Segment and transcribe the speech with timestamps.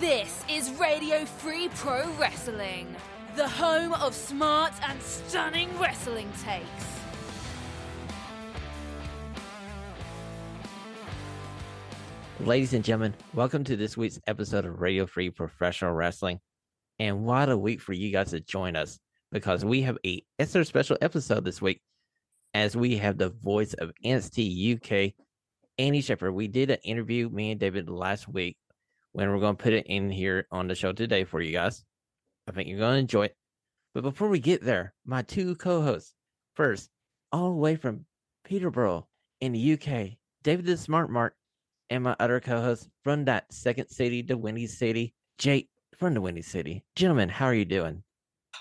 [0.00, 2.94] This is Radio Free Pro Wrestling,
[3.34, 6.66] the home of smart and stunning wrestling takes.
[12.40, 16.40] Ladies and gentlemen, welcome to this week's episode of Radio Free Professional Wrestling.
[16.98, 18.98] And what a week for you guys to join us
[19.32, 21.80] because we have a extra special episode this week
[22.52, 25.14] as we have the voice of NXT UK,
[25.78, 26.32] Andy Shepherd.
[26.32, 28.58] We did an interview, me and David, last week
[29.16, 31.82] when we're going to put it in here on the show today for you guys.
[32.46, 33.36] I think you're going to enjoy it.
[33.94, 36.12] But before we get there, my two co hosts,
[36.54, 36.90] first,
[37.32, 38.04] all the way from
[38.44, 39.08] Peterborough
[39.40, 41.34] in the UK, David the Smart Mark
[41.88, 46.42] and my other co-host from that second city, the Windy City, Jake from the Windy
[46.42, 46.84] City.
[46.94, 48.02] Gentlemen, how are you doing?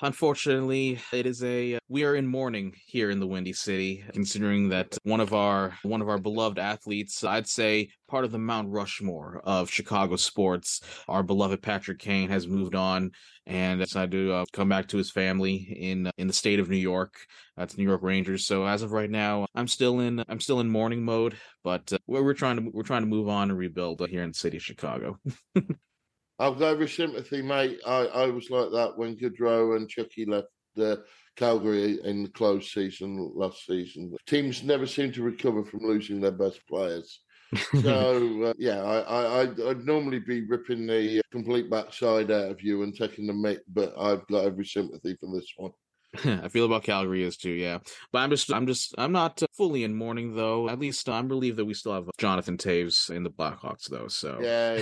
[0.01, 4.97] Unfortunately, it is a we are in mourning here in the Windy City, considering that
[5.03, 9.41] one of our one of our beloved athletes, I'd say part of the Mount Rushmore
[9.43, 13.11] of Chicago sports, our beloved Patrick Kane has moved on
[13.45, 16.77] and decided to uh, come back to his family in in the state of New
[16.77, 17.15] York.
[17.55, 18.45] That's New York Rangers.
[18.45, 21.97] So as of right now, I'm still in I'm still in mourning mode, but uh,
[22.07, 24.57] we're, we're trying to we're trying to move on and rebuild here in the city
[24.57, 25.19] of Chicago.
[26.39, 27.79] I've got every sympathy, mate.
[27.85, 31.03] I, I was like that when Gaudreau and Chucky left the
[31.35, 34.15] Calgary in the close season last season.
[34.27, 37.21] Teams never seem to recover from losing their best players.
[37.81, 42.61] so uh, yeah, I, I I'd, I'd, normally be ripping the complete backside out of
[42.61, 45.71] you and taking the mic, but I've got every sympathy for this one.
[46.43, 47.79] I feel about Calgary is too, yeah.
[48.11, 50.69] But I'm just, I'm just, I'm not uh, fully in mourning though.
[50.69, 54.07] At least I'm relieved that we still have Jonathan Toews in the Blackhawks though.
[54.07, 54.77] So yeah,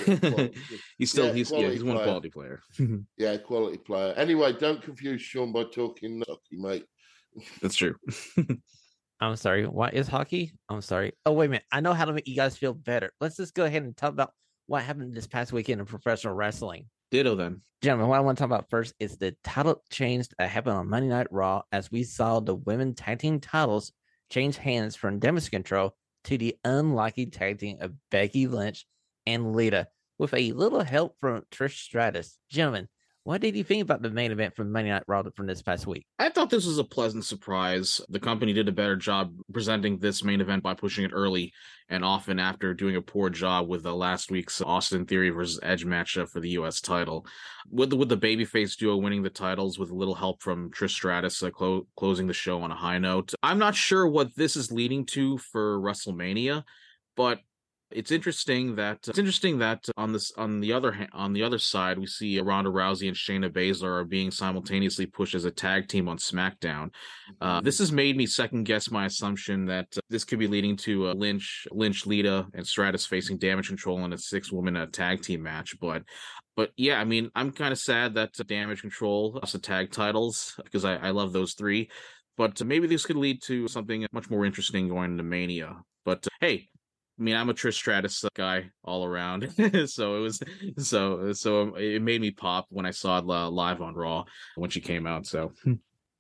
[0.98, 2.62] he's still, yeah, he's, yeah, he's one quality player.
[3.18, 4.14] yeah, quality player.
[4.14, 6.86] Anyway, don't confuse Sean by talking hockey, mate.
[7.62, 7.96] That's true.
[9.20, 9.66] I'm sorry.
[9.66, 10.52] What is hockey?
[10.70, 11.14] I'm sorry.
[11.26, 11.66] Oh wait a minute.
[11.72, 13.12] I know how to make you guys feel better.
[13.22, 14.32] Let's just go ahead and talk about
[14.68, 16.88] what happened this past weekend in professional wrestling.
[17.14, 17.62] Ditto then.
[17.84, 20.90] Gentlemen, what I want to talk about first is the title change that happened on
[20.90, 23.92] Monday Night Raw as we saw the women tag team titles
[24.32, 25.94] change hands from Damage Control
[26.24, 28.88] to the unlucky tag team of Becky Lynch
[29.28, 32.40] and Lita with a little help from Trish Stratus.
[32.50, 32.88] Gentlemen,
[33.26, 35.88] what did you think about the main event from Monday Night Raw from this past
[35.88, 36.06] week?
[36.20, 38.02] I thought this was a pleasant surprise.
[38.10, 41.54] The company did a better job presenting this main event by pushing it early
[41.88, 45.86] and often after doing a poor job with the last week's Austin Theory versus Edge
[45.86, 46.82] matchup for the U.S.
[46.82, 47.26] title.
[47.72, 50.92] With the, with the babyface duo winning the titles with a little help from Trish
[50.92, 53.34] Stratus uh, clo- closing the show on a high note.
[53.42, 56.64] I'm not sure what this is leading to for WrestleMania,
[57.16, 57.40] but
[57.96, 61.98] it's interesting that it's interesting that on this on the other on the other side
[61.98, 66.08] we see Ronda Rousey and Shayna Baszler are being simultaneously pushed as a tag team
[66.08, 66.90] on SmackDown.
[67.40, 70.76] Uh, this has made me second guess my assumption that uh, this could be leading
[70.78, 74.88] to uh, Lynch, Lynch, Lita, and Stratus facing Damage Control in a six woman uh,
[74.88, 75.76] tag team match.
[75.80, 76.04] But
[76.56, 79.92] but yeah, I mean, I'm kind of sad that uh, Damage Control lost the tag
[79.92, 81.90] titles because I, I love those three.
[82.36, 85.78] But maybe this could lead to something much more interesting going into Mania.
[86.04, 86.70] But uh, hey,
[87.20, 89.44] I mean, I'm a Trish Stratus guy all around,
[89.86, 90.42] so it was
[90.80, 94.24] so so it made me pop when I saw it live on Raw
[94.56, 95.28] when she came out.
[95.28, 95.52] So,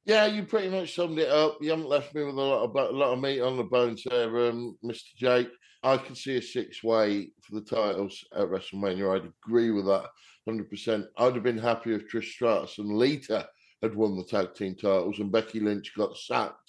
[0.06, 1.58] yeah, you pretty much summed it up.
[1.62, 4.04] You haven't left me with a lot of a lot of meat on the bones
[4.08, 5.16] there, um, Mr.
[5.16, 5.50] Jake.
[5.82, 9.16] I can see a six way for the titles at WrestleMania.
[9.16, 10.10] I'd agree with that
[10.46, 10.70] 100.
[10.70, 13.50] percent I'd have been happy if Trish Stratus and Lita
[13.82, 16.63] had won the tag team titles and Becky Lynch got sacked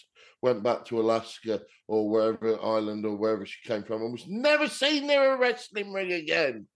[0.45, 4.69] went back to Alaska or wherever island or wherever she came from and was never
[4.69, 6.67] seen near a wrestling ring again.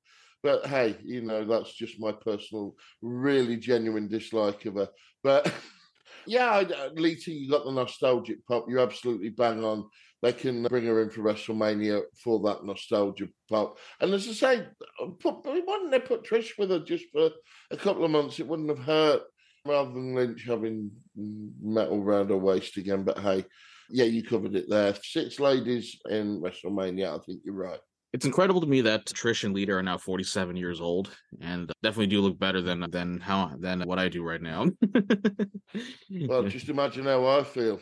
[0.43, 4.89] But hey, you know, that's just my personal, really genuine dislike of her.
[5.23, 5.53] But
[6.27, 8.65] yeah, uh, Lita, you got the nostalgic pop.
[8.71, 9.85] You're absolutely bang on.
[10.23, 13.77] They can bring her in for WrestleMania for that nostalgia pop.
[14.01, 14.67] And as I say,
[15.03, 17.31] uh, put, why didn't they put Trish with her just for
[17.71, 18.41] a couple of months?
[18.41, 19.23] It wouldn't have hurt
[19.69, 23.05] rather than Lynch having metal around her waist again.
[23.05, 23.45] But hey,
[23.91, 24.95] yeah, you covered it there.
[25.03, 27.19] Six ladies in WrestleMania.
[27.19, 27.81] I think you're right.
[28.13, 31.11] It's incredible to me that Trish and Lita are now 47 years old
[31.43, 34.67] and definitely do look better than than how than what I do right now.
[36.27, 37.81] well, just imagine how I feel.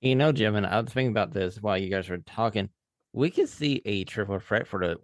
[0.00, 2.68] You know, Jim, and I was thinking about this while you guys were talking.
[3.12, 4.96] We could see a triple threat for the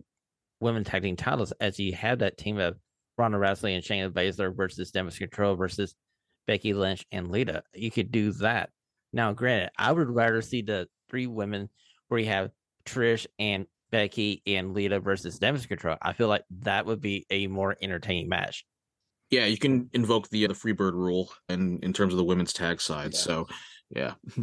[0.61, 2.77] women tag team titles as you have that team of
[3.19, 5.95] Ronda Rousey and Shayna Baszler versus Damage Control versus
[6.47, 7.63] Becky Lynch and Lita.
[7.75, 8.71] You could do that.
[9.13, 11.69] Now, granted, I would rather see the three women
[12.09, 12.51] where you have
[12.87, 15.97] Trish and Becky and Lita versus Damage Control.
[16.01, 18.65] I feel like that would be a more entertaining match.
[19.31, 22.53] Yeah, you can invoke the uh, the Freebird rule and in terms of the women's
[22.53, 23.13] tag side.
[23.13, 23.19] Yeah.
[23.19, 23.49] So,
[23.91, 24.15] yeah.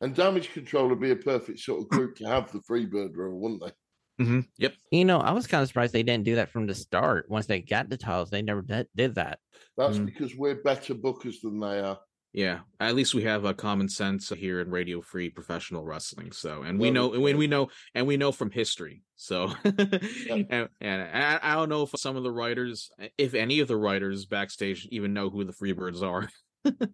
[0.00, 3.40] And Damage Control would be a perfect sort of group to have the Freebird rule,
[3.40, 3.72] wouldn't they?
[4.20, 4.40] Mm-hmm.
[4.58, 4.74] Yep.
[4.90, 7.26] You know, I was kind of surprised they didn't do that from the start.
[7.28, 9.38] Once they got the titles, they never did, did that.
[9.76, 10.06] That's Mm.
[10.06, 11.98] because we're better bookers than they are.
[12.32, 16.32] Yeah, at least we have a common sense here in Radio Free Professional Wrestling.
[16.32, 19.02] So, and we know, and we know, and we know from history.
[19.14, 20.42] So, Yeah.
[20.50, 23.76] and, and I, I don't know if some of the writers, if any of the
[23.76, 26.28] writers backstage, even know who the Freebirds are.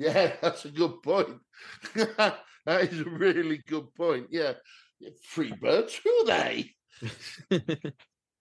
[0.00, 1.28] Yeah, that's a good point.
[1.96, 4.28] that is a really good point.
[4.30, 4.52] Yeah.
[5.22, 6.74] Free birds, who are they?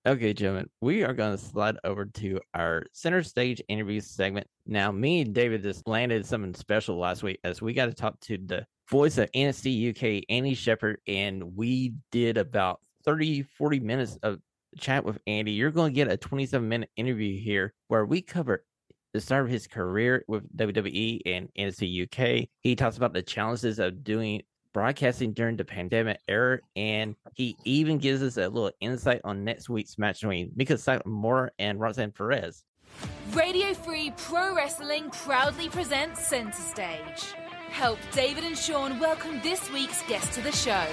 [0.08, 4.48] Okay, gentlemen, we are going to slide over to our center stage interview segment.
[4.66, 8.18] Now, me and David just landed something special last week as we got to talk
[8.22, 14.18] to the voice of NXT UK, Andy Shepherd, and we did about 30, 40 minutes
[14.24, 14.40] of
[14.80, 15.52] chat with Andy.
[15.52, 18.64] You're going to get a 27 minute interview here where we cover
[19.14, 22.48] the start of his career with WWE and NXT UK.
[22.62, 24.44] He talks about the challenges of doing
[24.78, 29.70] broadcasting during the pandemic era, and he even gives us a little insight on next
[29.70, 32.64] week's match between Meiko Satomura and Roxanne Perez.
[33.34, 37.34] Radio Free Pro Wrestling proudly presents Center Stage.
[37.70, 40.86] Help David and Sean welcome this week's guest to the show.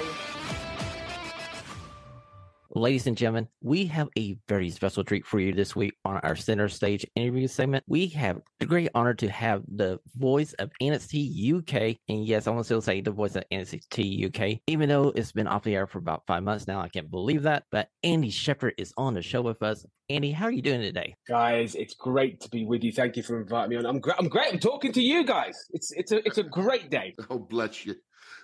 [2.76, 6.34] Ladies and gentlemen, we have a very special treat for you this week on our
[6.34, 7.84] center stage interview segment.
[7.86, 12.50] We have the great honor to have the voice of NXT UK, and yes, I
[12.50, 15.76] want to still say the voice of NXT UK, even though it's been off the
[15.76, 16.80] air for about five months now.
[16.80, 19.86] I can't believe that, but Andy Shepherd is on the show with us.
[20.10, 21.14] Andy, how are you doing today?
[21.28, 21.76] guys.
[21.76, 22.90] It's great to be with you.
[22.90, 23.86] Thank you for inviting me on.
[23.86, 24.16] I'm great.
[24.18, 24.52] I'm great.
[24.52, 25.56] I'm talking to you guys.
[25.70, 27.14] It's it's a it's a great day.
[27.30, 27.94] Oh, bless you.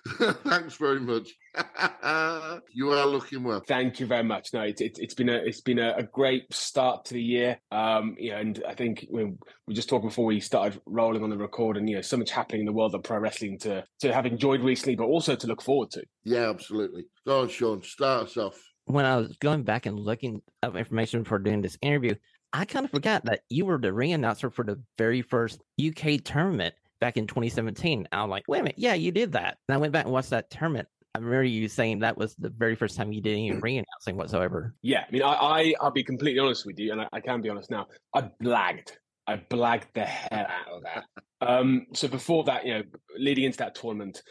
[0.17, 1.29] Thanks very much.
[2.73, 3.61] you are looking well.
[3.67, 4.49] Thank you very much.
[4.53, 7.59] No, it's it's, it's been a it's been a, a great start to the year.
[7.71, 9.31] Um, you know, and I think we we
[9.67, 12.31] were just talking before we started rolling on the record, and you know, so much
[12.31, 15.47] happening in the world of pro wrestling to to have enjoyed recently, but also to
[15.47, 16.03] look forward to.
[16.23, 17.05] Yeah, absolutely.
[17.27, 17.83] Go on, Sean.
[17.83, 18.59] Start us off.
[18.85, 22.15] When I was going back and looking up information for doing this interview,
[22.51, 26.23] I kind of forgot that you were the ring announcer for the very first UK
[26.23, 28.07] tournament back in 2017.
[28.13, 29.57] I'm like, wait a minute, yeah, you did that.
[29.67, 30.87] And I went back and watched that tournament.
[31.13, 34.15] I remember you saying that was the very first time you did any ring announcing
[34.15, 34.73] whatsoever.
[34.81, 37.41] Yeah, I mean, I, I I'll be completely honest with you, and I, I can
[37.41, 37.87] be honest now.
[38.15, 38.91] I blagged.
[39.27, 41.05] I blagged the hell out of that.
[41.41, 42.83] Um, so before that, you know,
[43.17, 44.23] leading into that tournament,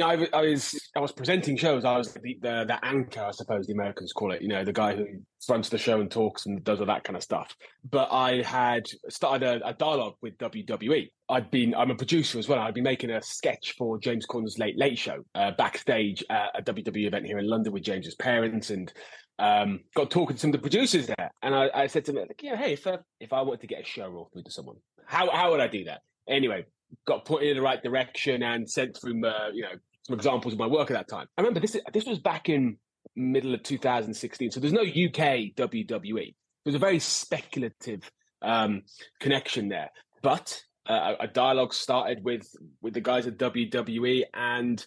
[0.00, 1.84] know, I, I was I was presenting shows.
[1.84, 4.42] I was the, the the anchor, I suppose the Americans call it.
[4.42, 5.06] You know, the guy who
[5.46, 7.56] fronts the show and talks and does all that kind of stuff.
[7.88, 11.10] But I had started a, a dialogue with WWE.
[11.28, 12.58] I'd been I'm a producer as well.
[12.58, 16.62] I'd been making a sketch for James Corden's Late Late Show uh, backstage at a
[16.62, 18.92] WWE event here in London with James's parents and
[19.38, 22.26] um, got talking to some of the producers there, and I, I said to them,
[22.28, 24.50] like, yeah, hey, if uh, if I wanted to get a show roll through to
[24.50, 24.76] someone,
[25.06, 26.02] how how would I do that?
[26.28, 26.66] Anyway,
[27.06, 30.58] got put in the right direction and sent through, uh, you know, some examples of
[30.58, 31.26] my work at that time.
[31.36, 32.76] I remember this this was back in
[33.16, 36.34] middle of 2016, so there's no UK WWE.
[36.64, 38.10] There's a very speculative
[38.42, 38.82] um,
[39.20, 39.90] connection there,
[40.22, 42.48] but uh, a dialogue started with
[42.82, 44.84] with the guys at WWE, and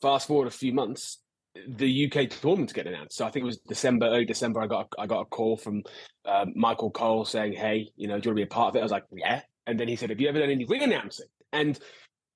[0.00, 1.18] fast forward a few months,
[1.68, 3.16] the UK tournament get announced.
[3.16, 4.60] So I think it was December, early December.
[4.60, 5.82] I got a, I got a call from
[6.24, 8.76] um, Michael Cole saying, "Hey, you know, do you want to be a part of
[8.76, 10.82] it?" I was like, "Yeah." And then he said, "Have you ever done any ring
[10.82, 11.78] announcing?" And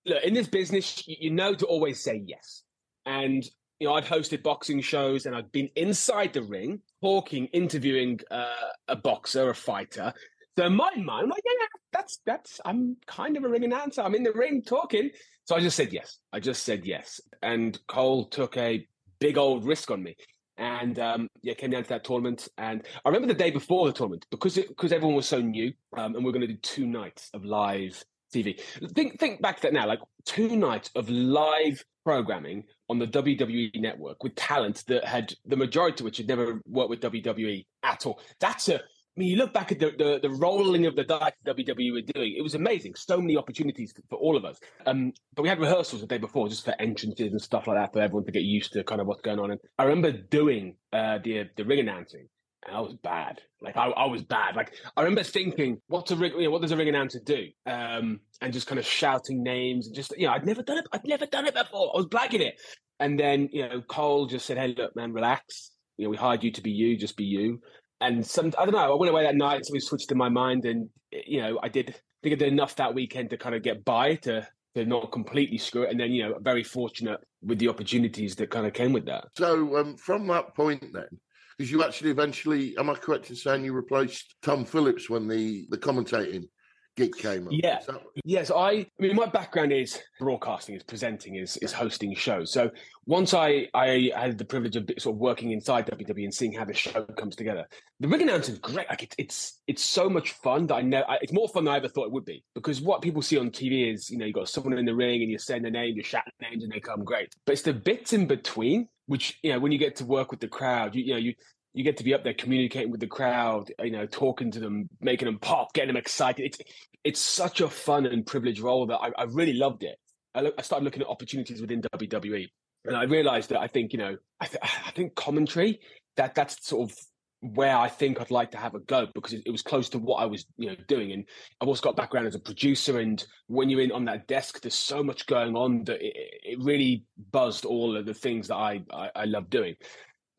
[0.06, 2.62] look, in this business, you, know to always say yes.
[3.06, 3.44] And
[3.80, 8.46] you know, I'd hosted boxing shows, and I'd been inside the ring, talking, interviewing uh,
[8.88, 10.12] a boxer, a fighter.
[10.56, 12.60] So in my mind, I'm like, yeah, yeah, that's that's.
[12.64, 14.02] I'm kind of a ring announcer.
[14.02, 15.10] I'm in the ring talking.
[15.46, 16.18] So I just said yes.
[16.32, 17.20] I just said yes.
[17.42, 18.86] And Cole took a
[19.18, 20.16] big old risk on me.
[20.56, 22.48] And um, yeah, came down to that tournament.
[22.56, 25.72] And I remember the day before the tournament because it, because everyone was so new,
[25.96, 28.02] um, and we are going to do two nights of live
[28.34, 28.60] TV.
[28.94, 33.80] Think think back to that now, like two nights of live programming on the WWE
[33.80, 38.06] network with talent that had the majority of which had never worked with WWE at
[38.06, 38.20] all.
[38.40, 38.80] That's a
[39.16, 42.00] I mean, you look back at the, the, the rolling of the dice WWE were
[42.00, 42.96] doing, it was amazing.
[42.96, 44.58] So many opportunities for, for all of us.
[44.86, 47.92] Um, but we had rehearsals the day before just for entrances and stuff like that
[47.92, 49.52] for everyone to get used to kind of what's going on.
[49.52, 52.26] And I remember doing uh, the the ring announcing,
[52.66, 53.40] and I was bad.
[53.60, 54.56] Like I, I was bad.
[54.56, 56.32] Like I remember thinking, what's a ring?
[56.36, 57.48] You know, what does a ring announcer do?
[57.66, 60.86] Um, and just kind of shouting names and just you know, I'd never done it.
[60.92, 61.92] I'd never done it before.
[61.94, 62.60] I was blagging it.
[63.00, 65.72] And then you know, Cole just said, "Hey, look, man, relax.
[65.96, 66.96] You know, we hired you to be you.
[66.96, 67.60] Just be you."
[68.00, 68.92] and some I don't know.
[68.92, 71.68] I went away that night, so we switched in my mind, and you know, I
[71.68, 71.92] did I
[72.22, 75.58] think I did enough that weekend to kind of get by to to not completely
[75.58, 78.92] screw it, and then you know, very fortunate with the opportunities that kind of came
[78.92, 79.26] with that.
[79.36, 81.08] So um, from that point, then,
[81.56, 85.66] because you actually eventually, am I correct in saying you replaced Tom Phillips when the
[85.70, 86.48] the commentating
[86.96, 87.52] gig came up.
[87.54, 87.80] Yeah.
[88.24, 88.70] Yes, I.
[88.70, 92.52] I mean, my background is broadcasting, is presenting, is is hosting shows.
[92.52, 92.70] So
[93.06, 96.64] once I I had the privilege of sort of working inside WWE and seeing how
[96.64, 97.66] the show comes together,
[98.00, 98.88] the ring announcing is great.
[98.88, 101.78] Like it's it's it's so much fun that I know it's more fun than I
[101.78, 102.44] ever thought it would be.
[102.54, 105.22] Because what people see on TV is you know you got someone in the ring
[105.22, 107.34] and you say their name, you're shout names, and they come great.
[107.46, 110.40] But it's the bits in between which you know when you get to work with
[110.40, 111.34] the crowd, you, you know you
[111.74, 114.88] you get to be up there communicating with the crowd, you know, talking to them,
[115.00, 116.46] making them pop, getting them excited.
[116.46, 116.58] It's
[117.02, 119.98] it's such a fun and privileged role that I, I really loved it.
[120.34, 122.48] I, look, I started looking at opportunities within WWE,
[122.86, 125.80] and I realized that I think you know I, th- I think commentary
[126.16, 126.96] that that's sort of
[127.40, 129.98] where I think I'd like to have a go because it, it was close to
[129.98, 131.24] what I was you know doing, and
[131.60, 133.00] I've also got background as a producer.
[133.00, 136.14] And when you're in on that desk, there's so much going on that it,
[136.44, 139.74] it really buzzed all of the things that I, I I love doing.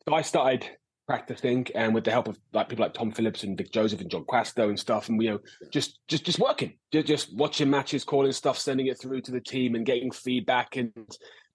[0.08, 0.66] So I started
[1.06, 4.10] practicing and with the help of like people like Tom Phillips and Vic Joseph and
[4.10, 5.40] Jon Quasto and stuff and you know
[5.72, 6.74] just just just working.
[6.92, 10.76] Just, just watching matches calling stuff sending it through to the team and getting feedback
[10.76, 10.92] and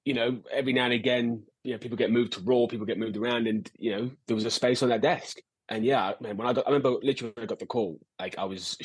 [0.06, 2.98] you know every now and again you know people get moved to raw people get
[2.98, 5.40] moved around and you know there was a space on that desk
[5.72, 8.38] and yeah man when I got I remember literally when I got the call like
[8.38, 8.78] I was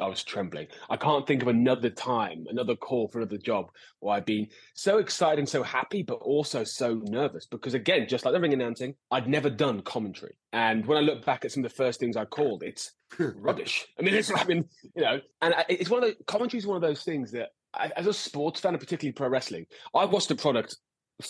[0.00, 3.70] I was trembling I can't think of another time another call for another job
[4.04, 8.24] where I've been so excited and so happy, but also so nervous because, again, just
[8.24, 10.36] like the ring announcing, I'd never done commentary.
[10.52, 13.86] And when I look back at some of the first things I called, it's rubbish.
[13.98, 16.76] I mean, it's, I mean, you know, and it's one of the commentary is one
[16.76, 20.28] of those things that, I, as a sports fan, and particularly pro wrestling, I've watched
[20.28, 20.76] the product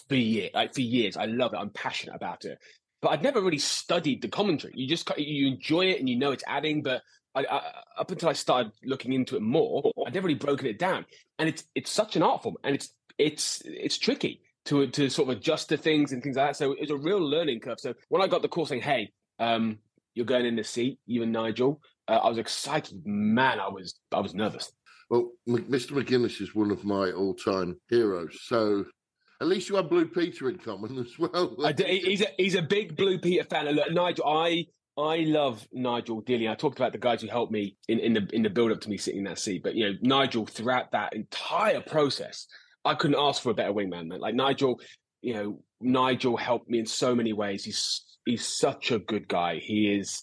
[0.09, 0.17] for.
[0.55, 1.59] Like for years, I love it.
[1.59, 2.59] I'm passionate about it.
[3.05, 4.73] But I'd never really studied the commentary.
[4.75, 7.03] You just you enjoy it and you know it's adding, but
[7.35, 7.61] I, I,
[7.99, 11.05] up until I started looking into it more, I'd never really broken it down.
[11.39, 15.29] And it's it's such an art form, and it's it's it's tricky to to sort
[15.29, 16.57] of adjust to things and things like that.
[16.57, 17.79] So it's a real learning curve.
[17.79, 19.81] So when I got the call saying, "Hey, um,
[20.15, 23.03] you're going in the seat, you and Nigel," uh, I was excited.
[23.05, 24.73] Man, I was I was nervous.
[25.11, 25.93] Well, Mr.
[25.93, 28.39] McGuinness is one of my all-time heroes.
[28.45, 28.87] So
[29.45, 31.57] at least you have Blue Peter in common as well.
[31.65, 33.67] I d- he's a he's a big Blue Peter fan.
[33.67, 36.49] And look, Nigel, I I love Nigel dearly.
[36.49, 38.81] I talked about the guys who helped me in, in the in the build up
[38.81, 39.63] to me sitting in that seat.
[39.63, 42.47] But you know, Nigel throughout that entire process,
[42.85, 44.21] I couldn't ask for a better wingman, man.
[44.21, 44.81] Like Nigel,
[45.21, 47.65] you know, Nigel helped me in so many ways.
[47.65, 49.57] He's he's such a good guy.
[49.59, 50.23] He is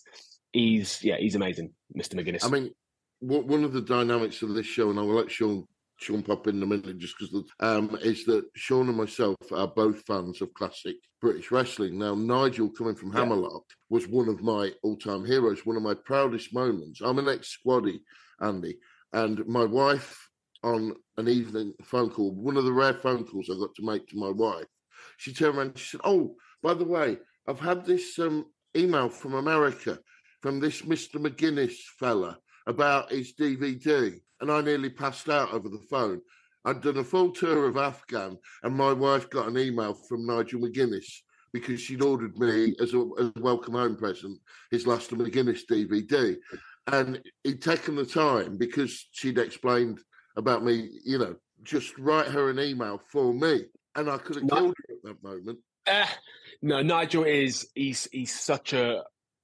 [0.52, 2.16] he's yeah, he's amazing, Mr.
[2.16, 2.44] McGuinness.
[2.44, 2.72] I mean,
[3.20, 5.68] one one of the dynamics of this show, and I will let Sean
[6.02, 10.04] Sean pop in a minute just because um, is that Sean and myself are both
[10.08, 12.00] fans of classic British wrestling.
[12.00, 13.20] Now, Nigel coming from Yeah.
[13.20, 17.02] Hammerlock was one of my all-time heroes, one of my proudest moments.
[17.02, 18.02] I'm an ex-squaddy,
[18.40, 18.80] Andy,
[19.14, 20.28] and my wife
[20.64, 24.08] on an evening phone call, one of the rare phone calls I got to make
[24.08, 24.68] to my wife,
[25.18, 27.18] she turned around and she said, "Oh, by the way,
[27.48, 30.00] I've had this um, email from America
[30.42, 31.16] from this Mr.
[31.16, 36.22] McGuinness fella." about his DVD, and I nearly passed out over the phone.
[36.66, 40.62] I'd done a full tour of Afghan, and my wife got an email from Nigel
[40.62, 41.08] McGuinness
[41.54, 45.62] because she'd ordered me as a, as a welcome home present his Last of McGuinness
[45.70, 46.38] DVD,
[46.88, 50.00] and he'd taken the time because she'd explained
[50.38, 54.50] about me, you know, just write her an email for me, and I could have
[54.50, 55.60] killed her at that moment.
[55.88, 56.08] Eh,
[56.62, 59.04] no, Nigel is he's he's such a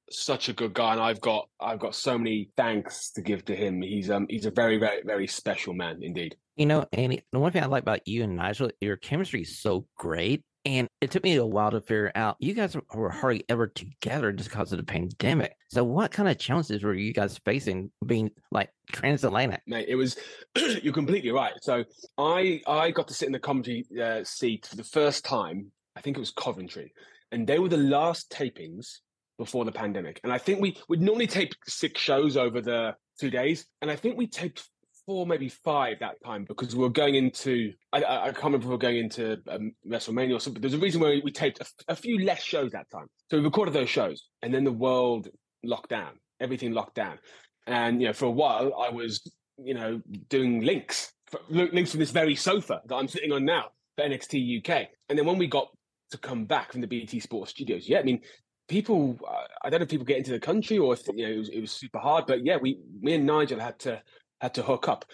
[0.09, 3.55] such a good guy, and I've got I've got so many thanks to give to
[3.55, 3.81] him.
[3.81, 6.35] He's um he's a very very very special man indeed.
[6.55, 9.59] You know, and the one thing I like about you and Nigel, your chemistry is
[9.59, 10.43] so great.
[10.65, 14.33] And it took me a while to figure out you guys were hardly ever together
[14.33, 15.55] just because of the pandemic.
[15.69, 19.61] So, what kind of challenges were you guys facing being like transatlantic?
[19.65, 19.85] mate.
[19.87, 20.17] It was
[20.83, 21.53] you're completely right.
[21.61, 21.85] So
[22.17, 25.71] I I got to sit in the comedy uh, seat for the first time.
[25.95, 26.93] I think it was Coventry,
[27.31, 28.99] and they were the last tapings
[29.37, 30.19] before the pandemic.
[30.23, 33.95] And I think we would normally tape six shows over the two days, and I
[33.95, 34.67] think we taped
[35.05, 38.73] four, maybe five that time because we were going into I, I, can't remember we
[38.73, 40.61] were going into um, WrestleMania or something.
[40.61, 43.07] There's a reason why we taped a few less shows that time.
[43.31, 45.29] So we recorded those shows, and then the world
[45.63, 46.11] locked down.
[46.39, 47.17] Everything locked down,
[47.65, 49.21] and you know for a while I was
[49.57, 51.11] you know doing links
[51.49, 53.65] links from this very sofa that I'm sitting on now
[53.95, 54.87] for NXT UK.
[55.09, 55.67] And then when we got
[56.11, 58.21] to come back from the BT Sports Studios, yeah, I mean
[58.67, 61.31] people uh, i don't know if people get into the country or if you know
[61.33, 64.01] it was, it was super hard but yeah we me and nigel had to
[64.41, 65.05] had to hook up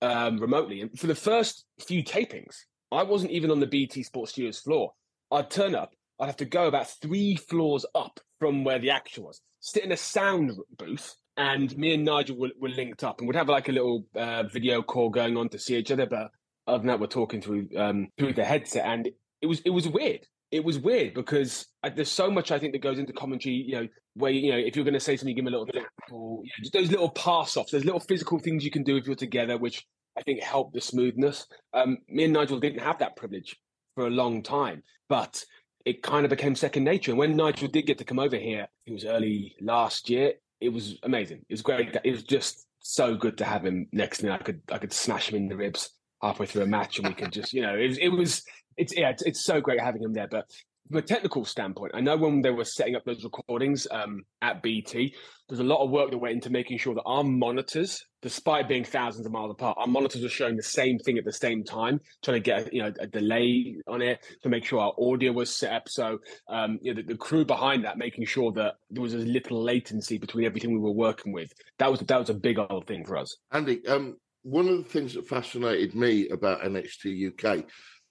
[0.00, 0.80] um remotely.
[0.80, 2.56] And for the first few tapings
[2.90, 4.92] i wasn't even on the bt sports studios floor.
[5.30, 9.24] I'd turn up i'd have to go about three floors up from where the action
[9.24, 13.28] was sit in a sound booth and me and nigel were, were linked up and
[13.28, 16.30] we'd have like a little uh, video call going on to see each other but
[16.66, 19.08] other than that we're talking through um through the headset and
[19.40, 22.72] it was it was weird it was weird because uh, there's so much I think
[22.74, 23.56] that goes into commentary.
[23.56, 25.72] You know, where you know if you're going to say something, give them a little
[25.72, 27.72] tap or you know, those little pass offs.
[27.72, 29.84] There's little physical things you can do if you're together, which
[30.16, 31.46] I think help the smoothness.
[31.72, 33.56] Um, me and Nigel didn't have that privilege
[33.94, 35.42] for a long time, but
[35.86, 37.12] it kind of became second nature.
[37.12, 40.34] And when Nigel did get to come over here, it was early last year.
[40.60, 41.38] It was amazing.
[41.48, 41.96] It was great.
[42.04, 44.32] It was just so good to have him next to me.
[44.32, 45.90] I could I could smash him in the ribs
[46.22, 48.44] halfway through a match, and we could just you know it it was
[48.76, 50.28] it's yeah it's, it's so great having him there.
[50.28, 50.46] But
[50.88, 54.62] from a technical standpoint, I know when they were setting up those recordings um, at
[54.62, 55.14] BT,
[55.48, 58.84] there's a lot of work that went into making sure that our monitors, despite being
[58.84, 61.98] thousands of miles apart, our monitors were showing the same thing at the same time,
[62.22, 65.54] trying to get you know a delay on it to make sure our audio was
[65.54, 65.88] set up.
[65.88, 69.24] So um, you know the, the crew behind that, making sure that there was as
[69.24, 71.52] little latency between everything we were working with.
[71.78, 73.36] That was that was a big old thing for us.
[73.50, 77.64] Andy, um, one of the things that fascinated me about NXT UK,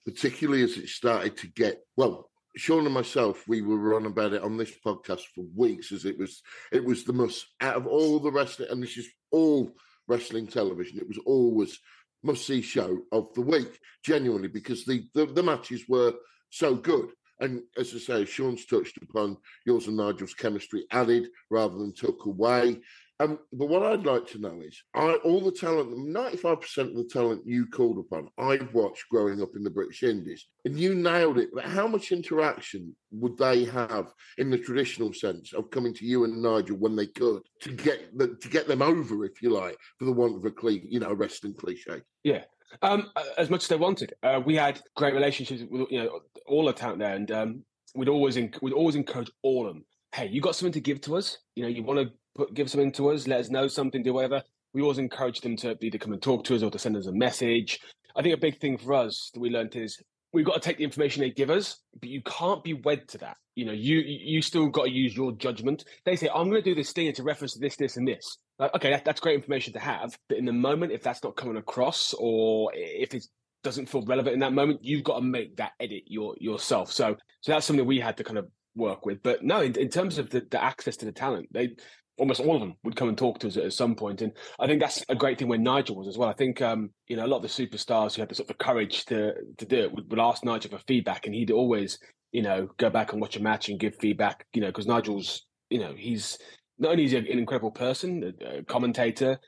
[0.04, 4.42] particularly as it started to get well Sean and myself, we were on about it
[4.42, 8.18] on this podcast for weeks, as it was it was the most out of all
[8.18, 9.74] the wrestling, and this is all
[10.06, 10.98] wrestling television.
[10.98, 11.78] It was always
[12.22, 16.14] must see show of the week, genuinely, because the, the, the matches were
[16.50, 17.10] so good.
[17.40, 22.26] And as I say, Sean's touched upon yours and Nigel's chemistry added rather than took
[22.26, 22.80] away.
[23.22, 26.96] Um, but what I'd like to know is, I, all the talent, ninety-five percent of
[26.96, 30.94] the talent you called upon, I've watched growing up in the British Indies, and you
[30.94, 31.50] nailed it.
[31.54, 36.24] But how much interaction would they have in the traditional sense of coming to you
[36.24, 39.76] and Nigel when they could to get the, to get them over, if you like,
[39.98, 42.02] for the want of a you know, wrestling cliche?
[42.24, 42.42] Yeah,
[42.82, 44.14] um, as much as they wanted.
[44.22, 47.64] Uh, we had great relationships with you know all the talent there, and um,
[47.94, 49.84] we'd always we'd always encourage all of them.
[50.14, 51.38] Hey, you got something to give to us?
[51.54, 54.14] You know, you want to put, give something to us, let us know something, do
[54.14, 54.42] whatever.
[54.74, 57.06] We always encourage them to either come and talk to us or to send us
[57.06, 57.80] a message.
[58.16, 60.78] I think a big thing for us that we learned is we've got to take
[60.78, 63.36] the information they give us, but you can't be wed to that.
[63.54, 65.84] You know, you you still got to use your judgment.
[66.06, 68.38] They say, I'm going to do this thing to reference to this, this, and this.
[68.58, 71.36] Like, okay, that, that's great information to have, but in the moment, if that's not
[71.36, 73.26] coming across or if it
[73.62, 76.90] doesn't feel relevant in that moment, you've got to make that edit your yourself.
[76.90, 79.22] So, so that's something we had to kind of work with.
[79.22, 81.76] But no, in, in terms of the, the access to the talent, they
[82.18, 84.22] almost all of them would come and talk to us at, some point.
[84.22, 86.28] And I think that's a great thing when Nigel was as well.
[86.28, 88.58] I think um, you know a lot of the superstars who had the sort of
[88.58, 91.98] courage to to do it would, would ask Nigel for feedback, and he'd always
[92.32, 94.46] you know go back and watch a match and give feedback.
[94.52, 96.38] You know because Nigel's you know he's
[96.78, 99.38] not only is he an incredible person, a, a commentator.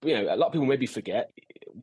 [0.00, 1.30] But, you know, a lot of people maybe forget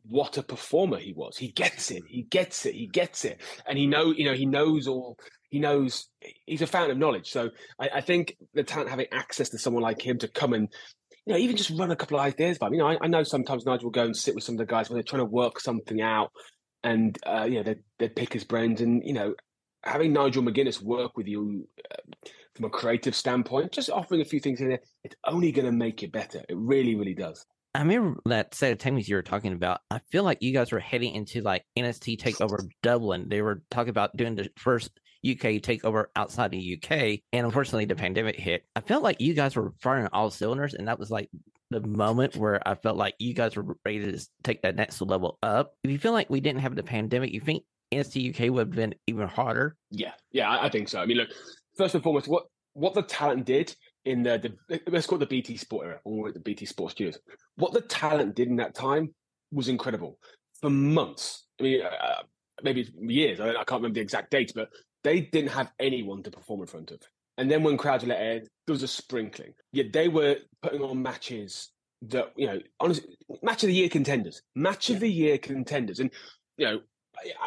[0.08, 1.36] what a performer he was.
[1.36, 2.02] He gets it.
[2.08, 2.74] He gets it.
[2.74, 5.18] He gets it, and he know you know he knows all
[5.50, 6.08] he knows
[6.46, 7.30] he's a fountain of knowledge.
[7.30, 10.68] So I, I, think the talent having access to someone like him to come and
[11.26, 12.74] you know even just run a couple of ideas by him.
[12.74, 14.66] You know, I, I, know sometimes Nigel will go and sit with some of the
[14.66, 16.30] guys when they're trying to work something out,
[16.84, 19.34] and uh, you know they they pick his brains, and you know
[19.82, 24.40] having Nigel McGuinness work with you uh, from a creative standpoint, just offering a few
[24.40, 26.42] things in there, it's only going to make it better.
[26.48, 27.46] It really, really does.
[27.74, 29.80] I remember that set of times you were talking about.
[29.90, 33.28] I feel like you guys were heading into like NXT Takeover Dublin.
[33.28, 34.90] They were talking about doing the first
[35.24, 37.20] UK takeover outside the UK.
[37.32, 38.64] And unfortunately, the pandemic hit.
[38.74, 41.30] I felt like you guys were firing all cylinders, and that was like
[41.70, 45.38] the moment where I felt like you guys were ready to take that next level
[45.42, 45.74] up.
[45.84, 48.76] If you feel like we didn't have the pandemic, you think NXT UK would have
[48.76, 49.76] been even harder?
[49.90, 51.00] Yeah, yeah, I think so.
[51.00, 51.28] I mean, look,
[51.76, 55.26] first and foremost, what what the talent did in the, the let's call it the
[55.26, 57.18] BT Sport era, or the BT Sport Studios,
[57.56, 59.14] what the talent did in that time
[59.52, 60.18] was incredible
[60.60, 61.46] for months.
[61.58, 62.22] I mean, uh,
[62.62, 63.40] maybe years.
[63.40, 64.70] I, I, can't remember the exact dates, but
[65.04, 67.00] they didn't have anyone to perform in front of.
[67.38, 69.54] And then when crowds let in, there was a sprinkling.
[69.72, 71.70] Yet they were putting on matches
[72.02, 76.00] that, you know, honestly, match of the year contenders, match of the year contenders.
[76.00, 76.10] And,
[76.56, 76.80] you know,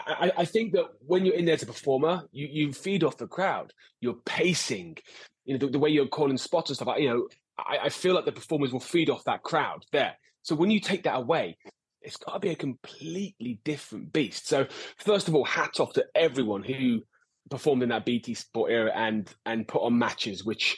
[0.08, 3.18] I, I, think that when you're in there as a performer, you, you feed off
[3.18, 3.74] the crowd.
[4.02, 4.98] You're pacing,
[5.46, 6.88] you know, the, the way you're calling spots and stuff.
[6.88, 7.28] Like, you know,
[7.58, 10.14] I, I feel like the performers will feed off that crowd there.
[10.42, 11.58] So when you take that away,
[12.02, 14.48] it's got to be a completely different beast.
[14.48, 17.02] So first of all, hats off to everyone who
[17.50, 20.78] performed in that BT Sport era and and put on matches which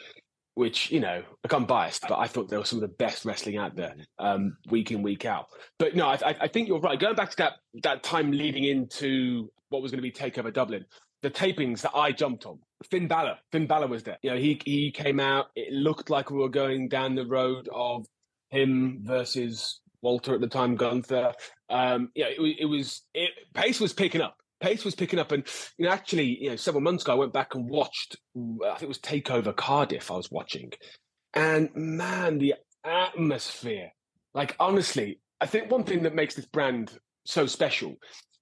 [0.55, 3.57] which you know I'm biased, but I thought they were some of the best wrestling
[3.57, 5.47] out there um, week in week out.
[5.77, 6.99] But no, I, I think you're right.
[6.99, 10.85] Going back to that that time leading into what was going to be Takeover Dublin,
[11.25, 12.59] the tapings that I jumped on.
[12.91, 14.19] Finn Balor, Finn Balor was there.
[14.21, 15.47] You know, he he came out.
[15.55, 18.05] It looked like we were going down the road of
[18.51, 21.33] him versus Walter at the time, Gunther.
[21.67, 25.31] Um, yeah, it, it was it, pace was picking up pace was picking up.
[25.31, 25.43] And
[25.79, 28.17] you know, actually, you know, several months ago, I went back and watched.
[28.35, 30.11] I think it was Takeover Cardiff.
[30.11, 30.71] I was watching,
[31.33, 33.91] and man, the atmosphere.
[34.35, 36.91] Like honestly, I think one thing that makes this brand
[37.25, 37.95] so special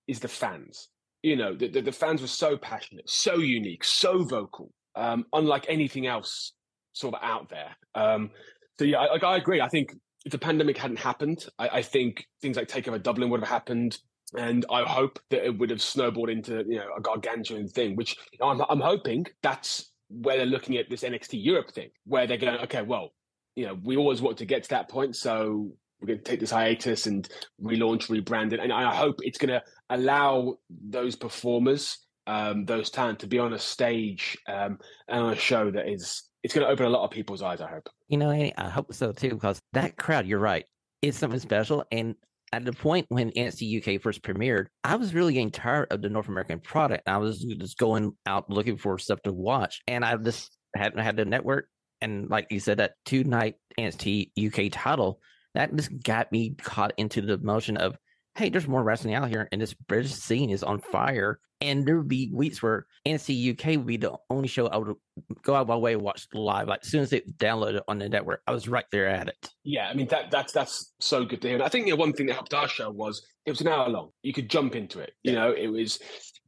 [0.05, 0.89] is the fans.
[1.23, 5.65] You know, the, the, the fans were so passionate, so unique, so vocal, um, unlike
[5.67, 6.53] anything else
[6.91, 7.75] sort of out there.
[7.95, 8.29] Um,
[8.77, 9.61] so yeah, I, I agree.
[9.61, 9.93] I think
[10.25, 13.97] if the pandemic hadn't happened, I, I think things like Takeover Dublin would have happened
[14.35, 17.95] and I hope that it would have snowballed into you know a gargantuan thing.
[17.95, 22.37] Which I'm, I'm hoping that's where they're looking at this NXT Europe thing, where they're
[22.37, 23.13] going, okay, well,
[23.55, 25.71] you know, we always want to get to that point, so
[26.03, 27.29] we're going to take this hiatus and
[27.63, 33.19] relaunch, rebrand it, and I hope it's going to allow those performers, um, those talent,
[33.19, 36.23] to be on a stage um, and on a show that is.
[36.43, 37.61] It's going to open a lot of people's eyes.
[37.61, 37.87] I hope.
[38.09, 40.65] You know, I hope so too, because that crowd, you're right,
[41.01, 42.15] is something special, and
[42.51, 46.09] at the point when NXT UK first premiered, I was really getting tired of the
[46.09, 47.07] North American product.
[47.07, 51.15] I was just going out looking for stuff to watch, and I just hadn't had
[51.15, 51.67] the network.
[52.01, 55.21] And like you said, that two night NXT UK title
[55.55, 57.97] that just got me caught into the motion of
[58.35, 61.39] hey, there's more wrestling out here, and this British scene is on fire.
[61.61, 64.95] And there would be weeks where NXT UK would be the only show I would
[65.43, 66.67] go out my way and watch live.
[66.67, 69.49] Like as soon as it downloaded on the network, I was right there at it.
[69.63, 71.55] Yeah, I mean that that's that's so good to hear.
[71.55, 73.69] And I think you know, one thing that helped our show was it was an
[73.69, 74.09] hour long.
[74.23, 75.13] You could jump into it.
[75.23, 75.99] You know, it was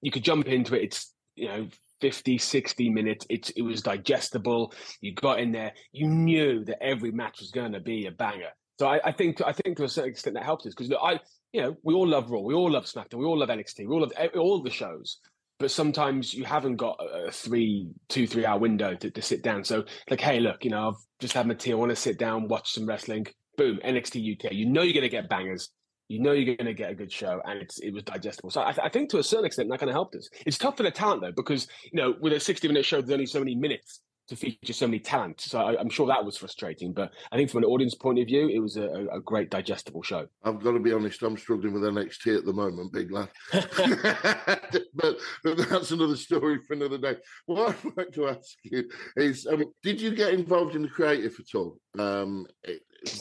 [0.02, 0.84] you could jump into it.
[0.84, 1.68] It's you know
[2.02, 7.12] 50 60 minutes it, it was digestible you got in there you knew that every
[7.12, 9.90] match was going to be a banger so I, I, think I think to a
[9.90, 11.20] certain extent that helps us because I
[11.56, 13.96] you know, we all love Raw, we all love SmackDown, we all love NXT, we
[13.96, 15.20] all love all the shows.
[15.58, 19.64] But sometimes you haven't got a three, two, three hour window to, to sit down.
[19.64, 21.72] So, like, hey, look, you know, I've just had my tea.
[21.72, 23.28] I want to sit down, watch some wrestling.
[23.56, 24.52] Boom, NXT UK.
[24.52, 25.70] You know, you're going to get bangers.
[26.10, 28.50] You know, you're going to get a good show, and it's it was digestible.
[28.50, 30.30] So, I, th- I think to a certain extent that kind of helped us.
[30.46, 33.14] It's tough for the talent though, because you know, with a 60 minute show, there's
[33.14, 35.46] only so many minutes to feature so many talents.
[35.46, 36.94] So I, am sure that was frustrating.
[36.94, 40.04] But I think from an audience point of view, it was a, a, great digestible
[40.04, 40.28] show.
[40.44, 43.30] I've got to be honest, I'm struggling with NXT at the moment, big lad.
[43.52, 43.70] but,
[45.44, 47.16] but, that's another story for another day.
[47.46, 51.36] What I'd like to ask you is, um, did you get involved in the creative
[51.40, 51.78] at all?
[51.98, 52.46] Um,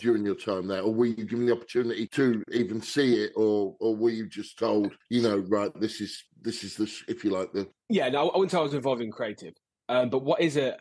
[0.00, 3.76] during your time there, or were you given the opportunity to even see it, or
[3.80, 7.30] or were you just told, you know, right, this is this is the if you
[7.30, 8.08] like the yeah.
[8.08, 9.54] No, I wouldn't say I was involved in creative,
[9.88, 10.80] um, but what is it?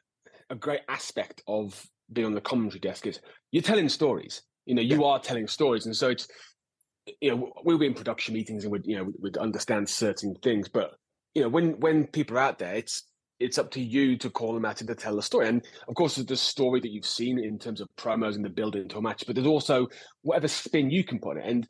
[0.53, 3.19] A great aspect of being on the commentary desk is
[3.51, 4.43] you're telling stories.
[4.65, 5.07] You know, you yeah.
[5.07, 6.27] are telling stories, and so it's
[7.19, 10.69] you know we'll be in production meetings and we'd you know we'd understand certain things,
[10.69, 10.91] but
[11.35, 13.03] you know when when people are out there, it's
[13.39, 15.49] it's up to you to call them out and to tell the story.
[15.49, 18.49] And of course, there's the story that you've seen in terms of promos and the
[18.49, 19.87] build into a match, but there's also
[20.21, 21.43] whatever spin you can put it.
[21.45, 21.67] And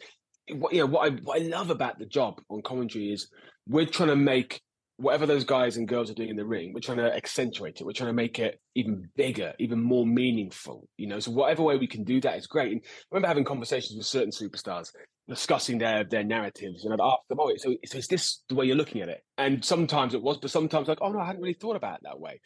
[0.51, 3.29] what you know, what I what I love about the job on commentary is
[3.67, 4.61] we're trying to make
[4.97, 7.85] whatever those guys and girls are doing in the ring, we're trying to accentuate it.
[7.85, 10.87] We're trying to make it even bigger, even more meaningful.
[10.97, 12.71] You know, so whatever way we can do that is great.
[12.71, 14.91] And I remember having conversations with certain superstars
[15.27, 18.65] discussing their their narratives, and I'd ask them, "Oh, so, so is this the way
[18.65, 21.41] you're looking at it?" And sometimes it was, but sometimes like, "Oh no, I hadn't
[21.41, 22.39] really thought about it that way."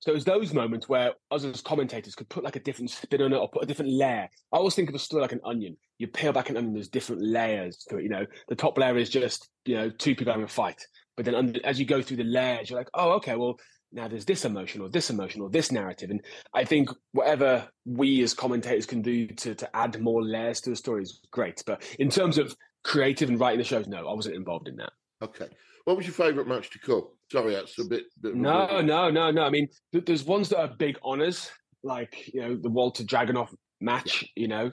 [0.00, 3.20] So it was those moments where us as commentators could put like a different spin
[3.20, 4.28] on it or put a different layer.
[4.52, 5.76] I always think of a story like an onion.
[5.98, 8.04] You peel back an onion, there's different layers to it.
[8.04, 10.82] You know, the top layer is just, you know, two people having a fight.
[11.20, 13.58] But then under, as you go through the layers, you're like, oh, okay, well,
[13.92, 16.08] now there's this emotion or this emotion or this narrative.
[16.08, 20.70] And I think whatever we as commentators can do to, to add more layers to
[20.70, 21.62] the story is great.
[21.66, 24.92] But in terms of creative and writing the shows, no, I wasn't involved in that.
[25.20, 25.48] Okay.
[25.84, 27.12] What was your favourite match to call?
[27.30, 28.04] Sorry, that's a bit.
[28.22, 29.42] bit no, no, no, no.
[29.42, 31.50] I mean, there's ones that are big honours,
[31.82, 34.24] like you know the Walter Dragunov match.
[34.36, 34.72] You know,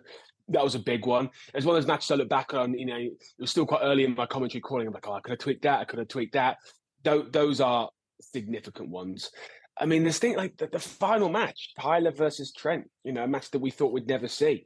[0.50, 1.30] that was a big one.
[1.54, 4.04] As well as matches I look back on, you know, it was still quite early
[4.04, 4.88] in my commentary calling.
[4.88, 5.80] I'm like, oh, I could have tweaked that.
[5.80, 6.58] I could have tweaked that.
[7.04, 7.90] Th- those are
[8.22, 9.32] significant ones.
[9.80, 13.28] I mean, this thing like the, the, final match, Tyler versus Trent, you know, a
[13.28, 14.66] match that we thought we'd never see.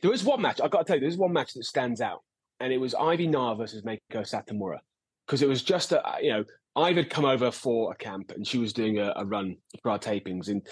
[0.00, 2.22] There was one match, I've got to tell you, there's one match that stands out,
[2.58, 4.78] and it was Ivy Nile versus Meiko Satomura.
[5.26, 8.46] Because it was just a, you know, Ivy had come over for a camp and
[8.46, 10.48] she was doing a, a run for our tapings.
[10.48, 10.66] And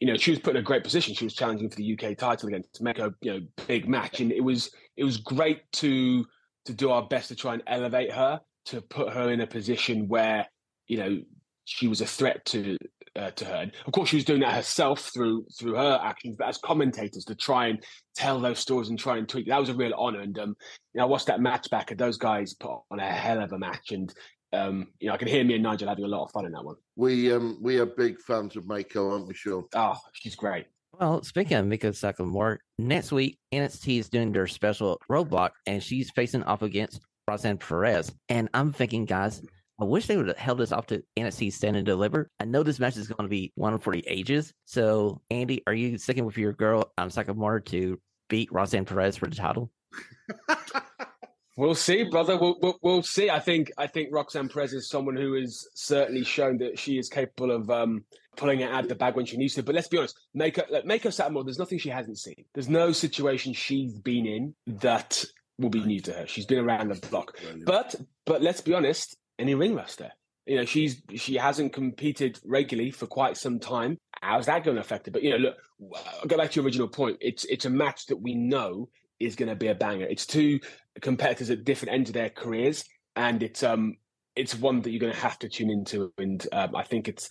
[0.00, 1.14] you know, she was put in a great position.
[1.14, 4.20] She was challenging for the UK title again to make a you know big match,
[4.20, 6.24] and it was it was great to
[6.66, 10.08] to do our best to try and elevate her, to put her in a position
[10.08, 10.46] where
[10.86, 11.20] you know
[11.64, 12.76] she was a threat to
[13.16, 13.56] uh, to her.
[13.56, 17.24] And of course, she was doing that herself through through her actions, but as commentators
[17.24, 17.82] to try and
[18.14, 19.46] tell those stories and try and tweak.
[19.48, 20.20] That was a real honor.
[20.20, 20.56] And um,
[20.92, 23.52] you know, I watched that match back, and those guys put on a hell of
[23.52, 23.92] a match.
[23.92, 24.12] And
[24.52, 26.52] um, you know, I can hear me and Nigel having a lot of fun in
[26.52, 26.76] that one.
[26.96, 29.64] We um we are big fans of Meiko, aren't we, Sean?
[29.74, 30.66] Oh, she's great.
[30.98, 36.10] Well, speaking of Meiko Satomura, next week NXT is doing their special roadblock, and she's
[36.10, 38.12] facing off against Roxanne Perez.
[38.28, 39.42] And I'm thinking, guys,
[39.78, 42.30] I wish they would have held this off to NXT Stand and Deliver.
[42.40, 44.54] I know this match is going to be one for the ages.
[44.64, 49.26] So, Andy, are you sticking with your girl um, Satomura to beat Roxanne Perez for
[49.26, 49.70] the title?
[51.56, 52.36] We'll see, brother.
[52.36, 53.30] We'll, we'll, we'll see.
[53.30, 57.08] I think I think Roxanne Perez is someone who has certainly shown that she is
[57.08, 58.04] capable of um,
[58.36, 59.62] pulling it out of the bag when she needs to.
[59.62, 61.46] But let's be honest, make her Meiko Satomura.
[61.46, 62.44] There's nothing she hasn't seen.
[62.52, 65.24] There's no situation she's been in that
[65.58, 66.26] will be new to her.
[66.26, 67.38] She's been around the block.
[67.64, 67.94] But
[68.26, 70.02] but let's be honest, any ring rust
[70.44, 73.98] You know, she's she hasn't competed regularly for quite some time.
[74.20, 75.12] How's that going to affect her?
[75.12, 75.56] But you know, look,
[76.20, 77.16] I'll go back to your original point.
[77.22, 80.04] It's it's a match that we know is going to be a banger.
[80.04, 80.60] It's two
[81.00, 83.96] competitors at different ends of their careers, and it's um
[84.34, 87.30] it's one that you're going to have to tune into, and um, I think it's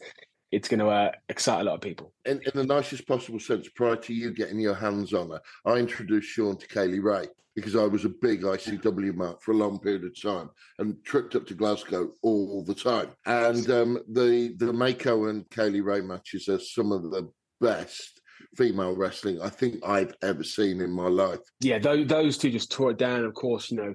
[0.52, 2.14] it's going to uh, excite a lot of people.
[2.26, 5.74] In, in the nicest possible sense, prior to you getting your hands on her, I
[5.74, 9.58] introduced Sean to Kay Lee Ray because I was a big ICW mark for a
[9.58, 10.50] long period of time
[10.80, 13.10] and tripped up to Glasgow all the time.
[13.26, 17.30] And um, the the Meiko and Kaylee Ray matches are some of the
[17.62, 18.22] best
[18.56, 21.40] female wrestling I think I've ever seen in my life.
[21.60, 23.24] Yeah, those, those two just tore it down.
[23.26, 23.94] Of course, you know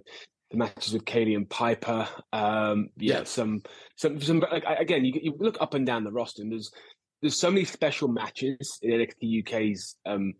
[0.51, 2.09] the matches with Kay Lee and Piper.
[2.33, 3.62] Um, yeah, yeah, some
[3.96, 4.40] some some.
[4.40, 6.70] Like, again, you, you look up and down the roster, and there's
[7.23, 10.35] there's so many special matches in NXT UK's um,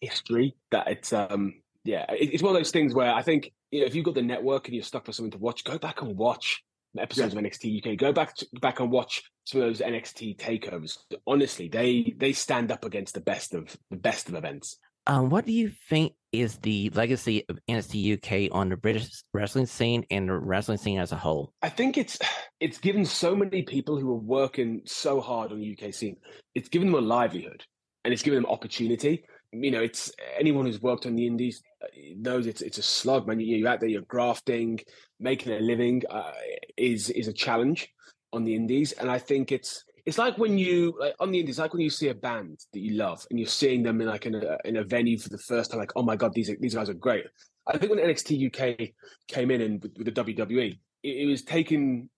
[0.00, 3.80] history that it's um yeah it, it's one of those things where I think you
[3.80, 6.02] know, if you've got the network and you're stuck for something to watch, go back
[6.02, 6.62] and watch
[6.98, 7.40] episodes yeah.
[7.40, 7.98] of NXT UK.
[7.98, 10.98] Go back to, back and watch some of those NXT takeovers.
[11.26, 14.78] Honestly, they they stand up against the best of the best of events.
[15.06, 19.66] Um, what do you think is the legacy of NXT UK on the British wrestling
[19.66, 21.52] scene and the wrestling scene as a whole?
[21.60, 22.18] I think it's
[22.60, 26.16] it's given so many people who are working so hard on the UK scene.
[26.54, 27.64] It's given them a livelihood
[28.04, 29.24] and it's given them opportunity.
[29.52, 31.86] You know, it's anyone who's worked on the indies uh,
[32.16, 33.38] knows it's it's a slog, man.
[33.40, 34.80] You, are out there, you're grafting,
[35.20, 36.32] making a living uh,
[36.76, 37.88] is is a challenge
[38.32, 41.58] on the indies, and I think it's it's like when you like on the indies,
[41.58, 44.26] like when you see a band that you love and you're seeing them in like
[44.26, 46.56] in a in a venue for the first time, like oh my god, these are,
[46.58, 47.24] these guys are great.
[47.66, 48.90] I think when NXT UK
[49.28, 52.08] came in and with, with the WWE, it, it, was taking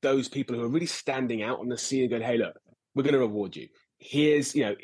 [0.00, 2.54] those people who are really standing out on the scene and going, hey, look,
[2.94, 3.68] we're going to reward you.
[3.98, 4.74] Here's you know,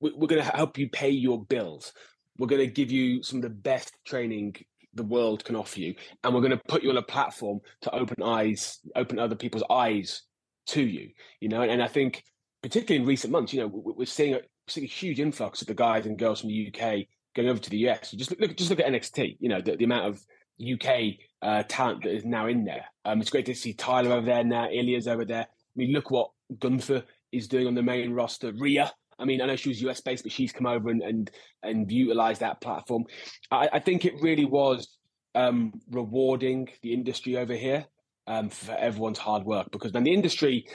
[0.00, 1.92] we're going to help you pay your bills.
[2.38, 4.56] We're going to give you some of the best training
[4.94, 7.94] the world can offer you, and we're going to put you on a platform to
[7.94, 10.22] open eyes, open other people's eyes
[10.68, 11.62] to you, you know.
[11.62, 12.24] And I think,
[12.62, 15.74] particularly in recent months, you know, we're seeing a, seeing a huge influx of the
[15.74, 18.12] guys and girls from the UK going over to the US.
[18.12, 19.36] You just look, just look at NXT.
[19.40, 20.20] You know, the, the amount of
[20.60, 22.84] UK uh, talent that is now in there.
[23.04, 24.66] Um, it's great to see Tyler over there now.
[24.66, 25.42] Ilja's over there.
[25.42, 28.52] I mean, look what Gunther is doing on the main roster.
[28.52, 28.92] Rhea.
[29.18, 31.30] I mean, I know she was US based, but she's come over and and,
[31.62, 33.04] and utilized that platform.
[33.50, 34.98] I, I think it really was
[35.34, 37.84] um, rewarding the industry over here
[38.26, 40.66] um, for everyone's hard work because then the industry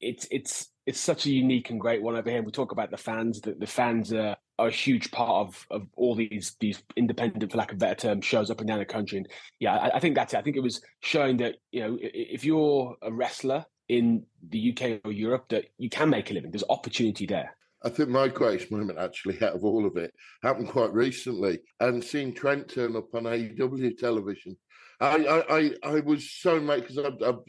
[0.00, 2.42] it's it's it's such a unique and great one over here.
[2.42, 3.40] We talk about the fans.
[3.40, 7.58] The, the fans are, are a huge part of, of all these these independent, for
[7.58, 9.18] lack of a better term, shows up and down the country.
[9.18, 9.28] And
[9.58, 10.38] yeah, I, I think that's it.
[10.38, 15.00] I think it was showing that you know if you're a wrestler in the UK
[15.04, 16.50] or Europe, that you can make a living.
[16.50, 17.55] There's opportunity there.
[17.84, 20.12] I think my greatest moment, actually, out of all of it,
[20.42, 24.56] happened quite recently, and seeing Trent turn up on AEW television
[25.00, 27.40] I I I, was so mate because I've, I've,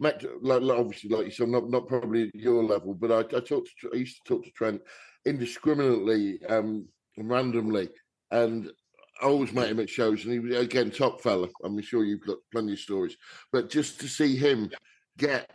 [0.00, 3.70] met like, obviously like you said, not not probably your level, but I, I talked
[3.80, 4.80] to I used to talk to Trent
[5.24, 7.90] indiscriminately, um, randomly,
[8.30, 8.70] and
[9.22, 11.48] I always met him at shows, and he was again top fella.
[11.62, 13.16] I'm sure you've got plenty of stories,
[13.52, 14.70] but just to see him
[15.16, 15.50] get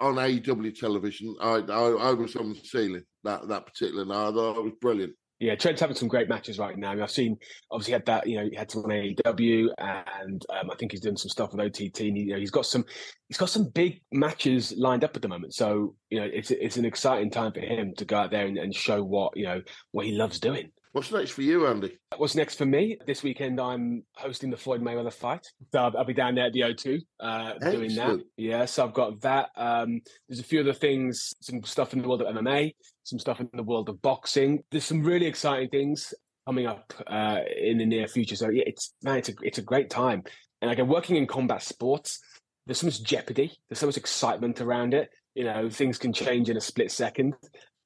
[0.00, 4.28] on AEW television, I, I, I was on the ceiling that that particular night.
[4.28, 5.14] I thought it was brilliant.
[5.40, 6.92] Yeah, Trent's having some great matches right now.
[6.92, 7.36] I mean, I've seen
[7.70, 11.16] obviously had that, you know, he had some AEW, and um, I think he's doing
[11.16, 12.00] some stuff with OTT.
[12.00, 12.84] And, you know, he's got some,
[13.28, 15.52] he's got some big matches lined up at the moment.
[15.54, 18.56] So you know, it's it's an exciting time for him to go out there and,
[18.56, 20.70] and show what you know what he loves doing.
[20.94, 21.98] What's next for you, Andy?
[22.18, 22.98] What's next for me?
[23.04, 25.44] This weekend, I'm hosting the Floyd Mayweather fight.
[25.72, 28.20] So I'll, I'll be down there at the O2 uh, doing that.
[28.36, 29.50] Yeah, so I've got that.
[29.56, 33.40] Um, there's a few other things, some stuff in the world of MMA, some stuff
[33.40, 34.62] in the world of boxing.
[34.70, 36.14] There's some really exciting things
[36.46, 38.36] coming up uh, in the near future.
[38.36, 40.22] So yeah, it's man, it's a it's a great time.
[40.62, 42.20] And again, working in combat sports,
[42.66, 43.50] there's so much jeopardy.
[43.68, 45.10] There's so much excitement around it.
[45.34, 47.34] You know, things can change in a split second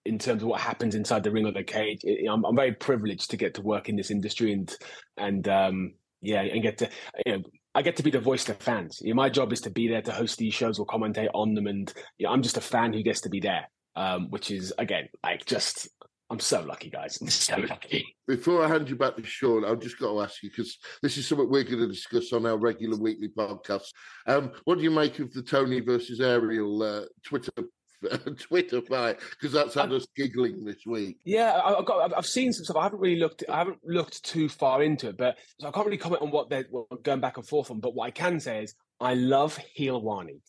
[0.09, 2.03] in terms of what happens inside the ring or the cage.
[2.29, 4.75] I'm, I'm very privileged to get to work in this industry and
[5.17, 6.91] and um, yeah, and get to
[7.27, 7.43] you know
[7.75, 9.01] I get to be the voice to fans.
[9.03, 11.55] You know, my job is to be there to host these shows or commentate on
[11.55, 14.51] them, and you know, I'm just a fan who gets to be there, um, which
[14.51, 15.89] is again like just
[16.31, 17.19] I'm so lucky, guys.
[17.21, 18.05] I'm so lucky.
[18.27, 21.17] Before I hand you back to Sean, I've just got to ask you because this
[21.17, 23.87] is something we're going to discuss on our regular weekly podcast.
[24.27, 27.53] Um, what do you make of the Tony versus Ariel uh, Twitter
[28.39, 31.19] Twitter fight because that's had us giggling this week.
[31.25, 32.17] Yeah, I- I've got.
[32.17, 32.77] I've seen some stuff.
[32.77, 33.45] I haven't really looked.
[33.49, 36.49] I haven't looked too far into it, but so I can't really comment on what
[36.49, 37.81] they're what going back and forth on.
[37.81, 40.41] But what I can say is, I love Helwani.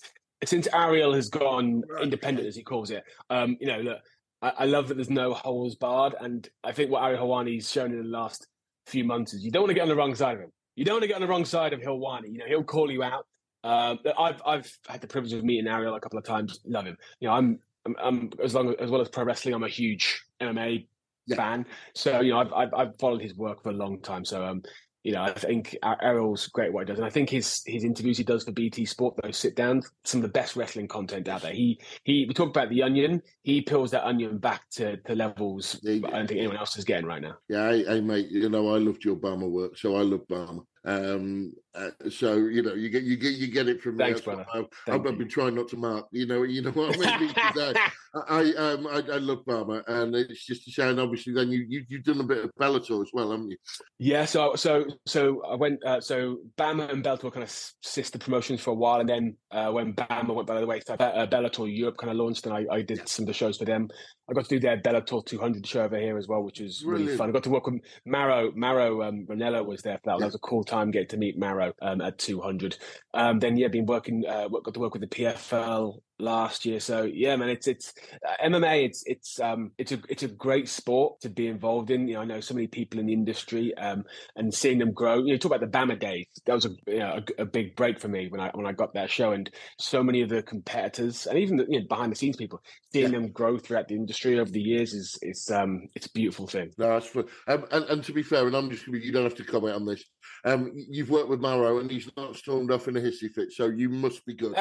[0.46, 3.98] Since Ariel has gone independent, as he calls it, um, you know, look,
[4.42, 7.92] I, I love that there's no holes barred, and I think what Ariel Helwani's shown
[7.92, 8.48] in the last
[8.86, 10.52] few months is you don't want to get on the wrong side of him.
[10.76, 12.32] You don't want to get on the wrong side of Helwani.
[12.32, 13.26] You know, he'll call you out.
[13.64, 16.60] Um, I've I've had the privilege of meeting Ariel a couple of times.
[16.66, 16.98] Love him.
[17.20, 19.54] You know, I'm I'm, I'm as long as well as pro wrestling.
[19.54, 20.88] I'm a huge MMA
[21.28, 21.36] Yeah.
[21.36, 21.66] fan.
[21.94, 24.24] So you know, I've, I've I've followed his work for a long time.
[24.26, 24.62] So um,
[25.04, 27.86] you know, I think Ariel's great at what he does, and I think his his
[27.86, 31.30] interviews he does for BT Sport, those sit downs, some of the best wrestling content
[31.30, 31.54] out there.
[31.54, 33.22] He he we talk about the onion.
[33.44, 36.84] He peels that onion back to to levels Yeah, I don't think anyone else is
[36.84, 37.36] getting right now.
[37.48, 38.30] Yeah, hey, hey, mate.
[38.30, 40.66] You know, I loved your Bama work, so I love Bama.
[40.86, 44.36] Um, uh, so you know, you get you get you get it from Thanks, there.
[44.36, 44.46] brother.
[44.54, 46.08] I've, I've been trying not to mark.
[46.12, 47.28] You know, you know what I mean.
[47.28, 47.76] Because
[48.16, 51.00] I, I um I, I love BAMMA, and it's just a shame.
[51.00, 53.58] Obviously, then you, you you've done a bit of Bellator as well, haven't you?
[54.00, 55.84] Yeah, so so so I went.
[55.84, 59.72] Uh, so BAMMA and Bellator kind of sister promotions for a while, and then uh,
[59.72, 62.82] when BAMMA went by the wayside, uh, Bellator Europe kind of launched, and I, I
[62.82, 63.90] did some of the shows for them.
[64.30, 67.06] I got to do their Bellator 200 show over here as well, which was really
[67.06, 67.18] Brilliant.
[67.18, 67.30] fun.
[67.30, 68.52] I got to work with Mauro.
[68.54, 70.20] Mauro um, Ranallo was there for that.
[70.20, 72.78] That was a cool time getting to meet Mauro um, at 200.
[73.14, 74.26] Um, then yeah, been working.
[74.28, 76.80] Uh, got to work with the PFL last year.
[76.80, 77.94] So yeah, man, it's it's
[78.28, 78.86] uh, MMA.
[78.86, 82.08] It's it's um it's a it's a great sport to be involved in.
[82.08, 83.76] You know, I know so many people in the industry.
[83.78, 84.04] Um,
[84.36, 85.20] and seeing them grow.
[85.20, 86.28] You know, talk about the BAMMA days.
[86.46, 88.72] That was a, you know, a, a big break for me when I when I
[88.72, 92.12] got that show, and so many of the competitors and even the you know, behind
[92.12, 95.88] the scenes people seeing them grow throughout the industry over the years is is um
[95.96, 96.72] it's a beautiful thing.
[96.78, 97.26] No, that's fun.
[97.48, 99.44] Um, and, and to be fair, and I'm just gonna be, you don't have to
[99.44, 100.04] comment on this.
[100.46, 103.68] Um, you've worked with Mauro, and he's not stormed off in a hissy fit, so
[103.68, 104.54] you must be good.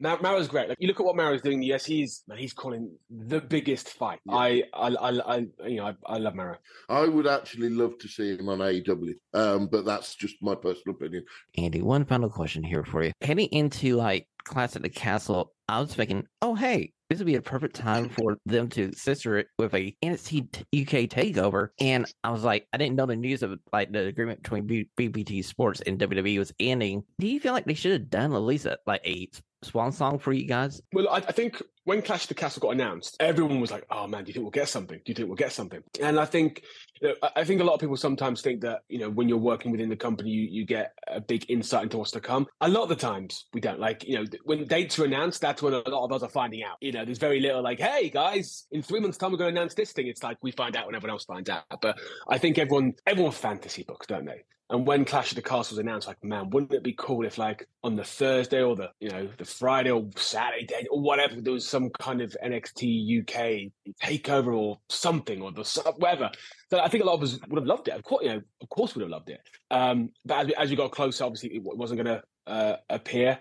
[0.00, 0.68] Mar- Mauro's great.
[0.68, 1.62] Like you look at what Mauro's doing.
[1.62, 4.20] Yes, he's man, he's calling the biggest fight.
[4.24, 4.34] Yeah.
[4.34, 6.56] I, I, I, I, you know, I, I love Mauro.
[6.88, 10.94] I would actually love to see him on AEW, um, but that's just my personal
[10.94, 11.24] opinion.
[11.56, 13.12] Andy, one final question here for you.
[13.20, 17.34] Heading into like Clash at the Castle, I was thinking, oh hey, this would be
[17.34, 21.68] a perfect time for them to sister it with a NXT UK takeover.
[21.80, 24.88] And I was like, I didn't know the news of like the agreement between B-
[24.96, 27.02] BBT Sports and WWE was ending.
[27.18, 29.28] Do you feel like they should have done at least a, like a
[29.62, 30.80] swan song for you guys?
[30.92, 34.06] Well, I, I think when Clash of the Castle got announced, everyone was like, "Oh
[34.06, 34.98] man, do you think we'll get something?
[34.98, 36.62] Do you think we'll get something?" And I think,
[37.00, 39.38] you know, I- think a lot of people sometimes think that you know when you're
[39.38, 42.46] working within the company, you, you get a big insight into what's to come.
[42.60, 43.80] A lot of the times we don't.
[43.80, 46.62] Like you know, when dates are announced, that's when a lot of us are finding
[46.62, 46.76] out.
[46.80, 49.60] You know, there's very little like, "Hey guys, in three months' time we're going to
[49.60, 51.64] announce this thing." It's like we find out when everyone else finds out.
[51.82, 51.98] But
[52.28, 54.44] I think everyone everyone fantasy books, don't they?
[54.70, 57.38] And when Clash of the Castle was announced, like, man, wouldn't it be cool if,
[57.38, 61.40] like, on the Thursday or the, you know, the Friday or Saturday day or whatever,
[61.40, 65.62] there was some kind of NXT UK takeover or something or the
[65.96, 66.30] whatever.
[66.70, 67.94] So I think a lot of us would have loved it.
[67.94, 69.40] Of course, you know, of course, would have loved it.
[69.70, 73.38] Um, but as we, as we got closer, obviously, it wasn't going to uh, appear.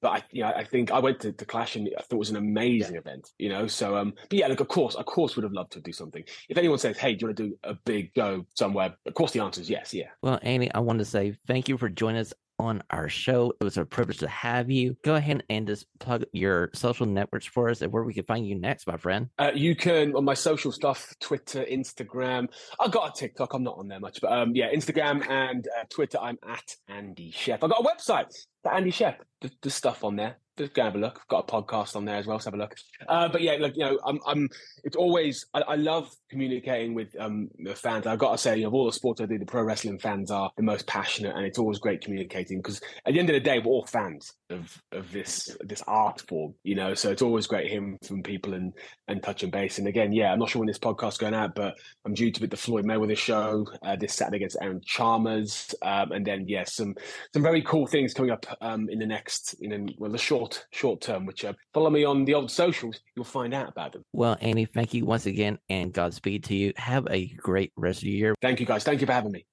[0.00, 2.18] But I, you know, I think I went to, to Clash and I thought it
[2.18, 3.30] was an amazing event.
[3.38, 5.80] You know, so um, but yeah, look, of course, of course, would have loved to
[5.80, 6.24] do something.
[6.48, 9.32] If anyone says, "Hey, do you want to do a big go somewhere?" Of course,
[9.32, 9.92] the answer is yes.
[9.92, 10.08] Yeah.
[10.22, 13.52] Well, Andy, I want to say thank you for joining us on our show.
[13.60, 14.96] It was a privilege to have you.
[15.04, 18.46] Go ahead and just plug your social networks for us and where we can find
[18.46, 19.28] you next, my friend.
[19.38, 22.48] Uh, you can on my social stuff, Twitter, Instagram.
[22.80, 23.54] I got a TikTok.
[23.54, 26.18] I'm not on there much, but um, yeah, Instagram and uh, Twitter.
[26.18, 27.62] I'm at Andy Shep.
[27.64, 29.22] I got a website, the Andy Shep.
[29.40, 30.36] the, there's stuff on there.
[30.58, 31.18] Just go have a look.
[31.18, 32.38] I've got a podcast on there as well.
[32.38, 32.74] So have a look.
[33.08, 34.50] Uh, but yeah, look, you know, I'm, I'm.
[34.84, 35.46] It's always.
[35.54, 38.06] I, I love communicating with um the fans.
[38.06, 39.98] I've got to say, you know, of all the sports I do, the pro wrestling
[39.98, 43.34] fans are the most passionate, and it's always great communicating because at the end of
[43.34, 46.92] the day, we're all fans of of this this art form, you know.
[46.92, 48.74] So it's always great hearing from people and
[49.08, 49.78] and touching base.
[49.78, 52.40] And again, yeah, I'm not sure when this podcast's going out, but I'm due to
[52.42, 56.64] be the Floyd Mayweather show uh, this Saturday against Aaron Chalmers, um, and then yeah,
[56.64, 56.94] some
[57.32, 60.66] some very cool things coming up um, in the next, in a, well, the short
[60.70, 61.26] short term.
[61.26, 64.04] Which uh, follow me on the old socials, you'll find out about them.
[64.12, 66.72] Well, Andy, thank you once again and Godspeed to you.
[66.76, 68.34] Have a great rest of the year.
[68.40, 68.84] Thank you, guys.
[68.84, 69.46] Thank you for having me.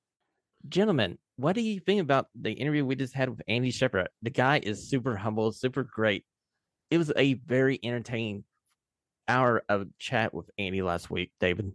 [0.68, 4.10] Gentlemen, what do you think about the interview we just had with Andy Shepherd?
[4.22, 6.26] The guy is super humble, super great.
[6.92, 8.44] It was a very entertaining
[9.28, 11.72] hour of chat with Andy last week, David.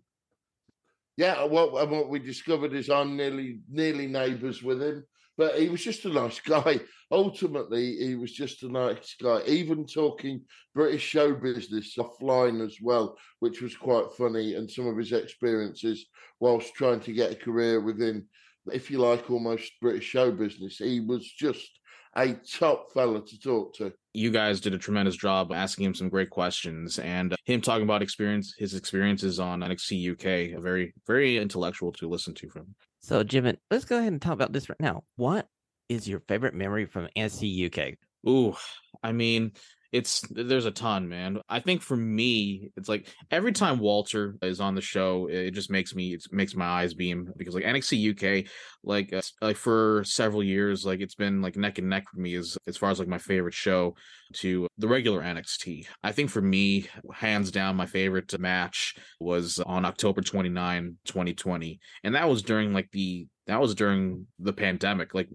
[1.17, 5.05] Yeah, well, and what we discovered is I'm nearly nearly neighbours with him,
[5.37, 6.81] but he was just a nice guy.
[7.11, 9.43] Ultimately, he was just a nice guy.
[9.47, 10.43] Even talking
[10.75, 16.07] British show business offline as well, which was quite funny, and some of his experiences
[16.41, 18.27] whilst trying to get a career within,
[18.73, 20.79] if you like, almost British show business.
[20.79, 21.71] He was just
[22.17, 23.93] a top fella to talk to.
[24.13, 27.83] You guys did a tremendous job asking him some great questions and uh, him talking
[27.83, 30.57] about experience, his experiences on NXT UK.
[30.57, 32.75] A very, very intellectual to listen to from.
[33.05, 35.05] So, Jim, let's go ahead and talk about this right now.
[35.17, 35.47] What
[35.91, 37.99] is your favorite memory from NXT UK?
[38.27, 38.57] Ooh,
[39.03, 39.53] I mean,
[39.95, 41.41] it's there's a ton, man.
[41.49, 45.71] I think for me, it's like every time Walter is on the show, it just
[45.71, 48.51] makes me it makes my eyes beam because like NXT UK,
[48.83, 52.35] like uh, like for several years, like it's been like neck and neck for me
[52.35, 53.95] as as far as like my favorite show
[54.33, 55.87] to the regular NXT.
[56.03, 62.17] I think for me, hands down, my favorite match was on October 29, 2020, and
[62.17, 65.29] that was during like the that was during the pandemic like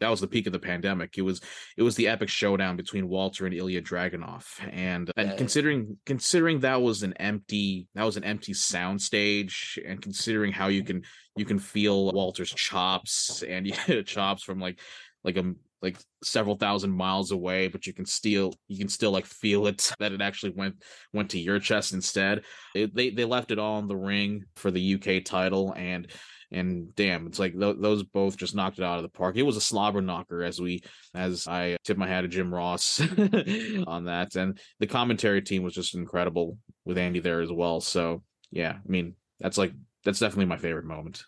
[0.00, 1.16] that was the peak of the pandemic.
[1.16, 1.40] It was
[1.76, 4.46] it was the epic showdown between walter and ilja dragunov.
[4.72, 10.00] And and considering considering that was an empty that was an empty sound stage and
[10.00, 11.02] considering how you can
[11.36, 14.80] you can feel walter's chops and yeah, chops from like
[15.24, 19.26] like a like several thousand miles away but you can still you can still like
[19.26, 22.42] feel it that it actually went went to your chest instead.
[22.74, 26.10] It, they they left it all in the ring for the uk title and
[26.52, 29.36] and damn it's like th- those both just knocked it out of the park.
[29.36, 30.82] It was a slobber knocker as we
[31.14, 33.00] as i tip my hat to jim ross
[33.86, 37.80] on that and the commentary team was just incredible with andy there as well.
[37.80, 39.72] So yeah i mean that's like
[40.04, 41.22] that's definitely my favorite moment.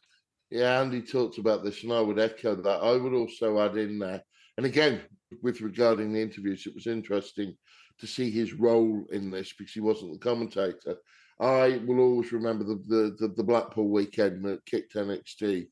[0.51, 3.99] Yeah andy talked about this and i would echo that i would also add in
[3.99, 4.23] there
[4.57, 5.01] and again
[5.43, 7.57] with regarding the interviews it was interesting
[7.99, 10.97] to see his role in this because he wasn't the commentator
[11.41, 15.68] I will always remember the the, the, the Blackpool weekend that kicked NXT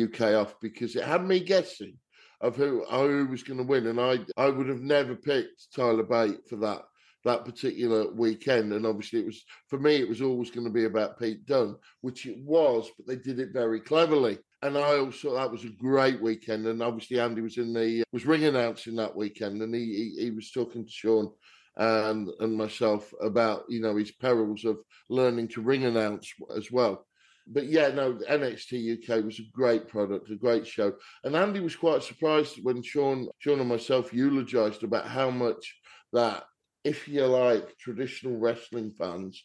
[0.00, 1.98] UK off because it had me guessing
[2.40, 6.02] of who who was going to win, and I I would have never picked Tyler
[6.02, 6.82] Bate for that
[7.24, 8.72] that particular weekend.
[8.72, 11.76] And obviously, it was for me, it was always going to be about Pete Dunne,
[12.00, 14.38] which it was, but they did it very cleverly.
[14.62, 16.66] And I also that was a great weekend.
[16.66, 20.30] And obviously, Andy was in the was ring announcing that weekend, and he he, he
[20.30, 21.30] was talking to Sean
[21.76, 27.06] and and myself about you know his perils of learning to ring announce as well.
[27.46, 30.94] But yeah, no, NXT UK was a great product, a great show,
[31.24, 35.74] and Andy was quite surprised when Sean, Sean and myself eulogised about how much
[36.12, 36.44] that,
[36.84, 39.42] if you like, traditional wrestling fans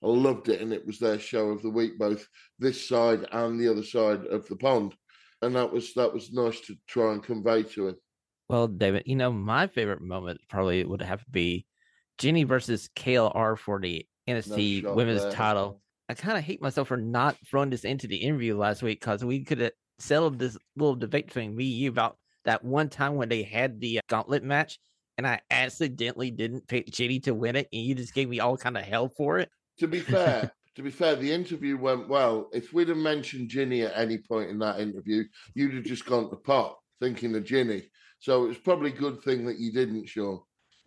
[0.00, 2.26] loved it, and it was their show of the week, both
[2.58, 4.94] this side and the other side of the pond,
[5.42, 7.96] and that was that was nice to try and convey to him.
[8.48, 11.66] Well, David, you know, my favorite moment probably would have to be
[12.20, 15.32] Jinny versus KLR for the NXT no Women's there.
[15.32, 15.80] title.
[16.08, 19.24] I kind of hate myself for not throwing this into the interview last week because
[19.24, 23.14] we could have settled this little debate between me and you about that one time
[23.14, 24.78] when they had the uh, gauntlet match
[25.16, 28.56] and I accidentally didn't pick Jinny to win it and you just gave me all
[28.56, 29.48] kind of hell for it.
[29.78, 32.50] To be fair, to be fair, the interview went well.
[32.52, 36.28] If we'd have mentioned Jinny at any point in that interview, you'd have just gone
[36.28, 37.88] to pot thinking of Jinny.
[38.18, 40.40] So it was probably a good thing that you didn't, Sean.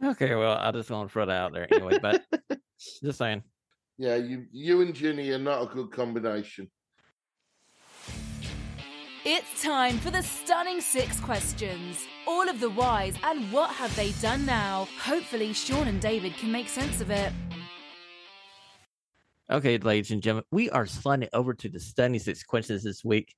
[0.04, 2.24] Okay, well, I just want to throw that out there anyway, but
[3.04, 3.44] just saying.
[3.98, 6.70] Yeah, you you and Jinny are not a good combination.
[9.26, 12.06] It's time for the stunning six questions.
[12.28, 14.88] All of the whys and what have they done now.
[15.00, 17.32] Hopefully, Sean and David can make sense of it.
[19.50, 23.34] Okay, ladies and gentlemen, we are sliding over to the stunning six questions this week.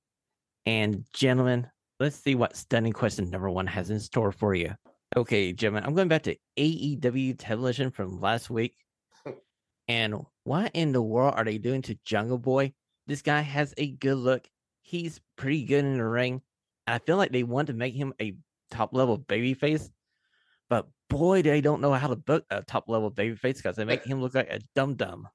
[0.65, 1.67] And gentlemen,
[1.99, 4.71] let's see what stunning question number one has in store for you.
[5.17, 8.75] Okay, gentlemen, I'm going back to AEW television from last week.
[9.87, 12.73] And what in the world are they doing to Jungle Boy?
[13.05, 14.47] This guy has a good look.
[14.81, 16.41] He's pretty good in the ring.
[16.87, 18.35] I feel like they want to make him a
[18.71, 19.87] top level babyface.
[20.71, 24.03] But boy, they don't know how to book a top level babyface because they make
[24.03, 25.27] him look like a dum dum.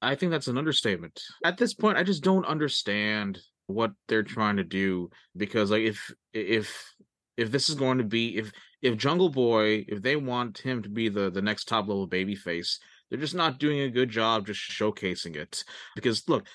[0.00, 1.20] I think that's an understatement.
[1.44, 6.10] At this point, I just don't understand what they're trying to do because like if
[6.32, 6.94] if
[7.36, 8.50] if this is going to be if
[8.82, 12.34] if Jungle Boy, if they want him to be the the next top level baby
[12.34, 15.64] face, they're just not doing a good job just showcasing it.
[15.94, 16.46] Because look,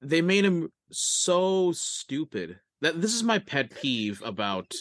[0.00, 2.58] they made him so stupid.
[2.82, 4.72] That this is my pet peeve about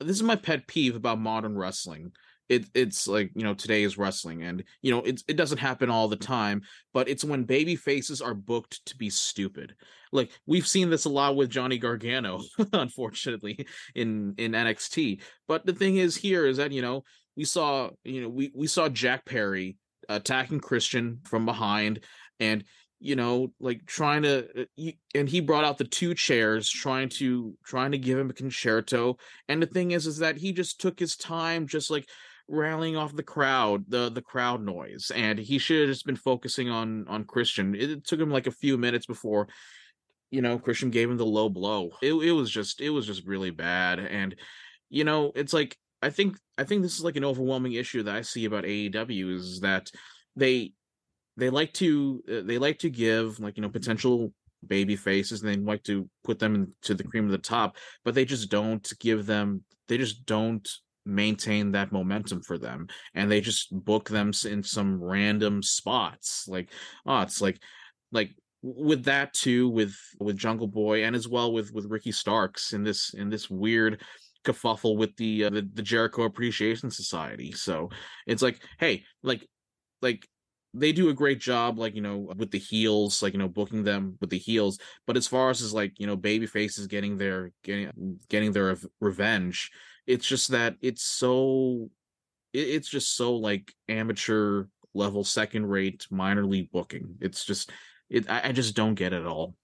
[0.00, 2.12] this is my pet peeve about modern wrestling
[2.50, 5.88] it, it's like you know today is wrestling and you know it, it doesn't happen
[5.88, 9.74] all the time but it's when baby faces are booked to be stupid.
[10.12, 12.42] Like we've seen this a lot with johnny gargano
[12.72, 17.04] unfortunately in in nxt but the thing is here is that you know
[17.36, 19.76] we saw you know we we saw jack perry
[20.08, 22.00] attacking christian from behind
[22.40, 22.64] and
[22.98, 27.54] you know like trying to uh, and he brought out the two chairs trying to
[27.64, 29.16] trying to give him a Con-Chair-To
[29.48, 32.08] and the thing is is that he just took his time just like
[32.50, 36.68] rallying off the crowd, the the crowd noise, and he should have just been focusing
[36.68, 37.74] on on Christian.
[37.74, 39.48] It took him like a few minutes before,
[40.30, 41.90] you know, Christian gave him the low blow.
[42.02, 44.34] It it was just it was just really bad, and
[44.88, 48.16] you know, it's like I think I think this is like an overwhelming issue that
[48.16, 49.90] I see about AEW is that
[50.36, 50.72] they
[51.36, 54.32] they like to uh, they like to give like you know potential
[54.66, 58.14] baby faces and they like to put them into the cream of the top but
[58.14, 60.68] they just don't give them they just don't
[61.06, 66.70] maintain that momentum for them and they just book them in some random spots like
[67.06, 67.58] oh it's like
[68.12, 68.30] like
[68.62, 72.84] with that too with with jungle boy and as well with with ricky starks in
[72.84, 74.02] this in this weird
[74.44, 77.52] kerfuffle with the, uh, the the jericho appreciation society.
[77.52, 77.90] So
[78.26, 79.46] it's like hey like
[80.02, 80.26] like
[80.72, 83.82] they do a great job like you know with the heels like you know booking
[83.82, 87.18] them with the heels but as far as is like you know baby faces getting
[87.18, 89.70] their getting getting their revenge
[90.06, 91.90] it's just that it's so
[92.52, 97.70] it's just so like amateur level second rate minor league booking it's just
[98.08, 99.54] it I, I just don't get it at all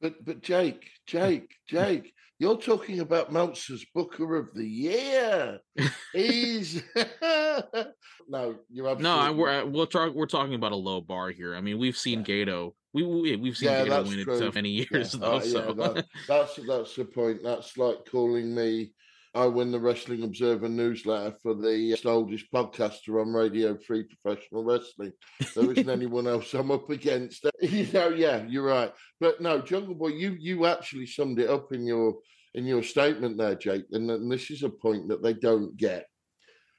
[0.00, 5.58] but but jake jake jake you're talking about Meltzer's Booker of the Year.
[6.14, 6.82] He's
[7.22, 9.32] no, you're absolutely no.
[9.34, 11.54] We're we're, talk, we're talking about a low bar here.
[11.54, 12.24] I mean, we've seen.
[12.24, 12.72] Gedo.
[12.94, 14.34] We, we we've seen yeah, Gedo win true.
[14.34, 15.20] it so many years yeah.
[15.20, 15.36] though.
[15.36, 15.58] Uh, so.
[15.58, 17.42] yeah, that, that's that's the point.
[17.44, 18.94] That's like calling me
[19.32, 24.64] I win the Wrestling Observer newsletter for the uh, oldest podcaster on Radio Free Professional
[24.64, 25.12] Wrestling.
[25.54, 27.46] There isn't anyone else I'm up against.
[27.62, 28.92] You know, yeah, you're right.
[29.20, 32.16] But no, Jungle Boy, you you actually summed it up in your
[32.54, 33.84] in your statement there, Jake.
[33.92, 36.06] And, and this is a point that they don't get.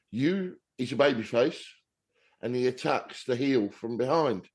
[0.09, 1.61] You, he's a babyface,
[2.41, 4.49] and he attacks the heel from behind.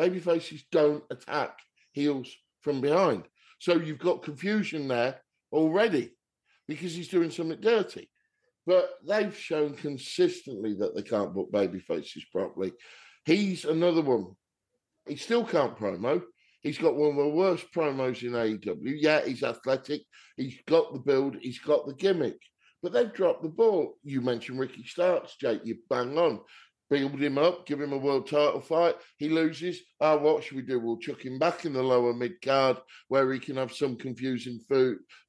[0.00, 1.58] Babyfaces don't attack
[1.92, 3.24] heels from behind.
[3.58, 5.20] So you've got confusion there
[5.52, 6.15] already
[6.68, 8.08] because he's doing something dirty.
[8.66, 12.72] But they've shown consistently that they can't book baby faces properly.
[13.24, 14.32] He's another one.
[15.06, 16.22] He still can't promo.
[16.62, 18.96] He's got one of the worst promos in AEW.
[18.98, 20.02] Yeah, he's athletic.
[20.36, 21.36] He's got the build.
[21.40, 22.38] He's got the gimmick.
[22.82, 23.94] But they've dropped the ball.
[24.02, 25.60] You mentioned Ricky Starks, Jake.
[25.64, 26.40] You bang on
[26.88, 28.96] build him up, give him a world title fight.
[29.16, 29.80] He loses.
[30.00, 30.78] Ah, what should we do?
[30.78, 32.78] We'll chuck him back in the lower mid card
[33.08, 34.60] where he can have some confusing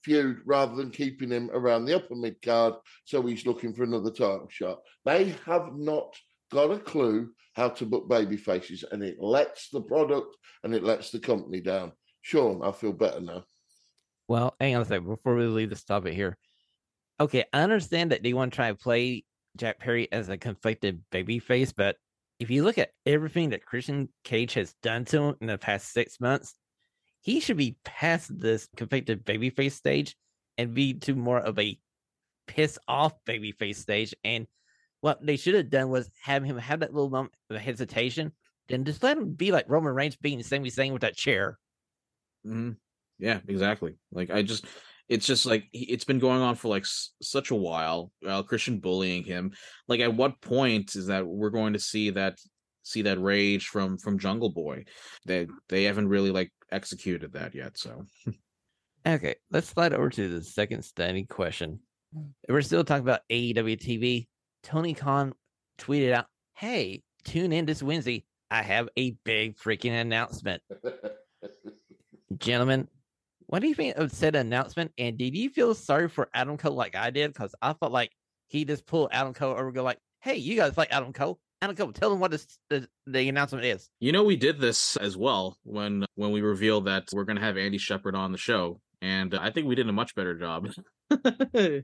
[0.03, 2.76] feud rather than keeping him around the upper mid card.
[3.05, 4.80] So he's looking for another title shot.
[5.05, 6.16] They have not
[6.51, 10.84] got a clue how to book baby faces, and it lets the product and it
[10.84, 11.91] lets the company down.
[12.22, 13.43] Sean, I feel better now.
[14.28, 16.38] Well, hang on a second before we leave this topic here.
[17.20, 19.24] Okay, I understand that they want to try to play
[19.58, 21.97] Jack Perry as a conflicted babyface, but
[22.39, 25.91] if you look at everything that Christian Cage has done to him in the past
[25.91, 26.55] six months,
[27.22, 30.16] he should be past this conflicted babyface stage
[30.58, 31.80] and be to more of a
[32.47, 34.14] piss off babyface stage.
[34.24, 34.47] And
[35.01, 38.32] what they should have done was have him have that little moment of hesitation,
[38.70, 41.58] then just let him be like Roman Reigns being the Sami Zayn with that chair.
[42.45, 42.72] Mm-hmm.
[43.20, 43.95] Yeah, exactly.
[44.12, 44.66] Like I just
[45.10, 48.80] it's just like it's been going on for like s- such a while uh, christian
[48.80, 49.51] bullying him.
[49.88, 52.39] Like at what point is that we're going to see that
[52.84, 54.86] see that rage from from jungle boy?
[55.26, 58.05] They they haven't really like executed that yet so.
[59.05, 61.80] Okay let's slide over to the second standing question.
[62.49, 64.28] We're still talking about aew tv
[64.64, 65.34] tony khan
[65.78, 68.26] tweeted out hey tune in this wednesday.
[68.49, 70.62] I have a big freaking announcement.
[72.38, 72.88] Gentlemen
[73.48, 74.91] what do you think of said announcement?
[74.98, 77.34] And did you feel sorry for Adam Cole like I did?
[77.34, 78.12] Because I felt like
[78.48, 81.39] he just pulled Adam Cole over, go like, "Hey, you guys like Adam Cole?
[81.62, 84.98] Adam Cole, tell them what this, the the announcement is." You know, we did this
[84.98, 88.38] as well when when we revealed that we're going to have Andy Shepherd on the
[88.38, 90.68] show, and I think we did a much better job
[91.54, 91.84] doing,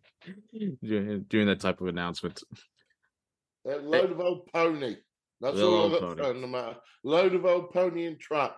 [0.82, 2.42] doing that type of announcement.
[3.66, 4.98] That load of old pony.
[5.40, 6.76] That's all I've got no matter.
[7.04, 8.58] Load of old pony and trap.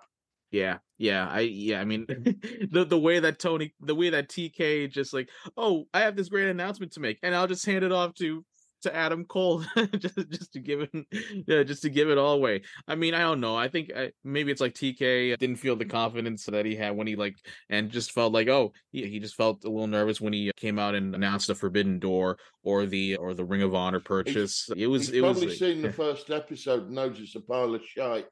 [0.56, 2.06] Yeah, yeah, I yeah, I mean
[2.72, 6.30] the the way that Tony the way that TK just like, oh, I have this
[6.30, 8.46] great announcement to make, and I'll just hand it off to
[8.84, 9.66] to Adam Cole
[9.98, 10.92] just just to give it
[11.46, 12.62] yeah, just to give it all away.
[12.88, 13.58] I mean, I don't know.
[13.58, 17.08] I think I, maybe it's like TK didn't feel the confidence that he had when
[17.08, 17.36] he like
[17.70, 20.80] and just felt like oh he, he just felt a little nervous when he came
[20.80, 24.70] out and announced the Forbidden Door or the or the Ring of Honor purchase.
[24.74, 27.76] He's, it was it was probably was seen the first episode knows it's a pile
[27.76, 28.30] of shite.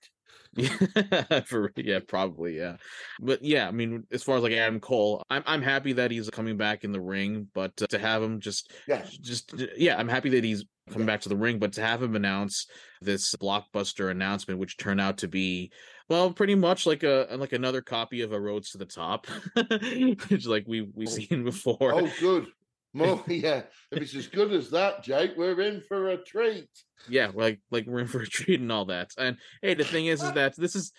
[0.55, 2.77] Yeah, for yeah, probably yeah,
[3.19, 6.29] but yeah, I mean, as far as like Adam Cole, I'm I'm happy that he's
[6.29, 10.07] coming back in the ring, but uh, to have him just yeah, just yeah, I'm
[10.07, 12.67] happy that he's coming back to the ring, but to have him announce
[13.01, 15.71] this blockbuster announcement, which turned out to be
[16.09, 19.27] well, pretty much like a like another copy of a Roads to the Top,
[20.29, 21.11] which like we we've oh.
[21.11, 21.95] seen before.
[21.95, 22.47] Oh, good.
[22.93, 23.63] More, yeah.
[23.91, 26.69] If it's as good as that, Jake, we're in for a treat
[27.09, 29.11] yeah, like like we're in for a treat and all that.
[29.17, 30.91] And hey, the thing is, is that this is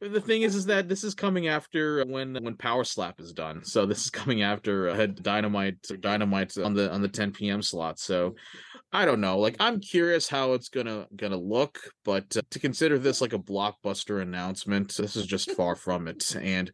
[0.00, 3.64] the thing is, is that this is coming after when when Power Slap is done.
[3.64, 7.62] So this is coming after uh, Dynamite Dynamite on the on the 10 p.m.
[7.62, 7.98] slot.
[7.98, 8.34] So
[8.92, 9.38] I don't know.
[9.38, 13.38] Like I'm curious how it's gonna gonna look, but uh, to consider this like a
[13.38, 16.34] blockbuster announcement, this is just far from it.
[16.36, 16.70] And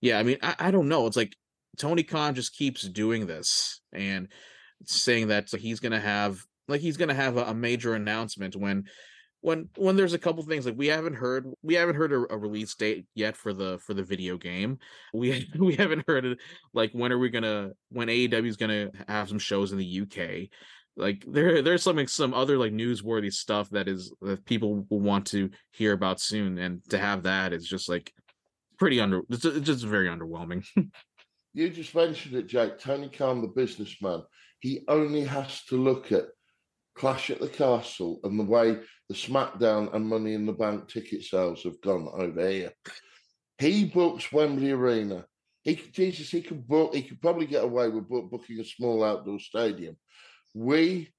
[0.00, 1.06] yeah, I mean, I, I don't know.
[1.06, 1.34] It's like
[1.78, 4.28] Tony Khan just keeps doing this and
[4.84, 8.84] saying that he's gonna have like he's gonna have a, a major announcement when
[9.40, 12.36] when when there's a couple things like we haven't heard we haven't heard a, a,
[12.36, 14.78] release date yet for the for the video game.
[15.14, 16.38] We we haven't heard it
[16.74, 20.48] like when are we gonna when aew is gonna have some shows in the uk
[20.96, 25.26] like there there's something some other like newsworthy stuff that is that people will want
[25.28, 28.12] to hear about soon and to have that is just like
[28.78, 30.64] pretty under it's just very underwhelming
[31.58, 34.22] you just mentioned it jake tony khan the businessman
[34.60, 36.26] he only has to look at
[36.98, 38.76] Clash at the Castle and the way
[39.08, 42.72] the SmackDown and Money in the Bank ticket sales have gone over here.
[43.58, 45.24] He books Wembley Arena.
[45.62, 46.94] He Jesus, he could book.
[46.94, 49.96] He could probably get away with book, booking a small outdoor stadium.
[50.54, 51.10] We,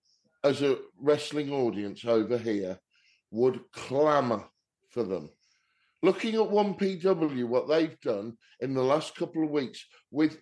[0.44, 2.78] as a wrestling audience over here,
[3.32, 4.46] would clamour
[4.90, 5.30] for them.
[6.02, 10.38] Looking at one PW, what they've done in the last couple of weeks with,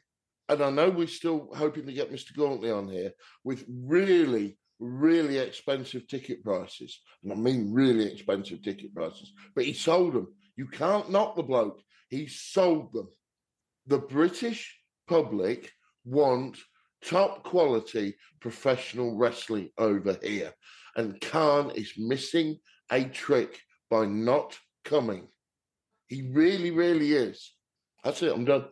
[0.49, 2.35] and I know we're still hoping to get Mr.
[2.35, 3.11] Gauntlet on here
[3.43, 7.01] with really really expensive ticket prices.
[7.23, 9.33] And I mean really expensive ticket prices.
[9.55, 10.27] But he sold them.
[10.55, 11.81] You can't knock the bloke.
[12.09, 13.09] He sold them.
[13.87, 14.77] The British
[15.07, 15.71] public
[16.05, 16.57] want
[17.03, 20.53] top quality professional wrestling over here.
[20.95, 22.57] And Khan is missing
[22.91, 25.27] a trick by not coming.
[26.07, 27.53] He really, really is.
[28.03, 28.33] That's it.
[28.33, 28.65] I'm done.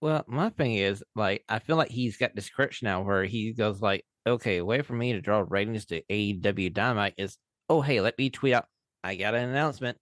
[0.00, 3.52] Well, my thing is, like, I feel like he's got this crutch now where he
[3.52, 7.36] goes like, okay, way for me to draw ratings to AEW Dynamite is,
[7.68, 8.66] oh, hey, let me tweet out,
[9.04, 9.98] I got an announcement.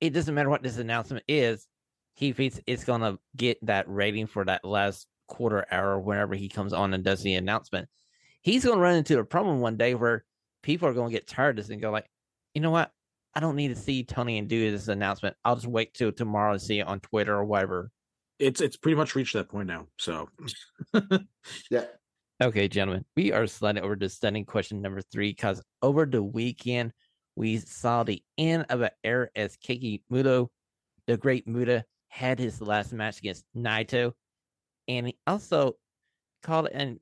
[0.00, 1.66] It doesn't matter what this announcement is.
[2.14, 6.48] He thinks it's going to get that rating for that last quarter hour whenever he
[6.48, 7.88] comes on and does the announcement.
[8.42, 10.24] He's going to run into a problem one day where
[10.62, 12.06] people are going to get tired of this and go like,
[12.54, 12.90] you know what?
[13.34, 15.36] I don't need to see Tony and do this announcement.
[15.44, 17.90] I'll just wait till tomorrow to see it on Twitter or whatever.
[18.38, 19.86] It's it's pretty much reached that point now.
[19.98, 20.28] So
[21.70, 21.84] yeah,
[22.42, 26.90] Okay, gentlemen, we are sliding over to stunning question number three because over the weekend
[27.36, 30.48] we saw the end of an era as Keiji Muto,
[31.06, 34.14] the great Muta, had his last match against Naito,
[34.88, 35.74] and he also
[36.42, 36.98] called in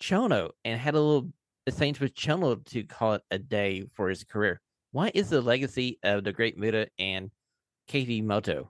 [0.00, 1.32] Chono and had a little
[1.66, 4.60] exchange with Chono to call it a day for his career.
[4.92, 7.30] Why is the legacy of the great Muta and
[7.90, 8.68] Keiji Muto?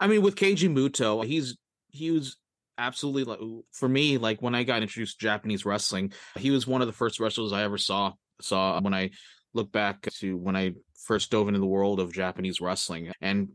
[0.00, 1.56] I mean, with Keiji Muto, he's
[1.88, 2.36] he was
[2.78, 3.38] absolutely like
[3.70, 6.92] for me like when i got introduced to japanese wrestling he was one of the
[6.92, 9.10] first wrestlers i ever saw saw when i
[9.52, 10.72] look back to when i
[11.04, 13.48] first dove into the world of japanese wrestling and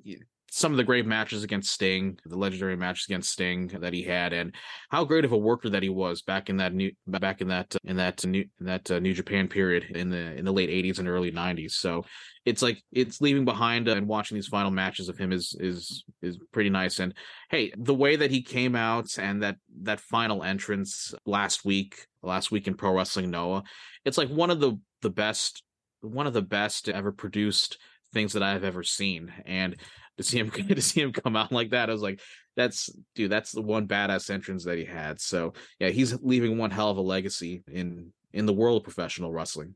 [0.50, 4.34] some of the great matches against Sting, the legendary matches against Sting that he had,
[4.34, 4.56] and
[4.90, 7.76] how great of a worker that he was back in that new back in that
[7.84, 11.00] in that new in that uh, New Japan period in the in the late '80s
[11.00, 11.72] and early '90s.
[11.72, 12.06] So
[12.46, 16.06] it's like it's leaving behind uh, and watching these final matches of him is is
[16.22, 17.00] is pretty nice.
[17.00, 17.14] And
[17.50, 22.52] hey, the way that he came out and that that final entrance last week, last
[22.52, 23.64] week in Pro Wrestling Noah,
[24.06, 25.62] it's like one of the the best
[26.02, 27.78] one of the best ever produced
[28.14, 29.34] things that I've ever seen.
[29.46, 29.76] And
[30.18, 32.22] to see him to see him come out like that, I was like,
[32.56, 35.20] that's dude, that's the one badass entrance that he had.
[35.20, 39.32] So yeah, he's leaving one hell of a legacy in in the world of professional
[39.32, 39.76] wrestling.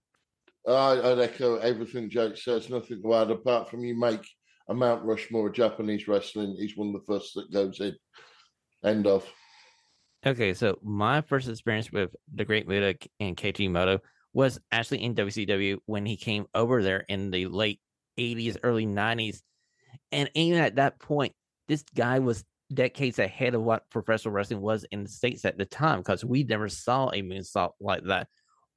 [0.68, 2.70] I, I'd echo everything Jake says.
[2.70, 4.28] Nothing to add apart from you make
[4.68, 6.56] a Mount Rushmore of Japanese wrestling.
[6.58, 7.96] He's one of the first that goes in.
[8.84, 9.28] End of.
[10.26, 14.00] Okay, so my first experience with the Great Muta and Keiji Muto
[14.34, 17.80] was actually in WCW when he came over there in the late
[18.20, 19.42] 80s, early 90s.
[20.12, 21.34] And even at that point,
[21.68, 25.66] this guy was decades ahead of what professional wrestling was in the States at the
[25.66, 28.28] time because we never saw a moonsault like that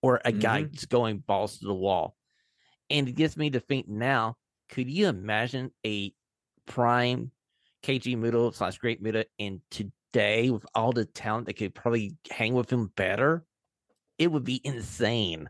[0.03, 0.41] or a mm-hmm.
[0.41, 2.17] guy just going balls to the wall.
[2.91, 4.37] And it gets me to think now,
[4.69, 6.13] could you imagine a
[6.67, 7.31] prime
[7.83, 12.55] Keiji Muto slash Great Muta in today with all the talent that could probably hang
[12.55, 13.45] with him better?
[14.19, 15.49] It would be insane.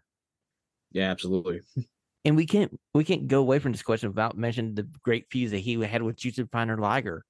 [0.92, 1.60] Yeah, absolutely.
[2.24, 5.50] And we can't we can't go away from this question without mentioning the great fuse
[5.50, 7.24] that he had with Jushin Thunder Liger.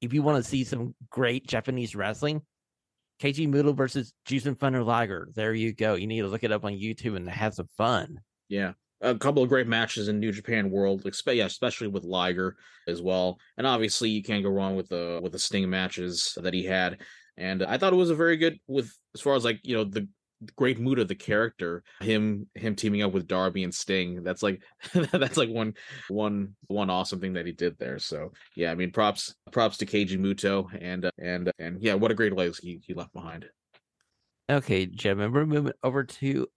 [0.00, 2.42] If you want to see some great Japanese wrestling,
[3.20, 5.28] Keiji Muto versus Jushin Thunder Liger.
[5.34, 5.94] There you go.
[5.94, 8.20] You need to look it up on YouTube and have some fun.
[8.48, 8.72] Yeah.
[9.02, 13.38] A couple of great matches in New Japan World, yeah, especially with Liger as well.
[13.56, 17.00] And obviously, you can't go wrong with the with the Sting matches that he had.
[17.38, 19.84] And I thought it was a very good with as far as like you know
[19.84, 20.06] the
[20.56, 24.22] Great Muta the character, him him teaming up with Darby and Sting.
[24.22, 24.62] That's like
[25.12, 25.74] that's like one
[26.08, 27.98] one one awesome thing that he did there.
[27.98, 32.10] So yeah, I mean props props to Keiji Muto and uh, and and yeah, what
[32.10, 33.46] a great legacy he, he left behind.
[34.50, 36.48] Okay, and we're moving over to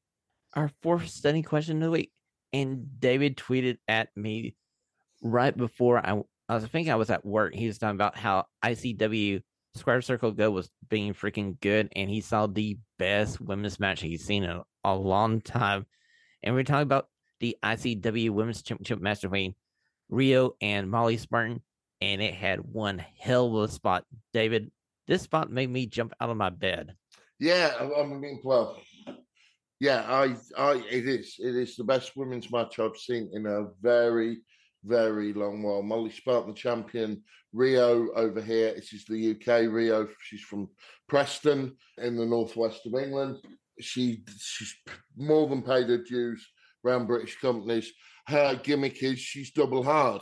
[0.55, 2.11] our fourth study question of the week.
[2.51, 4.55] And David tweeted at me
[5.21, 7.53] right before I, I was thinking I was at work.
[7.53, 9.41] He was talking about how ICW
[9.75, 14.23] Square Circle Go was being freaking good, and he saw the best women's match he's
[14.23, 15.85] seen in a long time.
[16.43, 17.07] And we're talking about
[17.39, 19.55] the ICW Women's Championship match between
[20.11, 21.61] Rhio and Molly Spartan,
[22.01, 24.05] and it had one hell of a spot.
[24.31, 24.71] David,
[25.07, 26.93] this spot made me jump out of my bed.
[27.39, 28.79] Yeah, I mean, well,
[29.79, 33.65] yeah, I, I, it is, it is the best women's match I've seen in a
[33.81, 34.37] very,
[34.83, 35.81] very long while.
[35.81, 37.21] Molly Spartan, champion,
[37.55, 38.73] Rhio over here.
[38.73, 39.67] This is the UK.
[39.69, 40.69] Rhio, she's from
[41.07, 43.37] Preston in the northwest of England.
[43.79, 44.75] She, she's
[45.17, 46.45] more than paid her dues
[46.85, 47.91] around British companies.
[48.27, 50.21] Her gimmick is she's double hard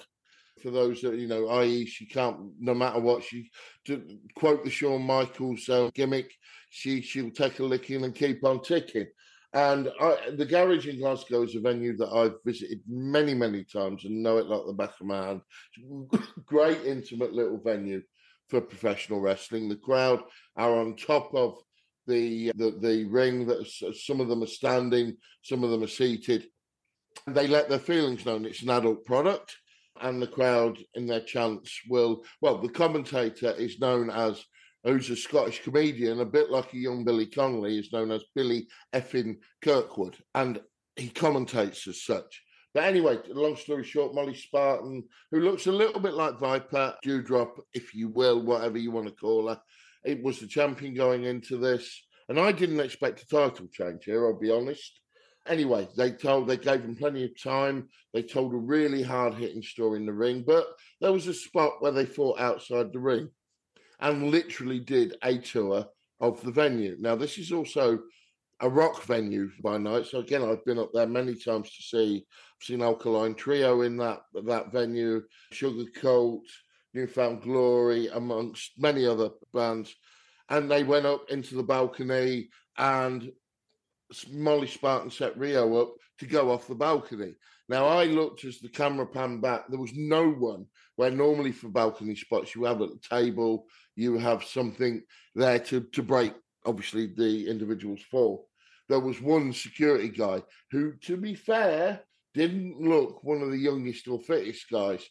[0.62, 3.50] for those that you know, i.e., she can't, no matter what she,
[3.86, 4.04] to
[4.36, 6.32] quote the Shawn Michaels uh, gimmick,
[6.70, 9.08] she she'll take a licking and keep on ticking.
[9.54, 14.06] And I, the garage in Glasgow is a venue that I've visited many, many times
[14.06, 15.42] and know it like the back of my hand.
[16.46, 18.02] Great, intimate little venue
[18.50, 19.68] for professional wrestling.
[19.68, 20.22] The crowd
[20.56, 21.58] are on top of
[22.08, 23.46] the the, the ring.
[23.48, 26.48] That some of them are standing, some of them are seated.
[27.28, 28.46] They let their feelings known.
[28.46, 29.56] It's an adult product
[30.02, 34.44] and the crowd in their chants will, well, the commentator is known as,
[34.84, 38.68] who's a Scottish comedian, a bit like a young Billy Connolly, is known as Billy
[38.94, 40.60] Effin Kirkwood, and
[40.96, 42.44] he commentates as such.
[42.74, 47.60] But anyway, long story short, Molly Spartan, who looks a little bit like Viper, Doudrop,
[47.74, 49.60] if you will, whatever you want to call her,
[50.06, 52.02] it was the champion going into this.
[52.30, 55.00] And I didn't expect a title change here, I'll be honest.
[55.48, 57.90] Anyway, they told they gave him plenty of time.
[58.14, 60.66] They told a really hard hitting story in the ring, but
[61.02, 63.30] there was a spot where they fought outside the ring
[64.02, 65.86] and literally did a tour
[66.20, 66.98] of the venue.
[67.00, 68.00] Now, this is also
[68.60, 70.06] a rock venue by night.
[70.06, 72.26] So again, I've been up there many times to see.
[72.28, 75.24] I've seen Alkaline Trio in that that venue,
[75.54, 76.44] Sugarcult,
[76.94, 79.94] New Found Glory, amongst many other bands.
[80.50, 83.32] And they went up into the balcony and
[84.30, 87.36] Molly Spartan set Rhio up to go off the balcony.
[87.70, 89.68] Now I looked as the camera panned back.
[89.70, 90.66] There was no one
[91.02, 95.02] where normally for balcony spots you have at the table, you have something
[95.34, 96.32] there to to break
[96.64, 98.48] obviously the individual's fall.
[98.88, 102.02] There was one security guy who, to be fair,
[102.36, 105.04] didn't look one of the youngest or fittest guys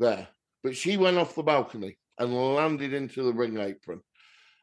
[0.00, 0.26] there.
[0.64, 4.00] But she went off the balcony and landed into the ring apron.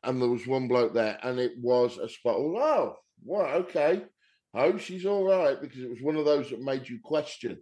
[0.04, 2.36] And there was one bloke there, and it was a spot.
[2.36, 4.04] Oh, well, okay.
[4.54, 7.60] Hope she's all right because it was one of those that made you question.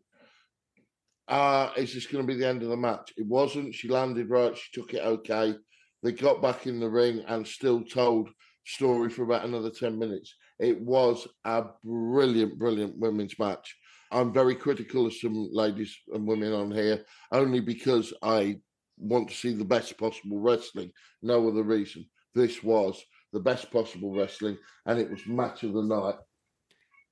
[1.32, 3.14] Uh, is this going to be the end of the match?
[3.16, 3.74] It wasn't.
[3.74, 4.56] She landed right.
[4.56, 5.56] She took it okay.
[6.04, 8.30] They got back in the ring and still told
[8.66, 10.36] story for about another 10 minutes.
[10.60, 13.78] It was a brilliant, brilliant women's match.
[14.12, 18.60] I'm very critical of some ladies and women on here only because I
[18.98, 20.92] want to see the best possible wrestling.
[21.22, 22.06] No other reason.
[22.36, 23.02] This was
[23.32, 26.16] the best possible wrestling, and it was match of the night.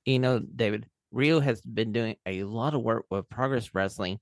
[0.04, 4.18] You know, David, Rhio has been doing a lot of work with Progress Wrestling,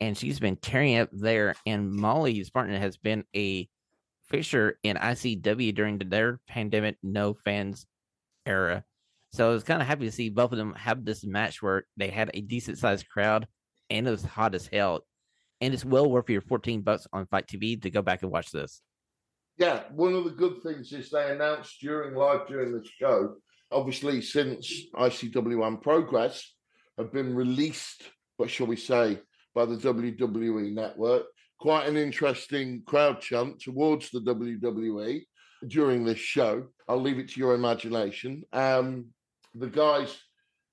[0.00, 1.54] and she's been tearing up there.
[1.66, 3.68] And Molly Spartan has been a
[4.28, 7.86] fixture in ICW during their pandemic no fans
[8.46, 8.84] era.
[9.32, 11.84] So I was kind of happy to see both of them have this match where
[11.96, 13.48] they had a decent sized crowd
[13.90, 15.00] and it was hot as hell.
[15.60, 18.50] And it's well worth your 14 bucks on FITE TV to go back and watch
[18.50, 18.82] this
[19.56, 23.36] yeah, one of the good things is they announced during live during the show,
[23.74, 26.54] obviously since ICW and Progress
[26.96, 28.02] have been released,
[28.36, 29.18] what shall we say,
[29.54, 31.24] by the WWE network.
[31.60, 35.22] Quite an interesting crowd chant towards the WWE
[35.68, 36.66] during this show.
[36.88, 38.44] I'll leave it to your imagination.
[38.52, 39.06] Um,
[39.54, 40.16] the guys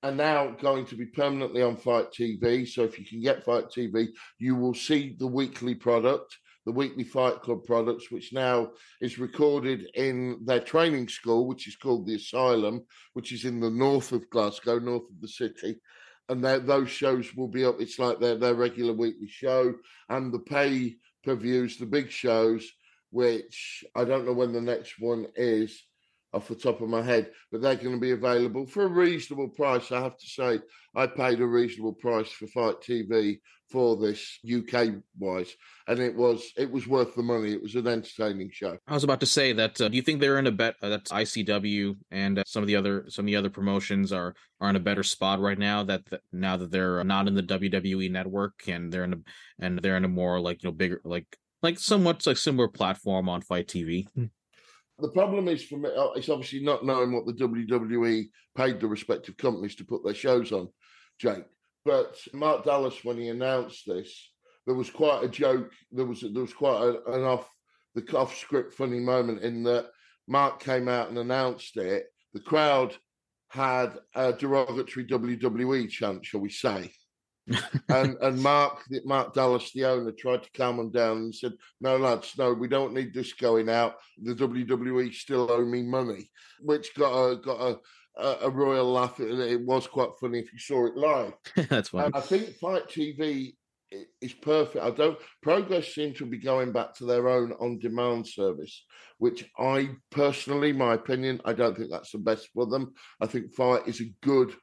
[0.02, 2.68] are now going to be permanently on FITE TV.
[2.68, 7.04] So if you can get FITE TV, you will see the weekly product the Weekly
[7.04, 12.14] Fight Club products, which now is recorded in their training school, which is called the
[12.14, 12.82] Asylum,
[13.14, 15.80] which is in the north of Glasgow, north of the city.
[16.28, 17.80] And those shows will be up.
[17.80, 19.74] It's like their, their regular weekly show.
[20.08, 22.70] And the pay per views, the big shows,
[23.10, 25.82] which I don't know when the next one is.
[26.34, 29.48] Off the top of my head, but they're going to be available for a reasonable
[29.48, 29.92] price.
[29.92, 30.60] I have to say,
[30.94, 33.38] I paid a reasonable price for FITE TV
[33.72, 35.54] for this UK wise,
[35.88, 37.52] and it was it was worth the money.
[37.52, 38.76] It was an entertaining show.
[38.86, 39.80] I was about to say that.
[39.80, 42.66] Uh, do you think they're in a bet uh, that ICW and uh, some of
[42.66, 45.82] the other some of the other promotions are are in a better spot right now
[45.84, 49.18] that, that now that they're not in the WWE network and they're in a
[49.58, 53.28] and they're in a more like you know bigger like like somewhat like similar platform
[53.28, 54.06] on FITE TV.
[55.02, 58.86] The problem is for me, uh, it's obviously not knowing what the WWE paid the
[58.86, 60.68] respective companies to put their shows on,
[61.18, 61.44] Jake.
[61.84, 64.30] But Mark Dallas, when he announced this,
[64.64, 65.72] there was quite a joke.
[65.90, 67.50] There was there was quite a, an off
[67.96, 69.90] the off script funny moment in that
[70.28, 72.06] Mark came out and announced it.
[72.32, 72.96] The crowd
[73.48, 76.92] had a derogatory WWE chant, shall we say?
[77.88, 81.96] And and Mark Mark Dallas, the owner, tried to calm them down and said, "No,
[81.96, 83.96] lads, no, we don't need this going out.
[84.22, 86.30] The WWE still owe me money,"
[86.60, 87.78] which got a got a
[88.16, 89.18] a, a royal laugh.
[89.18, 91.34] And it was quite funny if you saw it live.
[91.68, 92.06] That's fine.
[92.06, 93.54] And I think FITE TV
[94.20, 94.84] is perfect.
[94.84, 95.18] I don't.
[95.42, 98.84] Progress seem to be going back to their own on-demand service,
[99.18, 102.94] which I personally, my opinion, I don't think that's the best for them.
[103.20, 104.54] I think FITE is a good,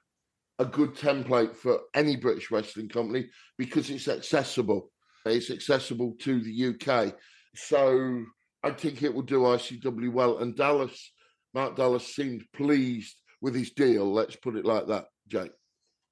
[0.60, 4.92] a good template for any British wrestling company because it's accessible.
[5.26, 7.16] It's accessible to the UK,
[7.56, 8.24] so
[8.64, 10.40] I think it will do ICW well.
[10.40, 11.12] And Dallas,
[11.54, 14.12] Mark Dallas seemed pleased with his deal.
[14.12, 15.52] Let's put it like that, Jake.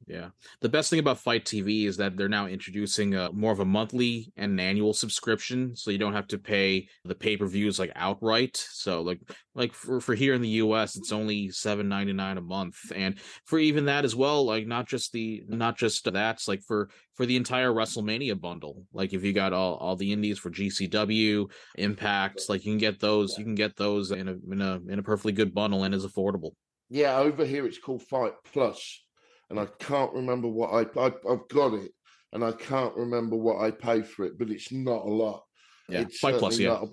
[0.06, 0.30] Yeah.
[0.62, 3.66] The best thing about FITE TV is that they're now introducing a, more of a
[3.66, 8.56] monthly and an annual subscription, so you don't have to pay the pay-per-views like outright.
[8.56, 9.20] So like
[9.54, 12.78] like for, for here in the US, it's only seven ninety nine a month.
[12.96, 16.90] And for even that as well, like not just the not just that's like for
[17.16, 18.86] for the entire WrestleMania bundle.
[18.94, 23.00] Like if you got all, all the indies for GCW, Impact, like you can get
[23.00, 25.94] those, you can get those in a in a in a perfectly good bundle and
[25.94, 26.52] is affordable.
[26.90, 29.04] Yeah, over here it's called FITE Plus,
[29.50, 31.92] and I can't remember what I, I have got it,
[32.34, 35.44] and I can't remember what I pay for it, but it's not a lot.
[35.90, 36.70] Yeah, it's FITE Plus, yeah.
[36.70, 36.88] Not a,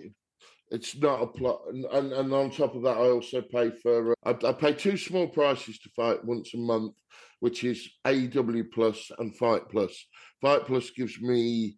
[0.70, 4.12] it's not a plot, and, and, and on top of that, I also pay for.
[4.12, 6.94] Uh, I, I pay two small prices to fight once a month,
[7.40, 10.06] which is AEW Plus and FITE Plus.
[10.40, 11.76] FITE Plus gives me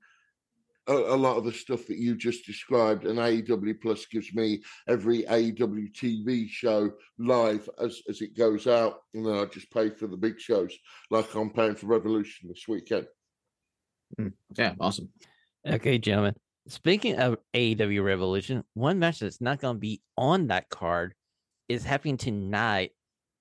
[0.88, 4.62] a, a, lot of the stuff that you just described, and AEW Plus gives me
[4.88, 9.90] every AEW TV show live as, as it goes out, and then I just pay
[9.90, 10.76] for the big shows,
[11.10, 13.06] like I'm paying for Revolution this weekend.
[14.20, 15.08] Mm, yeah, awesome.
[15.66, 16.34] Okay, gentlemen.
[16.68, 21.14] Speaking of AEW Revolution, one match that's not going to be on that card
[21.68, 22.92] is happening tonight.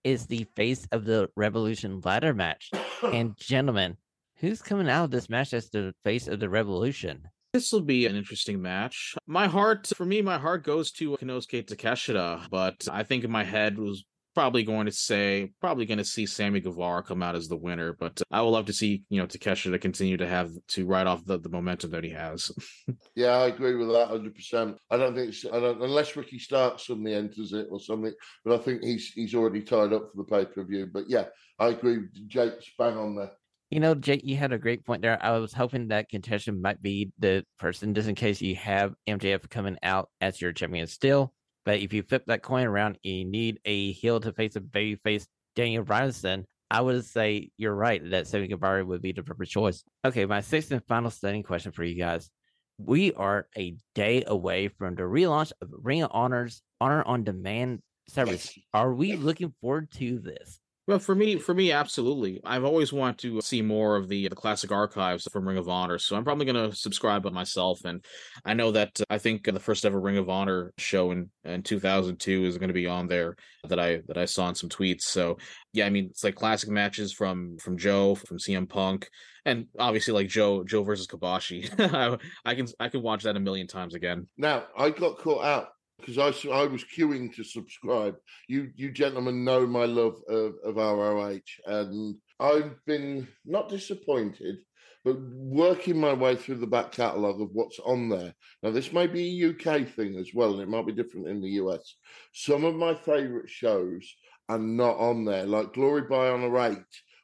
[0.04, 2.70] Is the face of the Revolution ladder match,
[3.02, 3.98] and gentlemen,
[4.36, 7.28] who's coming out of this match as the face of the Revolution?
[7.56, 9.16] This will be an interesting match.
[9.28, 13.46] My heart, for me, my heart goes to Konosuke Takeshita, but I think in my
[13.46, 14.04] head was
[14.34, 17.96] probably going to say, probably going to see Sammy Guevara come out as the winner.
[17.98, 21.24] But I would love to see, you know, Takeshita continue to have to ride off
[21.24, 22.52] the, the momentum that he has.
[23.16, 24.76] yeah, I agree with that 100%.
[24.92, 28.12] I don't think, I don't, unless Ricky Starks suddenly enters it or something,
[28.44, 30.90] but I think he's he's already tied up for the pay per view.
[30.94, 31.28] But yeah,
[31.58, 32.00] I agree.
[32.28, 33.32] Jake's bang on there.
[33.72, 35.18] You know, Jake, you had a great point there.
[35.24, 39.50] I was hoping that contention might be the person, just in case you have MJF
[39.50, 41.34] coming out as your champion still.
[41.66, 45.00] But if you flip that coin around, you need a heel to face a baby
[45.04, 46.46] face Daniel Bryanson.
[46.70, 49.84] I would say you're right that Sammy Guevara would be the proper choice.
[50.04, 52.30] Okay, my sixth and final stunning question for you guys.
[52.78, 57.82] We are a day away from the relaunch of Ring of Honor's Honor on Demand
[58.10, 58.58] service.
[58.74, 60.60] Are we looking forward to this?
[60.88, 62.40] Well, for me, for me, absolutely.
[62.46, 65.98] I've always wanted to see more of the the classic archives from Ring of Honor,
[65.98, 67.84] so I'm probably going to subscribe by myself.
[67.86, 68.06] And
[68.46, 71.64] I know that uh, I think the first ever Ring of Honor show in in
[71.64, 73.36] 2002 is going to be on there
[73.68, 75.02] that I that I saw in some tweets.
[75.02, 75.38] So
[75.74, 79.10] yeah, I mean it's like classic matches from from Joe, from CM Punk,
[79.44, 81.68] and obviously like Joe Joe versus Kobashi.
[81.94, 82.18] I,
[82.48, 84.28] I can I can watch that a million times again.
[84.38, 85.70] Now I got caught out
[86.00, 88.16] because I, I was queuing to subscribe.
[88.48, 94.58] You you gentlemen know my love of, of ROH, and I've been not disappointed,
[95.04, 98.34] but working my way through the back catalogue of what's on there.
[98.62, 101.42] Now, this may be a UK thing as well, and it might be different in
[101.42, 101.96] the US.
[102.34, 104.16] Some of my favourite shows
[104.50, 106.78] are not on there, like Glory by Honor 8,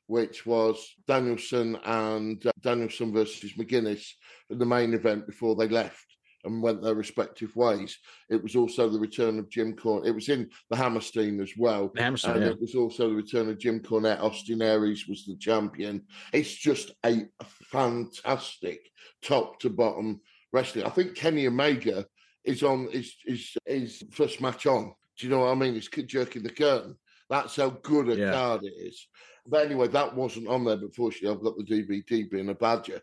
[0.07, 4.07] which was Danielson and uh, Danielson versus McGuinness
[4.49, 6.05] in the main event before they left
[6.43, 7.97] and went their respective ways.
[8.29, 10.07] It was also the return of Jim Cornette.
[10.07, 11.91] It was in the Hammerstein as well.
[11.97, 12.51] Hammerstein, and yeah.
[12.51, 14.21] it was also the return of Jim Cornette.
[14.21, 16.03] Austin Aries was the champion.
[16.33, 18.89] It's just a fantastic
[19.21, 20.21] top to bottom
[20.53, 20.85] wrestling.
[20.85, 22.05] I think Kenny Omega
[22.43, 25.75] is on is is is first match on Do you know what I mean?
[25.75, 26.97] It's jerking the curtain.
[27.29, 28.31] That's how good a Yeah.
[28.31, 29.07] card it is.
[29.45, 30.77] But anyway, that wasn't on there.
[30.77, 33.01] But fortunately, I've got the DVD being a badger.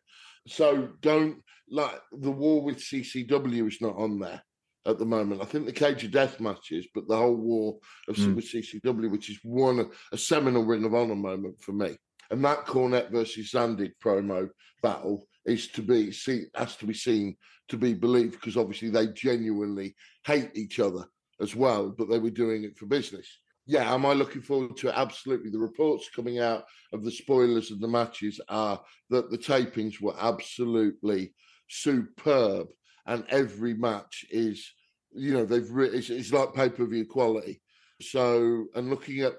[0.48, 4.42] So don't like the war with CZW is not on there
[4.86, 5.42] at the moment.
[5.42, 7.78] I think the Cage of Death matches, but the whole war
[8.08, 8.34] of Mm.
[8.36, 11.96] with CZW, which is one a seminal Ring of Honor moment for me.
[12.30, 14.48] And that Cornette versus Zandig promo
[14.82, 17.36] battle is to be see has to be seen
[17.68, 19.94] to be believed because obviously they genuinely
[20.24, 21.06] hate each other
[21.40, 23.26] as well, but they were doing it for business.
[23.68, 24.94] Yeah, am I looking forward to it?
[24.96, 25.50] Absolutely.
[25.50, 26.64] The reports coming out
[26.94, 31.34] of the spoilers of the matches are that the tapings were absolutely
[31.68, 32.68] superb,
[33.06, 34.66] and every match is,
[35.12, 37.60] you know, they've re- it's, it's like pay per view quality.
[38.00, 39.34] So, and looking at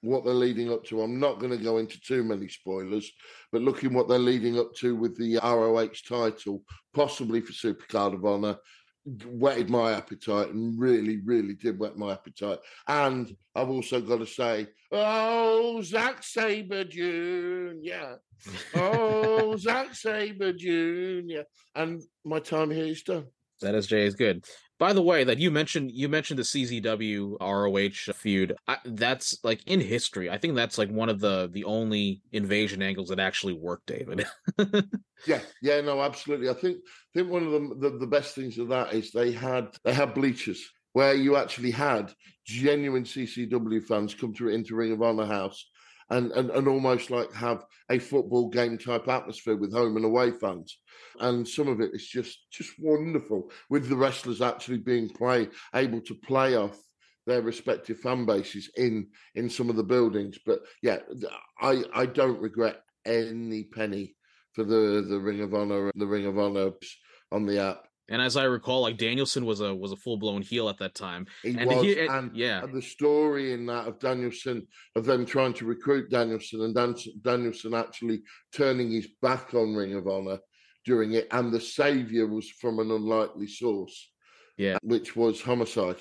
[0.00, 3.12] what they're leading up to, I'm not going to go into too many spoilers,
[3.52, 6.62] but looking what they're leading up to with the ROH title,
[6.94, 8.56] possibly for Supercard of Honor,
[9.26, 12.58] whetted my appetite and really, really did whet my appetite.
[12.88, 18.16] And I've also got to say, oh, Zack Sabre Jr.
[18.74, 21.42] Oh, Zack Sabre Jr.
[21.74, 23.26] And my time here is done.
[23.60, 24.44] That SJ is good.
[24.78, 28.56] By the way, that you mentioned you mentioned the CZW ROH feud.
[28.66, 30.28] I, that's like in history.
[30.28, 34.26] I think that's like one of the the only invasion angles that actually worked, David.
[35.26, 36.50] Yeah, yeah, no, absolutely.
[36.50, 39.32] I think I think one of the, the the best things of that is they
[39.32, 40.62] had they had bleachers
[40.92, 42.12] where you actually had
[42.46, 45.70] genuine CZW fans come to into Ring of Honor House
[46.10, 50.30] and, and and almost like have a football game type atmosphere with home and away
[50.30, 50.78] fans.
[51.20, 56.00] And some of it is just just wonderful with the wrestlers actually being play able
[56.02, 56.78] to play off
[57.26, 60.38] their respective fan bases in in some of the buildings.
[60.44, 60.98] But yeah,
[61.60, 64.16] I I don't regret any penny
[64.52, 66.72] for the the Ring of Honor the Ring of Honor
[67.32, 67.86] on the app.
[68.08, 70.94] And as I recall, like Danielson was a was a full blown heel at that
[70.94, 71.26] time.
[71.42, 72.62] He And was, he- and- and, yeah.
[72.62, 76.94] and the story in that of Danielson of them trying to recruit Danielson and Dan,
[77.22, 80.38] Danielson actually turning his back on Ring of Honor
[80.84, 84.10] during it, and the savior was from an unlikely source,
[84.58, 84.76] Yeah.
[84.82, 85.96] which was homicide.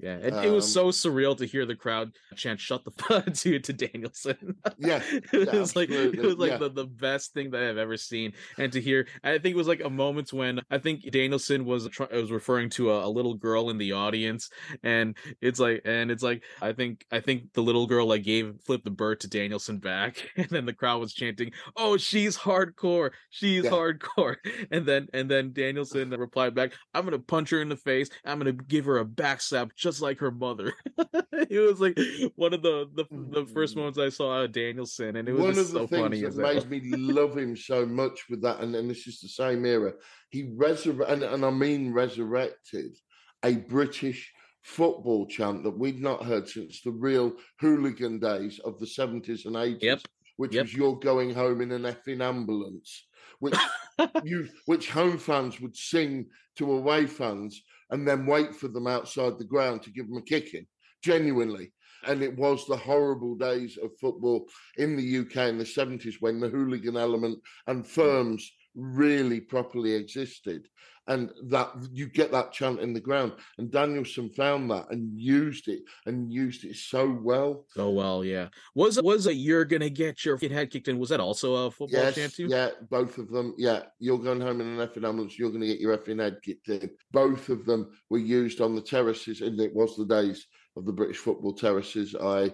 [0.00, 3.32] Yeah, it, it was Um, so surreal to hear the crowd chant "Shut the fuck"
[3.32, 4.56] to to Danielson.
[4.78, 6.58] Yeah, it was like it was like yeah.
[6.58, 9.66] the, the best thing that I've ever seen, and to hear, I think it was
[9.66, 13.70] like a moment when I think Danielson was was referring to a, a little girl
[13.70, 14.48] in the audience,
[14.84, 18.54] and it's like, and it's like, I think I think the little girl like gave
[18.64, 23.10] flipped the bird to Danielson back, and then the crowd was chanting, "Oh, she's hardcore,
[23.30, 23.70] she's Yeah.
[23.70, 24.36] hardcore,"
[24.70, 28.38] and then and then Danielson replied back, "I'm gonna punch her in the face, I'm
[28.38, 30.72] gonna give her a backslap just like her mother."
[31.32, 31.98] it was like
[32.36, 33.78] one of the the, the first Mm.
[33.78, 36.70] moments I saw Danielson, and it was One of the so things funny that made
[36.70, 39.92] me love him so much with that, and, and this is the same era.
[40.30, 42.96] He resurrected, and, and I mean resurrected,
[43.42, 44.32] a British
[44.62, 49.56] football chant that we'd not heard since the real hooligan days of the seventies and
[49.56, 49.82] eighties.
[49.82, 50.00] Yep.
[50.36, 50.62] Which Yep.
[50.64, 53.08] was you're going home in an effing ambulance,
[53.40, 53.56] which
[54.24, 56.26] you which home fans would sing
[56.56, 57.60] to away fans
[57.90, 60.66] and then wait for them outside the ground to give them a kicking.
[61.02, 61.72] Genuinely.
[62.06, 66.40] And it was the horrible days of football in the UK in the 70s when
[66.40, 70.68] the hooligan element and firms really properly existed.
[71.08, 73.32] And that you get that chant in the ground.
[73.56, 77.64] And Danielson found that and used it and used it so well.
[77.70, 78.50] So well, yeah.
[78.74, 80.98] Was was a you're gonna get your head kicked in?
[80.98, 82.46] Was that also a football Yes, chant too?
[82.48, 83.54] yeah, both of them.
[83.56, 85.38] Yeah, you're going home in an effing ambulance.
[85.38, 86.90] You're going to get your effing head kicked in.
[87.10, 90.46] Both of them were used on the terraces, and it was the days
[90.76, 92.14] of the British football terraces.
[92.14, 92.52] I,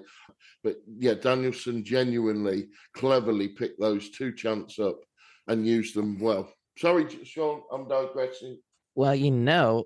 [0.63, 5.01] but yeah, Danielson genuinely cleverly picked those two chants up
[5.49, 6.53] and used them well.
[6.77, 8.59] Sorry, Sean, I'm digressing.
[8.95, 9.85] Well, you know,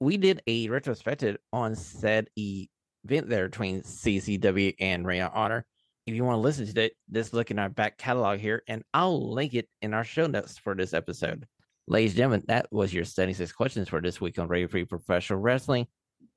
[0.00, 5.66] we did a retrospective on said event there between CZW and Ring of Honor.
[6.06, 8.82] If you want to listen to it, just look in our back catalog here, and
[8.94, 11.46] I'll link it in our show notes for this episode.
[11.86, 15.40] Ladies and gentlemen, that was your 76 questions for this week on Radio Free Professional
[15.40, 15.86] Wrestling.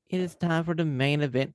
[0.09, 1.53] It is time for the main event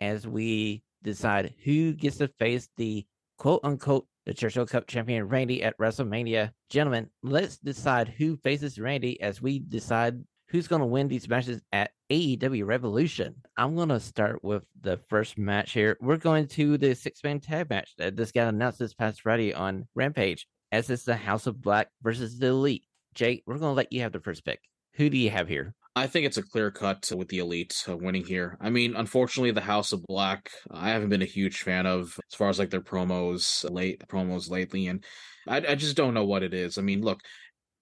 [0.00, 3.06] as we decide who gets to face the
[3.36, 6.50] quote unquote the Churchill Cup champion Randy at WrestleMania.
[6.70, 11.60] Gentlemen, let's decide who faces Randy as we decide who's going to win these matches
[11.72, 13.34] at AEW Revolution.
[13.56, 15.96] I'm going to start with the first match here.
[16.00, 19.52] We're going to the six man tag match that just got announced this past Friday
[19.52, 22.84] on Rampage, as it's the House of Black versus the Elite.
[23.14, 24.60] Jake, we're going to let you have the first pick.
[24.94, 25.74] Who do you have here?
[25.96, 28.56] I think it's a clear cut with the elite uh, winning here.
[28.60, 32.36] I mean, unfortunately, the House of Black, I haven't been a huge fan of as
[32.36, 35.04] far as like their promos late promos lately, and
[35.46, 36.78] I, I just don't know what it is.
[36.78, 37.20] I mean, look,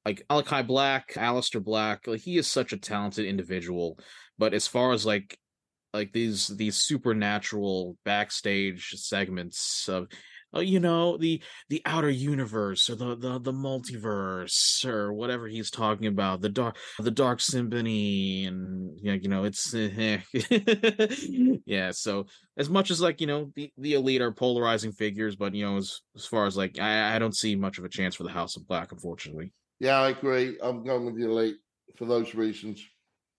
[0.05, 3.99] like Malakai Black, Aleister Black, like he is such a talented individual,
[4.39, 5.39] but as far as like
[5.95, 10.09] like these these supernatural backstage segments of
[10.55, 15.71] Uh, you know the the outer universe or the the the multiverse or whatever he's
[15.71, 21.57] talking about the dark the dark symphony and you know, you know it's eh, eh.
[21.67, 22.27] yeah so
[22.57, 25.77] as much as like you know the the elite are polarizing figures but you know
[25.77, 28.31] as as far as like I I don't see much of a chance for the
[28.31, 30.59] House of Black unfortunately Yeah, I agree.
[30.63, 31.57] I'm going with the elite
[31.97, 32.85] for those reasons.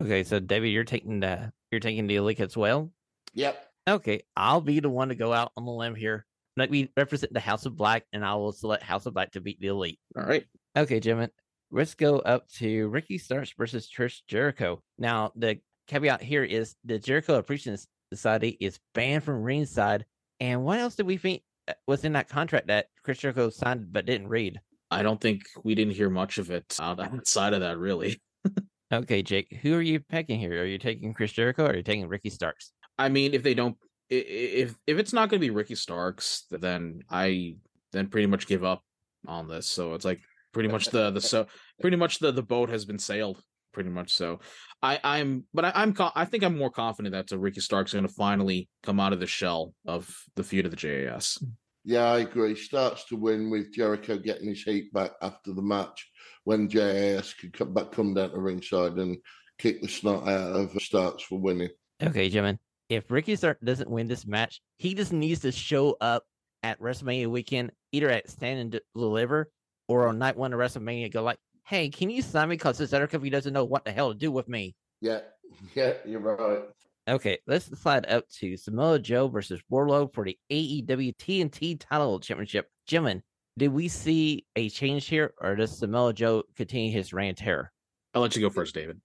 [0.01, 2.91] Okay, so David, you're taking the you're taking the elite as well.
[3.33, 3.57] Yep.
[3.87, 6.25] Okay, I'll be the one to go out on the limb here.
[6.57, 9.41] Let we represent the House of Black, and I will select House of Black to
[9.41, 9.99] beat the elite.
[10.17, 10.45] all right
[10.77, 11.29] Okay, gentlemen,
[11.71, 14.81] let's go up to Ricky Starks versus Chris Jericho.
[14.97, 17.79] Now, the caveat here is the Jericho Appreciation
[18.11, 20.05] Society is banned from ringside.
[20.39, 23.87] And what else did we think uh, was in that contract that Chris Jericho signed
[23.91, 24.59] but didn't read?
[24.91, 28.21] I don't think we didn't hear much of it outside of that really
[28.93, 30.61] Okay, Jake, who are you picking here?
[30.61, 32.71] Are you taking Chris Jericho or are you taking Ricky Starks?
[32.99, 33.83] I mean, if they don't, i- i-
[34.17, 37.55] if if it's not going to be Ricky Starks, then I
[37.91, 38.83] then pretty much give up
[39.27, 39.67] on this.
[39.67, 40.19] So it's like
[40.51, 41.47] pretty much the the so
[41.81, 43.41] pretty much the the boat has been sailed.
[43.71, 44.39] Pretty much so.
[44.81, 48.07] I I'm but I, I'm I think I'm more confident that uh, Ricky Starks going
[48.07, 51.43] to finally come out of the shell of the feud of the JAS.
[51.85, 52.55] Yeah, I agree.
[52.55, 56.09] Starks to win with Jericho getting his heat back after the match
[56.45, 59.17] when JAS could come back, come down to ringside and
[59.57, 61.69] kick the snot out of Starks for winning.
[62.01, 62.59] Okay, gentlemen,
[62.93, 66.23] if Ricky Stark doesn't win this match, he just needs to show up
[66.63, 69.51] at WrestleMania weekend, either at Stand and Deliver
[69.87, 71.11] or on night one of WrestleMania.
[71.11, 72.55] Go like, hey, can you sign me?
[72.55, 74.75] Because this other company doesn't know what the hell to do with me.
[75.01, 75.19] Yeah,
[75.75, 76.63] yeah, you're right.
[77.07, 82.69] Okay, let's slide up to Samoa Joe versus Wardlow for the AEW TNT title championship.
[82.87, 83.21] Gentlemen,
[83.57, 87.71] did we see a change here, or does Samoa Joe continue his reign of terror?
[88.13, 89.01] I'll let you go first, David.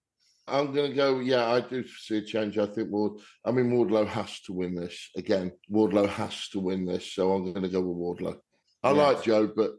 [0.49, 1.20] I'm going to go.
[1.20, 2.59] Yeah, I do see a change.
[2.59, 3.20] I think Ward.
[3.44, 5.53] I mean, Wardlow has to win this again.
[5.70, 8.36] Wardlow has to win this, so I'm going to go with Wardlow.
[8.82, 8.96] I Yeah.
[8.96, 9.72] like Joe, but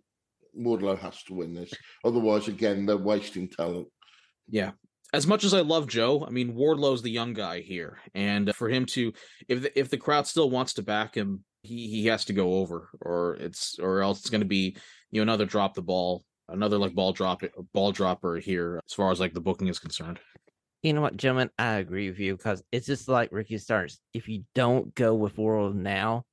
[0.58, 1.72] Wardlow has to win this.
[2.04, 3.88] Otherwise, again, they're wasting talent.
[4.48, 4.72] Yeah.
[5.12, 8.70] As much as I love Joe, I mean Wardlow's the young guy here, and for
[8.70, 9.12] him to,
[9.48, 12.54] if the, if the crowd still wants to back him, he he has to go
[12.56, 14.78] over, or it's or else it's going to be
[15.10, 17.42] you know another drop the ball, another like ball drop
[17.74, 20.20] ball dropper here as far as like the booking is concerned.
[20.82, 21.50] You know what, gentlemen?
[21.58, 24.00] I agree with you because it's just like Ricky Starks.
[24.14, 26.24] If you don't go with Wardlow,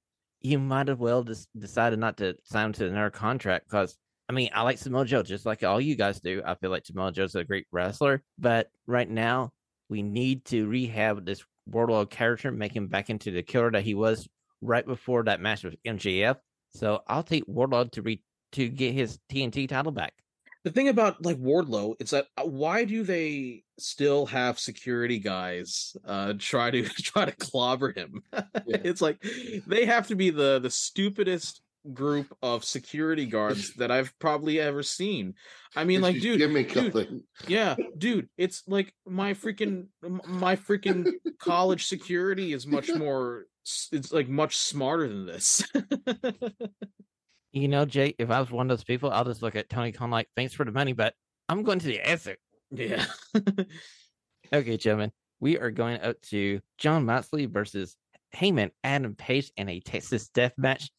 [0.41, 3.67] you might as well just decided not to sign to another contract.
[3.69, 3.97] Because
[4.29, 6.43] I mean, I like Samoa Joe just like all you guys do.
[6.47, 9.53] I feel like Samoa Joe's a great wrestler, but right now
[9.89, 13.95] we need to rehab this Wardlow character, make him back into the killer that he
[13.95, 14.29] was
[14.61, 16.37] right before that match with MJF.
[16.71, 18.23] So I'll take Wardlow to re-
[18.53, 20.15] to get his TNT title back.
[20.67, 25.97] The thing about like Wardlow is that uh, why do they still have security guys
[26.05, 28.25] uh try to try to clobber him?
[28.67, 29.25] it's like
[29.69, 31.61] they have to be the the stupidest
[31.93, 35.35] group of security guards that I've probably ever seen.
[35.77, 41.13] I mean, like, dude, gimmick, I dude, yeah, dude, it's like my freaking my freaking
[41.39, 43.45] college security is much more.
[43.93, 45.63] It's like much smarter than this.
[47.57, 49.91] You know, Jake, if I was one of those people, I'll just look at Tony
[49.91, 51.15] Khan like, thanks for the money, but
[51.49, 52.39] I'm going to the exit.
[52.71, 53.05] yeah.
[54.53, 57.97] Okay, gentlemen, we are going up to Jon Moxley versus
[58.33, 60.91] Hangman Adam Page in a Texas death match.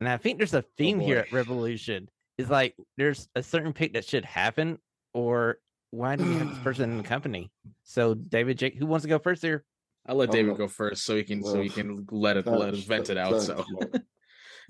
[0.00, 2.08] And I think there's a oh, theme here at Revolution.
[2.38, 4.78] It's like there's a certain pick that should happen,
[5.12, 5.58] or
[5.90, 7.50] why do we have this person in the company?
[7.82, 9.64] So, David, Jake, who wants to go first here?
[10.06, 10.58] I'll let Oh, David no.
[10.58, 13.32] go first so he can so he can let it let it vent it out.
[13.32, 13.64] thanks, So.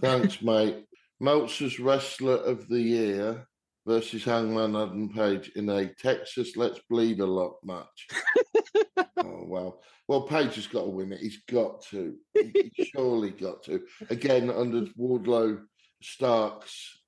[0.00, 0.86] Thanks, mate.
[1.20, 3.46] Meltzer's Wrestler of the Year
[3.86, 8.08] versus Hangman Adam Page in a Texas Let's Bleed a Lot match.
[8.96, 9.78] oh, wow.
[10.08, 11.20] Well, Page has got to win it.
[11.20, 12.14] He's got to.
[12.34, 13.82] He's surely got to.
[14.10, 15.62] Again, under Wardlow
[16.02, 16.98] Starks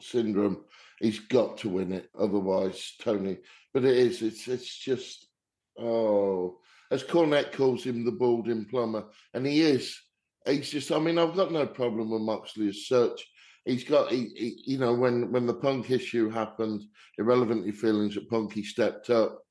[0.00, 0.64] syndrome,
[1.00, 2.08] he's got to win it.
[2.18, 3.38] Otherwise, Tony.
[3.74, 4.22] But it is.
[4.22, 5.26] It's it's just
[5.78, 6.58] oh,
[6.90, 10.00] as Cornette calls him, the balding plumber, and he is.
[10.46, 10.92] He's just.
[10.92, 13.26] I mean, I've got no problem with Moxley as such.
[13.68, 16.84] He's got, he, he, you know, when when the Punk issue happened,
[17.18, 19.42] irrelevantly feelings that Punky stepped up.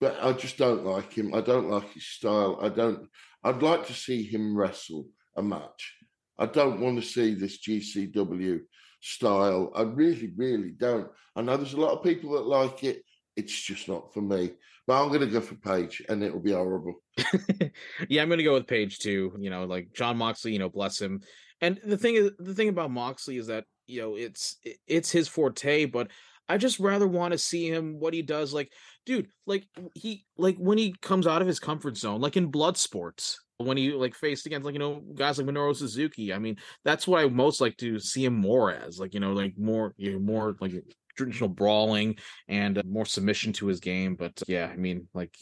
[0.00, 1.34] But I just don't like him.
[1.34, 2.58] I don't like his style.
[2.62, 3.08] I don't.
[3.44, 5.96] I'd like to see him wrestle a match.
[6.38, 8.60] I don't want to see this GCW
[9.02, 9.70] style.
[9.74, 11.08] I really, really don't.
[11.36, 13.02] I know there's a lot of people that like it.
[13.36, 14.52] It's just not for me.
[14.86, 17.02] But I'm going to go for Page, and it'll be horrible.
[18.08, 19.34] yeah, I'm gonna go with Page too.
[19.38, 20.54] You know, like Jon Moxley.
[20.54, 21.20] You know, bless him.
[21.60, 24.56] And the thing is, the thing about Moxley is that you know it's
[24.86, 26.08] it's his forte, but
[26.48, 28.54] I just rather want to see him what he does.
[28.54, 28.72] Like,
[29.04, 29.64] dude, like
[29.94, 33.38] he like when he comes out of his comfort zone, like in blood sports.
[33.58, 36.32] when he like faced against like you know guys like Minoru Suzuki.
[36.32, 39.32] I mean, that's what I most like to see him more as, like you know,
[39.32, 40.72] like more you know, more like
[41.16, 42.16] traditional brawling
[42.46, 44.14] and uh, more submission to his game.
[44.14, 45.34] But uh, yeah, I mean, like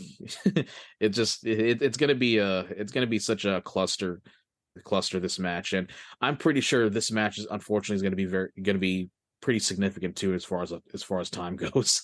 [1.01, 4.23] it just it, it's gonna be a it's gonna be such a cluster
[4.83, 5.91] cluster this match, and
[6.21, 10.17] I'm pretty sure this match is unfortunately is gonna be very gonna be pretty significant
[10.17, 12.03] too as far as uh, as far as time goes.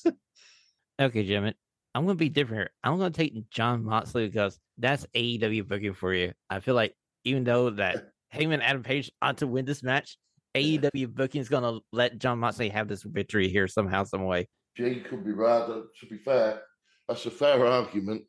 [1.00, 1.52] okay, Jim.
[1.94, 2.70] I'm gonna be different here.
[2.82, 6.32] I'm gonna take Jon Moxley because that's AEW booking for you.
[6.48, 6.94] I feel like
[7.24, 10.16] even though that Hangman Adam Page ought to win this match,
[10.54, 14.48] AEW booking is gonna let Jon Moxley have this victory here somehow, some way.
[14.76, 15.66] Gee could be right.
[15.66, 16.62] To be fair,
[17.08, 18.22] that's a fair argument.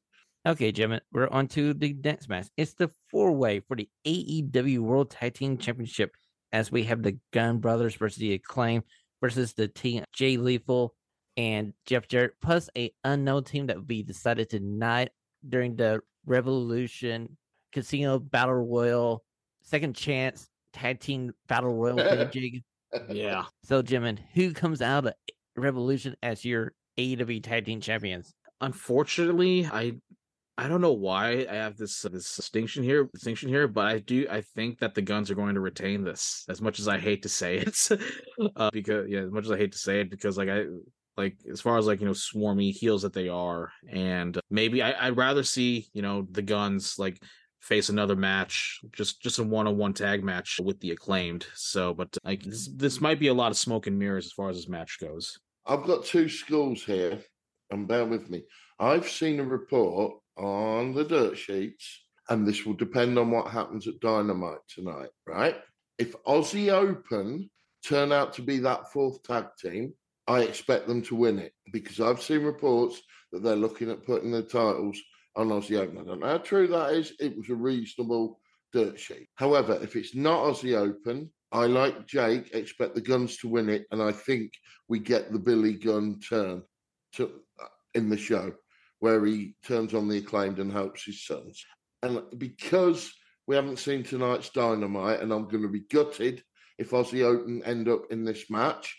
[0.46, 2.48] Okay, Jim, we're on to the next match.
[2.58, 6.12] It's the four way for the AEW World Tag Team Championship
[6.52, 8.84] as we have the Gunn Brothers versus the Acclaim
[9.22, 10.96] versus the team Jay Lethal
[11.38, 15.12] and Jeff Jarrett, plus a unknown team that will be decided tonight
[15.48, 17.38] during the Revolution
[17.72, 19.24] Casino Battle Royal
[19.62, 21.98] Second Chance Tag Team Battle Royal
[23.10, 23.46] Yeah.
[23.64, 25.14] So, Jimin, who comes out of
[25.56, 28.36] Revolution as your AEW Tag Team Champions?
[28.62, 29.94] Unfortunately, I
[30.58, 34.00] I don't know why I have this uh, this distinction here, distinction here, but I
[34.00, 36.46] do I think that the guns are going to retain this.
[36.48, 37.76] As much as I hate to say it,
[38.56, 40.66] uh, because yeah, as much as I hate to say it, because like I
[41.18, 45.08] like as far as like you know swarmy heels that they are, and maybe I,
[45.08, 47.20] I'd rather see you know the guns like
[47.60, 51.48] face another match, just just a one on one tag match with the acclaimed.
[51.56, 54.50] So, but like this, this might be a lot of smoke and mirrors as far
[54.50, 55.40] as this match goes.
[55.66, 57.20] I've got two schools here,
[57.72, 58.44] and bear with me.
[58.80, 63.88] I've seen a report on the dirt sheets, and this will depend on what happens
[63.88, 65.56] at Dynamite tonight, right?
[65.98, 67.50] If Aussie Open
[67.86, 69.94] turn out to be that fourth tag team,
[70.28, 73.02] I expect them to win it because I've seen reports
[73.32, 75.00] that they're looking at putting the titles
[75.36, 75.98] on Aussie Open.
[75.98, 77.14] I don't know how true that is.
[77.20, 78.40] It was a reasonable
[78.72, 79.28] dirt sheet.
[79.36, 83.86] However, if it's not Aussie Open, I like Jake, expect the guns to win it,
[83.92, 84.54] and I think
[84.88, 86.64] we get the Billy Gunn turn
[87.14, 87.32] to
[87.62, 88.54] uh, in the show
[89.04, 91.66] where he turns on the acclaimed and helps his sons.
[92.04, 93.14] And because
[93.46, 96.42] we haven't seen tonight's Dynamite, and I'm going to be gutted
[96.78, 98.98] if Aussie Open end up in this match,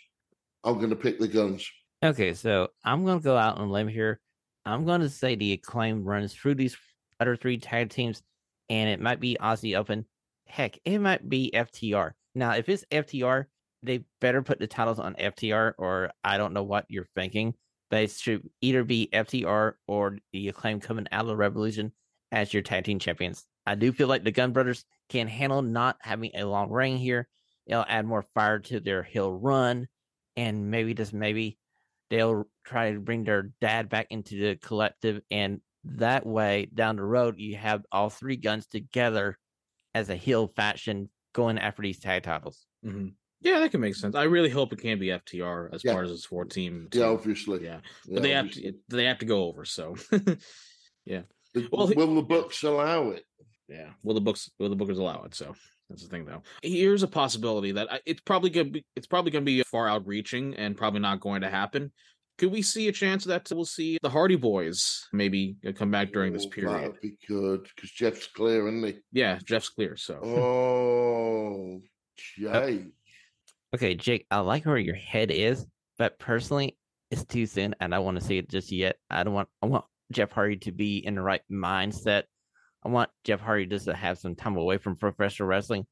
[0.63, 1.67] I'm going to pick the guns.
[2.03, 4.19] Okay, so I'm going to go out on a limb here.
[4.63, 6.77] I'm going to say the acclaim runs through these
[7.19, 8.21] other three tag teams,
[8.69, 10.05] and it might be Aussie Open.
[10.45, 12.11] Heck, it might be FTR.
[12.35, 13.45] Now, if it's FTR,
[13.81, 17.55] they better put the titles on FTR, or I don't know what you're thinking
[17.91, 21.91] it should either be FTR or the acclaim coming out of the Revolution
[22.31, 23.45] as your tag team champions.
[23.65, 27.27] I do feel like the Gunn Brothers can handle not having a long reign here.
[27.65, 29.87] It'll add more fire to their hill run,
[30.35, 31.57] and maybe just maybe
[32.09, 37.03] they'll try to bring their dad back into the collective, and that way down the
[37.03, 39.37] road you have all three guns together
[39.93, 42.65] as a heel faction going after these tag titles.
[42.85, 43.09] Mm-hmm.
[43.45, 44.15] Yeah, that can make sense.
[44.15, 45.93] I really hope it can be FTR as yeah.
[45.93, 46.87] part of this four team.
[46.91, 47.63] Yeah, obviously.
[47.63, 48.65] Yeah, but they obviously.
[48.65, 48.95] have to.
[48.95, 49.65] They have to go over.
[49.65, 49.95] So,
[51.05, 51.21] yeah.
[51.71, 53.23] Well, will the books allow it?
[53.69, 53.89] Yeah.
[54.01, 54.49] Will the books?
[54.57, 55.35] Will the bookers allow it?
[55.35, 55.53] So
[55.91, 56.41] that's the thing, though.
[56.63, 58.85] Here's a possibility that it's probably gonna be.
[58.95, 61.91] It's probably gonna be far outreaching and probably not going to happen.
[62.39, 66.11] Could we see a chance that we'll see the Hardy Boys maybe uh, come back
[66.11, 66.81] during this oh, period?
[66.81, 68.99] That'd be good because Jeff's clear, isn't he?
[69.11, 69.95] Yeah, Jeff's clear.
[69.97, 70.19] So.
[70.25, 71.79] Oh,
[72.17, 72.85] Jay.
[73.75, 75.65] Okay, Jake, I like where your head is,
[75.97, 76.77] but personally,
[77.11, 78.95] it's too soon, and I want to see it just yet.
[79.09, 79.49] I don't want.
[79.61, 79.83] I want
[80.13, 82.23] Jeff Hardy to be in the right mindset.
[82.85, 85.85] I want Jeff Hardy just to have some time away from professional wrestling.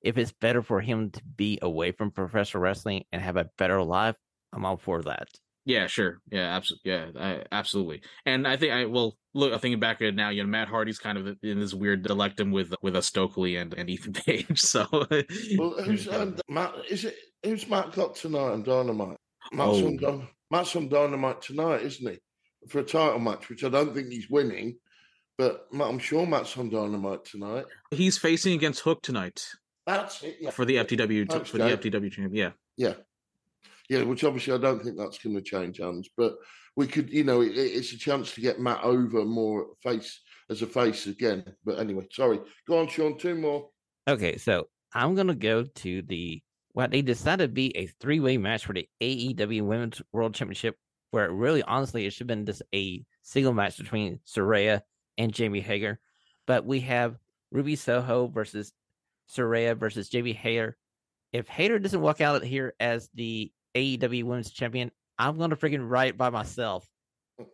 [0.00, 3.82] If it's better for him to be away from professional wrestling and have a better
[3.82, 4.14] life,
[4.52, 5.26] I'm all for that.
[5.64, 6.20] Yeah, sure.
[6.30, 6.90] Yeah, absolutely.
[6.90, 8.02] Yeah, I, absolutely.
[8.26, 9.52] And I think I well look.
[9.52, 10.28] I'm thinking back at it now.
[10.28, 13.72] You know, Matt Hardy's kind of in this weird delectum with with a Stokely and,
[13.74, 14.60] and Ethan Page.
[14.60, 16.74] So, well, who's um, Matt?
[16.90, 19.16] Is it who's Matt got tonight on Dynamite?
[19.52, 19.86] Matt's, oh.
[19.86, 22.18] on, Don, Matt's on Dynamite tonight, isn't he?
[22.68, 24.76] For a title match, which I don't think he's winning,
[25.36, 27.64] but I'm sure Matt's on Dynamite tonight.
[27.90, 29.46] He's facing against Hook tonight.
[29.86, 30.38] That's it.
[30.40, 30.50] Yeah.
[30.50, 32.34] For the FTW, for the FTW champion.
[32.34, 32.50] Yeah.
[32.76, 32.94] Yeah.
[33.88, 36.36] Yeah, which obviously I don't think that's going to change hands, but
[36.76, 40.20] we could, you know, it, it's a chance to get Matt over more face
[40.50, 41.44] as a face again.
[41.64, 42.40] But anyway, sorry.
[42.66, 43.18] Go on, Sean.
[43.18, 43.68] Two more.
[44.08, 46.42] Okay, so I'm going to go to the
[46.72, 50.76] what they decided to be a three way match for the AEW Women's World Championship,
[51.12, 54.80] where really, honestly, it should have been just a single match between Saraya
[55.16, 56.00] and Jamie Hayter.
[56.46, 57.16] But we have
[57.52, 58.72] Ruby Soho versus
[59.30, 60.76] Saraya versus Jamie Hayter.
[61.32, 65.88] If Hayter doesn't walk out here as the AEW Women's Champion, I'm going to freaking
[65.88, 66.86] write by myself.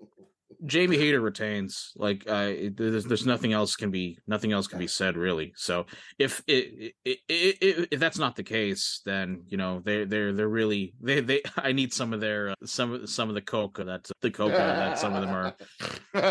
[0.67, 1.93] Jamie Hayter retains.
[1.97, 5.53] Like, uh, there's there's nothing else can be nothing else can be said really.
[5.57, 5.87] So
[6.19, 10.33] if it, it, it, it if that's not the case, then you know they they're
[10.33, 13.79] they're really they they I need some of their uh, some some of the coke
[13.79, 15.55] that the coke that some of them are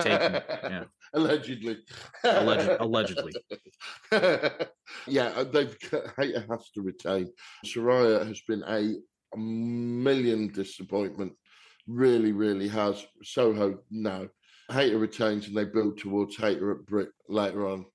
[0.02, 0.42] taking.
[0.72, 0.84] Yeah.
[1.14, 1.78] Allegedly.
[2.24, 3.34] Alleged, allegedly.
[5.08, 5.76] yeah, uh, they've
[6.18, 7.32] Hayter has to retain.
[7.66, 8.94] Saraya has been a,
[9.34, 11.34] a million disappointment
[11.88, 13.06] really, really has.
[13.24, 14.30] Soho, no.
[14.72, 17.86] Hayter retains and they build towards Hayter at Britt later on.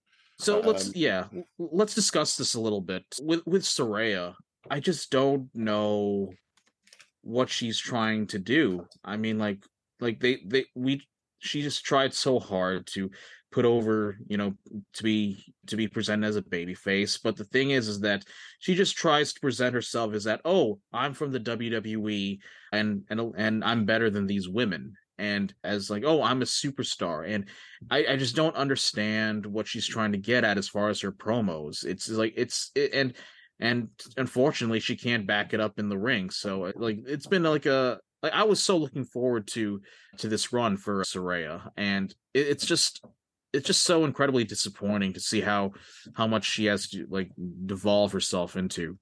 [0.40, 1.27] So let's um, yeah,
[1.59, 3.05] let's discuss this a little bit.
[3.23, 4.35] With with Saraya,
[4.69, 6.32] I just don't know
[7.23, 8.86] what she's trying to do.
[9.05, 9.65] I mean like
[10.01, 11.02] like they they we
[11.39, 13.11] she just tried so hard to
[13.55, 14.52] put over, you know,
[14.94, 17.18] to be to be presented as a baby face.
[17.18, 18.24] But the thing is, is that
[18.59, 22.40] she just tries to present herself as that, oh, I'm from the WWE
[22.72, 24.94] and and and I'm better than these women.
[25.18, 27.32] And as like, oh, I'm a superstar.
[27.32, 27.48] And
[27.89, 31.12] I, I just don't understand what she's trying to get at as far as her
[31.12, 31.85] promos.
[31.85, 33.14] It's like it's it, and
[33.60, 36.31] and unfortunately she can't back it up in the ring.
[36.31, 39.81] So uh, like it's been like a like I was so looking forward to
[40.18, 43.05] to this run for Saraya, and it, it's just
[43.55, 45.72] it's just so incredibly disappointing to see how
[46.14, 47.31] how much she has to like
[47.66, 48.98] devolve herself into.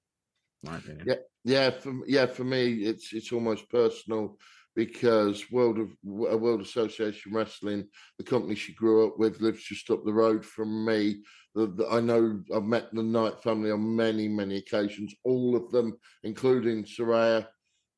[0.63, 1.05] My opinion.
[1.07, 4.37] Yeah, yeah, for yeah, for me, it's it's almost personal
[4.75, 10.03] because World of World Association Wrestling, the company she grew up with, lives just up
[10.05, 11.23] the road from me.
[11.55, 15.13] The, the, I know I've met the Knight family on many, many occasions.
[15.23, 17.47] All of them, including Saraya.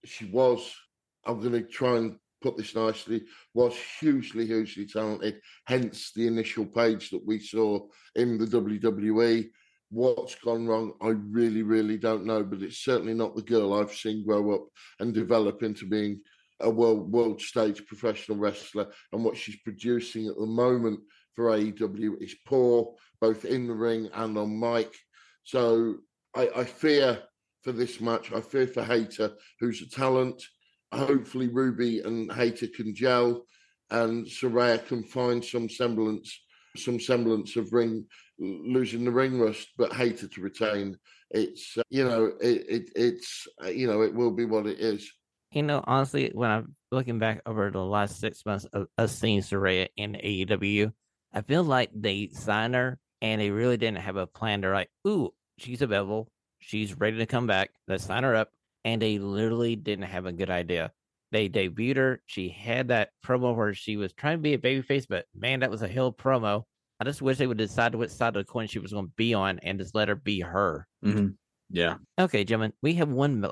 [0.03, 0.73] She was.
[1.25, 5.39] I'm going to try and put this nicely, was hugely, hugely talented.
[5.65, 9.49] Hence the initial page that we saw in the WWE.
[9.89, 10.93] What's gone wrong?
[11.01, 14.67] I really, really don't know, but it's certainly not the girl I've seen grow up
[14.99, 16.21] and develop into being
[16.61, 18.87] a world world stage professional wrestler.
[19.11, 20.99] And what she's producing at the moment
[21.35, 24.93] for AEW is poor, both in the ring and on mic.
[25.43, 25.97] So
[26.35, 27.21] I, I fear
[27.63, 28.31] for this match.
[28.31, 30.41] I fear for Hayter, who's a talent
[30.97, 33.45] hopefully Ruby and Hayter can gel,
[33.91, 36.39] and Saraya can find some semblance,
[36.75, 38.05] some semblance of ring
[38.39, 40.97] losing the ring rust, but Hayter to retain.
[41.31, 44.79] It's uh, you know it, it it's uh, you know it will be what it
[44.79, 45.11] is.
[45.51, 49.39] You know, honestly, when I'm looking back over the last six months of, of seeing
[49.39, 50.91] Saraya in AEW,
[51.33, 54.61] I feel like they signed her and they really didn't have a plan.
[54.61, 56.29] They're like, "Ooh, she's available.
[56.59, 57.71] She's ready to come back.
[57.87, 58.49] Let's sign her up
[58.85, 60.93] and they literally didn't have a good idea.
[61.31, 62.21] They debuted her.
[62.27, 65.71] She had that promo where she was trying to be a babyface, but man, that
[65.71, 66.63] was a hill promo.
[66.99, 69.13] I just wish they would decide which side of the coin she was going to
[69.17, 70.87] be on and just let her be her.
[71.03, 71.29] Mm-hmm.
[71.69, 71.95] Yeah.
[72.17, 73.45] Okay, gentlemen, we have one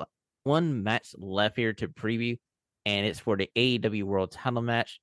[0.44, 2.38] one match left here to preview,
[2.86, 5.00] and it's for the AEW World Title match.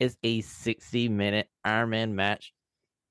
[0.00, 2.52] It's a 60 minute Iron Man match.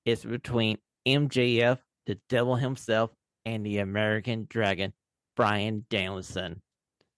[0.05, 1.77] It's between MJF,
[2.07, 3.11] the devil himself,
[3.45, 4.91] and the American Dragon,
[5.35, 6.61] Bryan Danielson.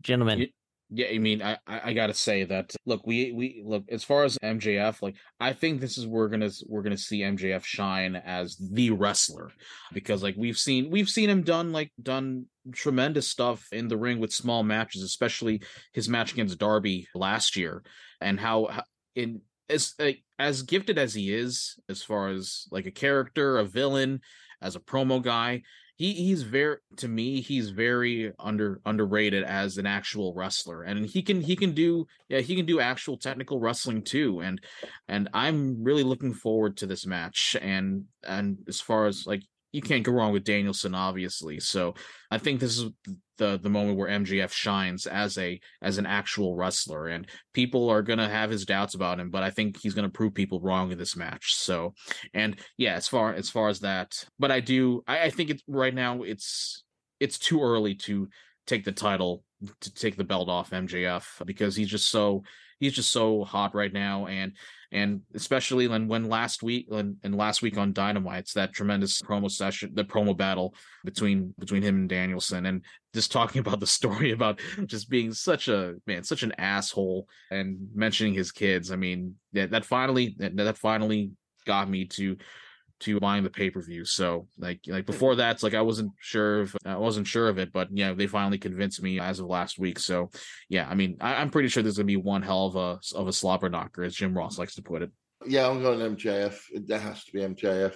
[0.05, 0.47] Gentlemen.
[0.91, 4.37] Yeah, I mean, I I gotta say that look, we we look as far as
[4.37, 8.91] MJF, like I think this is we're gonna we're gonna see MJF shine as the
[8.91, 9.49] wrestler
[9.93, 14.19] because like we've seen we've seen him done like done tremendous stuff in the ring
[14.19, 17.81] with small matches, especially his match against Darby last year,
[18.21, 18.83] and how
[19.15, 19.41] in
[19.71, 19.95] as
[20.37, 24.21] as gifted as he is as far as like a character, a villain,
[24.61, 25.63] as a promo guy,
[25.95, 31.21] he he's very to me he's very under underrated as an actual wrestler and he
[31.21, 34.61] can he can do yeah he can do actual technical wrestling too and
[35.07, 39.41] and i'm really looking forward to this match and and as far as like
[39.75, 41.59] you can't go wrong with danielson obviously.
[41.59, 41.95] So
[42.31, 42.91] i think this is
[43.37, 48.01] the the moment where MJF shines as a as an actual wrestler and people are
[48.19, 50.97] to have his doubts about him but I think he's to prove people wrong in
[50.97, 51.55] this match.
[51.55, 51.93] So
[52.33, 55.63] and yeah as far as far as that but I do I, I think it's
[55.67, 56.83] right now it's
[57.19, 58.27] it's too early to
[58.67, 59.43] take the title
[59.81, 62.43] to take the belt off MJF because he's just so
[62.79, 64.53] he's just so hot right now and
[64.95, 69.51] and especially when when last week and, and last week on Dynamite's that tremendous promo
[69.51, 70.73] session, the promo battle
[71.03, 72.81] between between him and Danielson, and
[73.13, 77.77] just talking about the story about just being such a man, such an asshole, and
[77.93, 78.89] mentioning his kids.
[78.89, 81.31] I mean, that that finally that, that finally
[81.65, 82.37] got me to
[83.01, 84.05] to buying the pay per view.
[84.05, 85.11] So like like hmm.
[85.11, 88.13] before that, it's like I wasn't sure if I wasn't sure of it, but yeah,
[88.13, 89.99] they finally convinced me as of last week.
[89.99, 90.29] So
[90.69, 93.27] yeah, I mean, I, am pretty sure there's gonna be one hell of a of
[93.27, 95.11] a slobber knocker, as Jim Ross likes to put it.
[95.45, 96.59] Yeah, I'm going MJF.
[96.85, 97.95] There has to be MJF.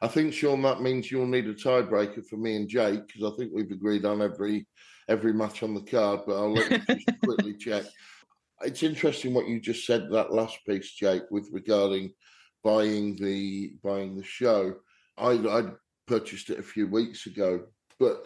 [0.00, 3.36] I think Sean that means you'll need a tiebreaker for me and Jake because I
[3.36, 4.66] think we've agreed on every
[5.08, 6.20] every match on the card.
[6.26, 7.84] But I'll let you just quickly check.
[8.62, 12.12] It's interesting what you just said that last piece, Jake, with regarding
[12.62, 14.74] buying the buying the show.
[15.18, 15.64] I I
[16.06, 17.66] purchased it a few weeks ago,
[17.98, 18.24] but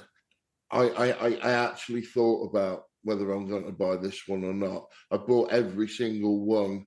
[0.70, 4.86] I I, I actually thought about whether I'm going to buy this one or not.
[5.10, 6.84] I bought every single one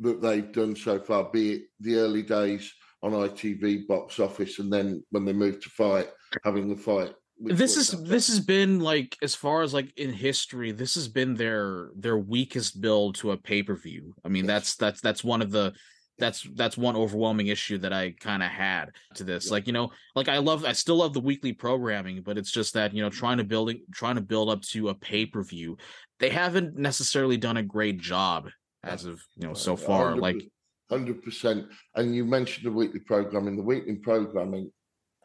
[0.00, 4.72] that they've done so far, be it the early days on ITV box office, and
[4.72, 6.10] then when they moved to FITE,
[6.42, 10.70] having the fight this is this has been like as far as like in history
[10.70, 14.48] this has been their their weakest build to a pay-per-view i mean yes.
[14.48, 15.72] that's that's that's one of the
[16.18, 19.90] that's that's one overwhelming issue that i kind of had to this like you know
[20.14, 23.10] like i love i still love the weekly programming but it's just that you know
[23.10, 25.76] trying to building trying to build up to a pay-per-view
[26.20, 28.48] they haven't necessarily done a great job
[28.84, 30.48] as of you know so far 100, like
[30.90, 31.66] 100%
[31.96, 34.70] and you mentioned the weekly programming the weekly programming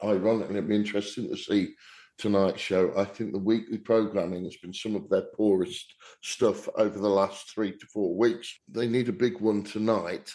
[0.03, 1.73] ironically it'd be interesting to see
[2.17, 2.91] tonight's show.
[2.97, 7.49] I think the weekly programming has been some of their poorest stuff over the last
[7.53, 8.59] three to four weeks.
[8.67, 10.29] They need a big one tonight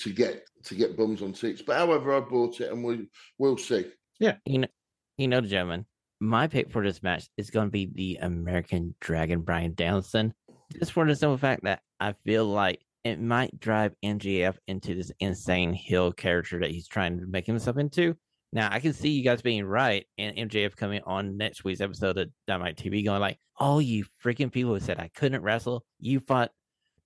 [0.00, 1.62] to get to get bums on seats.
[1.62, 3.08] But however, I bought it, and we
[3.38, 3.86] we'll see.
[4.18, 4.68] Yeah, you know,
[5.16, 5.86] you know, gentlemen,
[6.20, 10.34] my pick for this match is going to be the American Dragon Bryan Danielson.
[10.78, 15.10] Just for the simple fact that I feel like it might drive MJF into this
[15.20, 18.14] insane heel character that he's trying to make himself into.
[18.52, 22.18] Now I can see you guys being right, and MJF coming on next week's episode
[22.18, 26.20] of Dynamite TV, going like, "Oh, you freaking people who said I couldn't wrestle, you
[26.20, 26.50] fought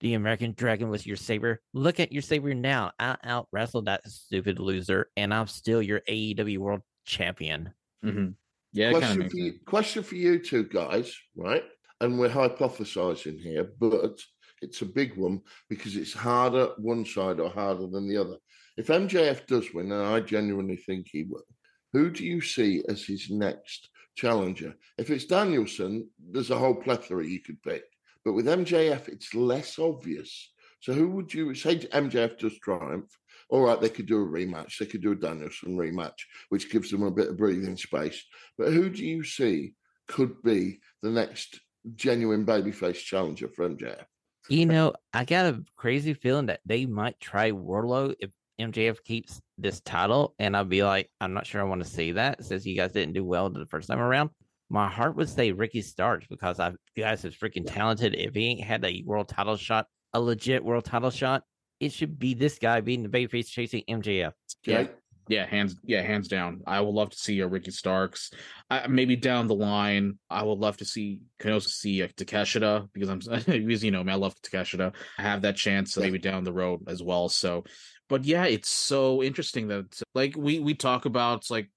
[0.05, 1.62] the American Dragon with your saber.
[1.72, 2.93] Look at your saber now.
[2.98, 7.72] I out wrestled that stupid loser, and I'm still your AEW World Champion."
[8.05, 8.32] Mm-hmm.
[8.74, 8.90] Yeah.
[8.90, 11.64] Question for, you, question for you two guys, right?
[12.02, 14.20] And we're hypothesizing here, but
[14.60, 15.40] it's a big one
[15.70, 18.36] because it's harder one side or harder than the other.
[18.76, 21.47] If MJF does win, and I genuinely think he will,
[21.94, 24.74] who do you see as his next challenger?
[24.98, 27.85] If it's Danielson, there's a whole plethora you could pick.
[28.24, 30.52] But with MJF, it's less obvious.
[30.80, 33.10] So who would you say MJF does triumph?
[33.51, 34.78] All right, they could do a rematch.
[34.78, 36.18] They could do a Danielson rematch,
[36.48, 38.24] which gives them a bit of breathing space.
[38.59, 39.74] But who do you see
[40.09, 41.60] could be the next
[41.94, 44.05] genuine babyface challenger for MJF?
[44.48, 48.30] You know, I got a crazy feeling that they might try Wardlow if
[48.60, 52.12] MJF keeps this title, and I'll be like, I'm not sure I want to see
[52.12, 54.30] that since you guys didn't do well the first time around.
[54.70, 58.15] My heart would say Ricky Starks because I you guys is freaking talented.
[58.15, 61.43] If he ain't had a world title shot, a legit world title shot,
[61.81, 64.32] it should be this guy being the babyface chasing MJF.
[64.65, 64.86] Yeah.
[65.27, 66.61] Yeah, hands yeah, hands down.
[66.66, 68.31] I would love to see a Ricky Starks.
[68.69, 72.91] Uh, maybe down the line, I would love to see can also see a Takeshita
[72.93, 74.93] because I'm because you know, man, I love Takeshita.
[75.19, 77.31] I have that chance maybe down the road as well.
[77.31, 77.65] So
[78.09, 81.70] but yeah, it's so interesting that like we we talk about like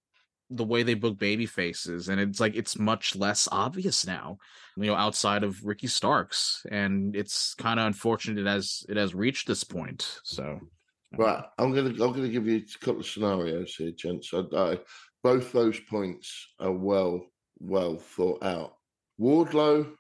[0.50, 4.38] the way they book baby faces and it's like it's much less obvious now
[4.78, 9.14] you know outside of ricky starks and it's kind of unfortunate it has it has
[9.14, 10.60] reached this point so
[11.18, 14.80] right i'm gonna i'm gonna give you a couple of scenarios here gents I,
[15.24, 17.26] both those points are well
[17.60, 18.76] well thought out
[19.20, 19.92] wardlow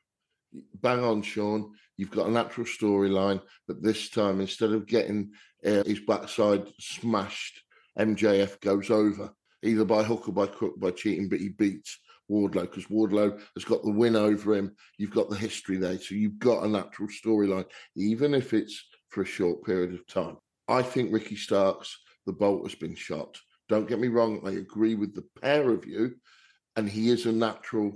[0.81, 5.31] bang on sean you've got a natural storyline but this time instead of getting
[5.65, 7.61] uh, his backside smashed.
[7.99, 9.31] MJF goes over
[9.67, 11.99] either by hook or by crook by cheating, but he beats
[12.29, 14.75] Wardlow because Wardlow has got the win over him.
[14.97, 17.65] You've got the history there, so you've got a natural storyline,
[17.95, 20.37] even if it's for a short period of time.
[20.67, 23.37] I think Ricky Starks, the bolt has been shot.
[23.69, 26.15] Don't get me wrong, I agree with the pair of you,
[26.75, 27.93] and he is a natural,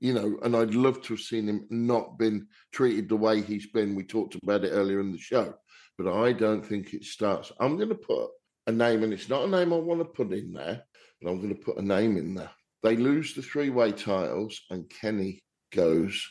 [0.00, 3.66] you know, and I'd love to have seen him not been treated the way he's
[3.66, 3.94] been.
[3.94, 5.54] We talked about it earlier in the show
[6.02, 7.52] but I don't think it starts.
[7.60, 8.30] I'm going to put
[8.66, 10.84] a name, and it's not a name I want to put in there,
[11.20, 12.50] but I'm going to put a name in there.
[12.82, 15.40] They lose the three way titles, and Kenny
[15.72, 16.26] goes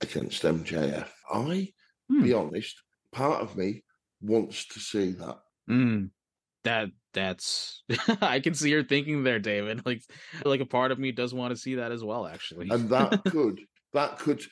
[0.00, 1.08] against MJF.
[1.32, 1.72] I,
[2.08, 2.22] hmm.
[2.22, 2.82] be honest,
[3.12, 3.82] part of me
[4.20, 5.38] wants to see that.
[5.70, 6.10] Mm,
[6.64, 7.82] that that's
[8.20, 9.84] I can see your thinking there, David.
[9.86, 10.02] Like
[10.44, 12.68] like a part of me does want to see that as well, actually.
[12.70, 13.60] And that could
[13.94, 14.42] that could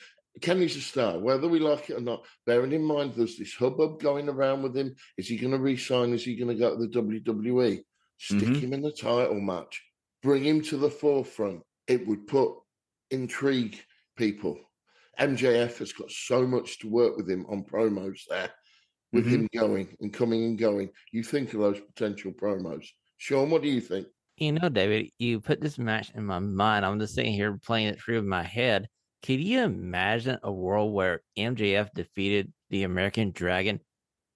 [0.41, 2.25] Kenny's a star, whether we like it or not.
[2.45, 4.95] Bearing in mind, there's this hubbub going around with him.
[5.17, 6.13] Is he going to resign?
[6.13, 7.81] Is he going to go to the WWE?
[8.17, 8.59] Stick mm-hmm.
[8.59, 9.81] him in the title match.
[10.23, 11.61] Bring him to the forefront.
[11.87, 12.53] It would put
[13.11, 13.79] intrigue
[14.15, 14.57] people.
[15.19, 18.49] MJF has got so much to work with him on promos there,
[19.13, 19.35] with mm-hmm.
[19.35, 20.89] him going and coming and going.
[21.11, 22.85] You think of those potential promos.
[23.17, 24.07] Sean, what do you think?
[24.37, 26.85] You know, David, you put this match in my mind.
[26.85, 28.87] I'm just sitting here playing it through in my head.
[29.23, 33.79] Can you imagine a world where MJF defeated the American Dragon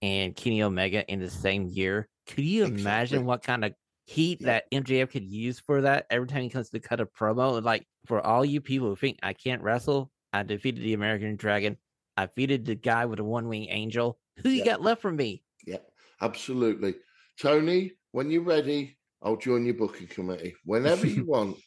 [0.02, 2.08] and Kenny Omega in the same year?
[2.30, 2.82] Could you exactly.
[2.82, 3.74] imagine what kind of
[4.06, 7.62] heat that MJF could use for that every time he comes to cut a promo?
[7.64, 11.78] Like for all you people who think I can't wrestle, I defeated the American Dragon.
[12.18, 14.20] I defeated the guy with a one wing angel.
[14.44, 14.66] Who you Yeah.
[14.66, 15.44] got left for me?
[15.66, 15.78] Yeah,
[16.22, 16.96] absolutely.
[17.40, 20.56] Tony, when you're ready, I'll join your booking committee.
[20.66, 21.58] Whenever you want,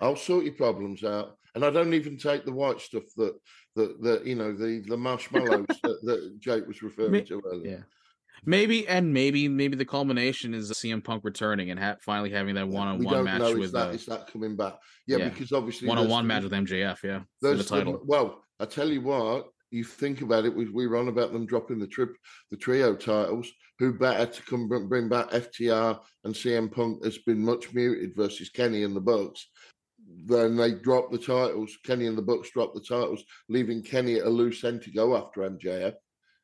[0.00, 1.36] I'll sort your problems out.
[1.54, 3.34] And I don't even take the white stuff that
[3.76, 7.70] that, that you know, the, the marshmallows that, that Jake was referring Me- to earlier.
[7.70, 7.82] Yeah.
[8.44, 12.68] Maybe and maybe maybe the culmination is CM Punk returning and ha- finally having that
[12.68, 14.74] one on one match know is with that uh, is that coming back.
[15.06, 15.28] Yeah, yeah.
[15.28, 17.02] because obviously one on one match with MJF.
[17.02, 18.00] Yeah, for the There's the- title.
[18.04, 21.46] well, I tell you what, you think about it, we, we were on about them
[21.46, 22.10] dropping the trip,
[22.50, 23.50] the trio titles.
[23.78, 28.50] Who better to come bring back FTR and CM Punk has been much muted versus
[28.50, 29.46] Kenny and the Bucks.
[30.26, 31.78] Then they drop the titles.
[31.84, 35.16] Kenny and the Bucks drop the titles, leaving Kenny at a loose end to go
[35.16, 35.94] after MJF.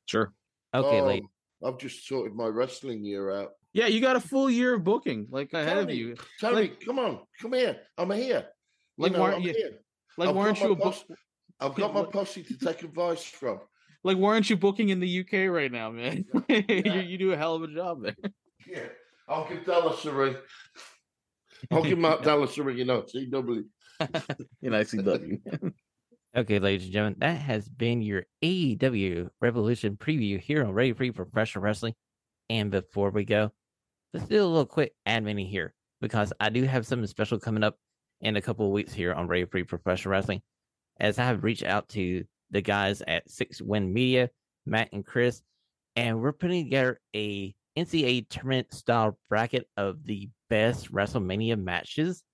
[0.07, 0.33] Sure.
[0.73, 1.25] Okay, Oh, late.
[1.63, 3.51] I've just sorted my wrestling year out.
[3.73, 6.17] Yeah, you got a full year of booking like ahead of you.
[6.41, 7.77] Tony, Like- come on, come here.
[7.99, 8.47] I'm here.
[8.97, 9.71] You Like, know, weren't I'm you- here.
[10.17, 10.85] Like, I've got weren't my you a book?
[10.85, 11.15] posse-
[11.61, 13.61] I've got my posse to take advice from.
[14.05, 16.25] Like, weren't you booking in the UK right now, man?
[16.49, 17.01] you, Yeah.
[17.01, 18.17] you do a hell of a job there.
[18.67, 18.87] Yeah,
[19.29, 20.37] I'll give Dallas a ring.
[21.71, 23.65] I'll give Mark Dallas a ring, you know, CW.
[24.63, 25.73] in ICW.
[26.37, 31.13] Okay, ladies and gentlemen, that has been your AEW Revolution preview here on Radio Free
[31.13, 31.95] Professional Wrestling.
[32.51, 33.53] And before we go,
[34.13, 37.77] let's do a little quick admin here because I do have something special coming up
[38.21, 40.43] in a couple of weeks here on Radio Free Professional Wrestling.
[40.99, 44.29] As I have reached out to the guys at Six Win Media,
[44.67, 45.41] Matt and Chris,
[45.95, 52.25] and we're putting together a NCAA tournament style bracket of the best WrestleMania matches.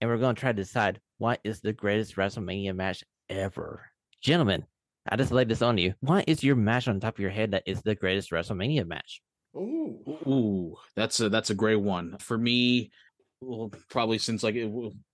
[0.00, 3.90] And we're going to try to decide what is the greatest WrestleMania match ever.
[4.22, 4.64] Gentlemen,
[5.08, 5.94] I just laid this on you.
[6.00, 9.22] What is your match on top of your head that is the greatest WrestleMania match?
[9.56, 12.90] Ooh, Ooh, that's a that's a great one for me.
[13.40, 14.70] Well, probably since like it,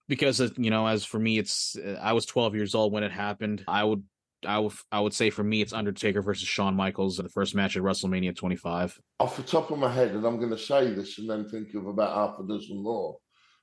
[0.08, 3.12] because you know, as for me, it's uh, I was 12 years old when it
[3.12, 3.64] happened.
[3.68, 4.02] I would.
[4.46, 7.78] I would I would say for me it's Undertaker versus Shawn Michaels the first match
[7.78, 9.00] at WrestleMania 25.
[9.18, 11.72] off the top of my head, and I'm going to say this and then think
[11.74, 13.16] of about half a dozen more.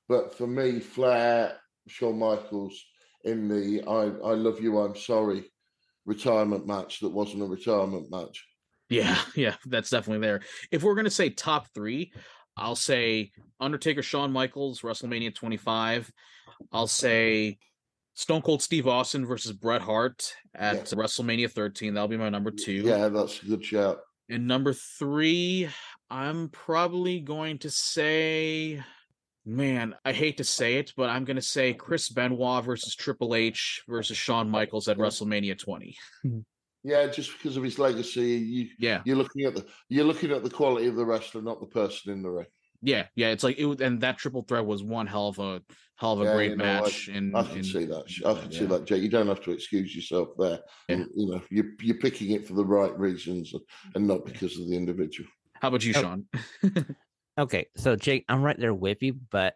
[0.09, 1.57] But for me, Flair,
[1.87, 2.83] Shawn Michaels
[3.23, 5.43] in the I, I Love You, I'm Sorry
[6.05, 8.45] retirement match that wasn't a retirement match.
[8.89, 10.41] Yeah, yeah, that's definitely there.
[10.71, 12.11] If we're gonna say top three,
[12.57, 16.11] I'll say Undertaker, Shawn Michaels, WrestleMania 25.
[16.71, 17.57] I'll say
[18.13, 20.97] Stone Cold Steve Austin versus Bret Hart at Yeah.
[20.97, 21.93] WrestleMania 13.
[21.93, 22.73] That'll be my number two.
[22.73, 23.99] Yeah, that's a good shout.
[24.29, 25.69] And number three,
[26.09, 28.81] I'm probably going to say,
[29.45, 33.35] man, I hate to say it, but I'm going to say Chris Benoit versus Triple
[33.35, 35.95] H versus Shawn Michaels at WrestleMania 20.
[36.23, 36.39] Hmm.
[36.83, 40.43] Yeah, just because of his legacy, you Yeah, you're looking at the you're looking at
[40.43, 42.47] the quality of the wrestler, not the person in the ring.
[42.81, 43.27] yeah, yeah.
[43.29, 45.61] It's like it, was- and that triple threat was one hell of a
[45.97, 47.07] hell of a Yeah, great you know, I- match.
[47.07, 48.05] and I can see that.
[48.25, 49.03] I can see that, Jake.
[49.03, 50.59] You don't have to excuse yourself there.
[50.89, 50.95] Yeah.
[50.95, 53.53] And, you know, you're you're picking it for the right reasons
[53.93, 55.29] and not because of the individual.
[55.61, 55.93] How about you.
[55.93, 56.25] Sean?
[57.41, 59.55] Okay, so Jake, I'm right there with you, but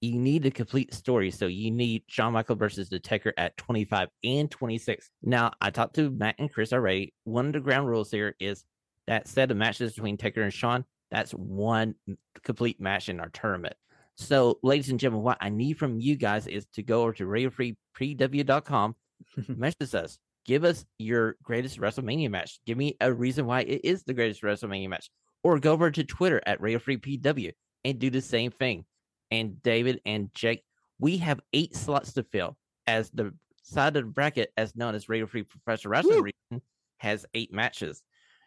[0.00, 1.32] you need a complete story.
[1.32, 5.10] So you need Shawn Michael versus the Taker at 25 and 26.
[5.20, 7.12] Now, I talked to Matt and Chris already.
[7.24, 8.62] One of the ground rules here is
[9.08, 11.96] that set of matches between Taker and Shawn, that's one
[12.44, 13.74] complete match in our tournament.
[14.16, 17.24] So, ladies and gentlemen, what I need from you guys is to go over to
[17.24, 18.94] RadioFreePW.com,
[19.48, 22.60] message us, give us your greatest WrestleMania match.
[22.64, 25.10] Give me a reason why it is the greatest WrestleMania match.
[25.44, 27.52] Or go over to Twitter at RadioFreePW
[27.84, 28.84] and do the same thing.
[29.30, 30.64] And David and Jake,
[30.98, 32.56] we have eight slots to fill
[32.86, 36.22] as the side of the bracket, as known as Radio Free Professional Wrestling!
[36.22, 36.62] Region,
[36.98, 38.02] has eight matches.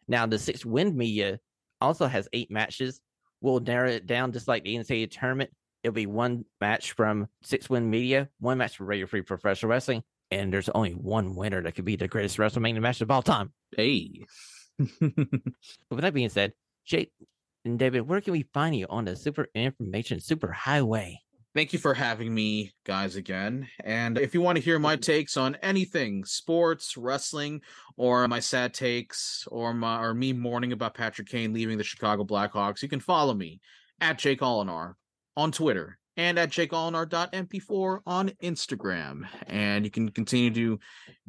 [0.07, 1.39] Now, the Six Wind Media
[1.81, 3.01] also has eight matches.
[3.41, 5.51] We'll narrow it down just like the NCAA tournament.
[5.83, 10.03] It'll be one match from Six Wind Media, one match from Radio Free Professional Wrestling,
[10.31, 13.51] and there's only one winner that could be the greatest WrestleMania match of all time.
[13.75, 14.25] Hey.
[14.99, 16.53] But with that being said,
[16.87, 17.11] Jake
[17.65, 21.19] and David, where can we find you on the Super Information Super Highway?
[21.53, 23.67] Thank you for having me, guys, again.
[23.83, 27.61] And if you want to hear my takes on anything sports, wrestling,
[27.97, 32.23] or my sad takes, or my or me mourning about Patrick Kane leaving the Chicago
[32.23, 33.59] Blackhawks, you can follow me
[33.99, 34.93] at Jake Olinar
[35.35, 39.21] on Twitter and at jakeolinar.mp4 on Instagram.
[39.45, 40.79] And you can continue to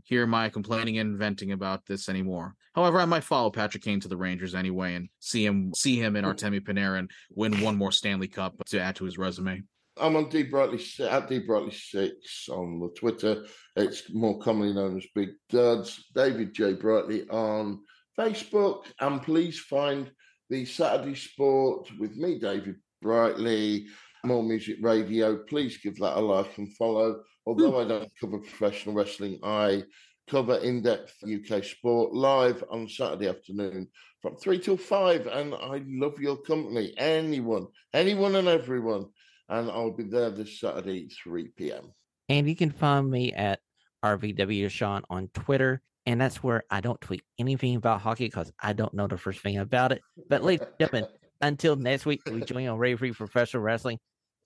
[0.03, 2.55] hear my complaining and venting about this anymore.
[2.75, 6.17] However, I might follow Patrick Kane to the Rangers anyway and see him see him
[6.17, 9.63] in Artemi Panarin win one more Stanley Cup to add to his resume.
[10.01, 13.45] I'm on D Brightly at D Brightly Six on the Twitter.
[13.77, 16.05] It's more commonly known as Big Duds.
[16.15, 17.81] David J Brightly on
[18.19, 20.11] Facebook, and please find
[20.51, 23.87] the Saturday Sport with me, David Brightly.
[24.25, 25.39] More Music Radio.
[25.49, 27.23] Please give that a like and follow.
[27.47, 29.85] Although I don't cover professional wrestling, I
[30.29, 33.89] cover in depth UK sport live on Saturday afternoon
[34.21, 35.27] from three till five.
[35.27, 39.07] And I love your company, anyone, anyone, and everyone.
[39.49, 41.93] And I'll be there this Saturday, 3 p.m.
[42.29, 43.61] And you can find me at
[44.05, 45.81] RVW Sean on Twitter.
[46.05, 49.41] And that's where I don't tweet anything about hockey because I don't know the first
[49.41, 50.03] thing about it.
[50.29, 51.11] But ladies and gentlemen,
[51.41, 53.99] until next week, we join on Radio Free Professional Wrestling.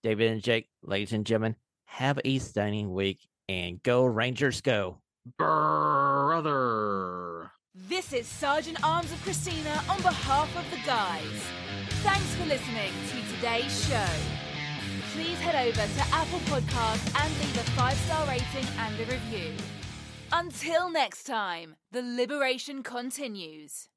[0.03, 1.57] David and Jake, ladies and gentlemen,
[1.87, 4.99] have a stunning week and go Rangers go.
[5.39, 6.83] Brother.
[7.75, 11.23] This is Sergeant Arms of Christina on behalf of the guys.
[12.03, 14.07] Thanks for listening to today's show.
[15.13, 19.53] Please head over to Apple Podcasts and leave a five star rating and a review.
[20.33, 23.89] Until next time, the liberation continues.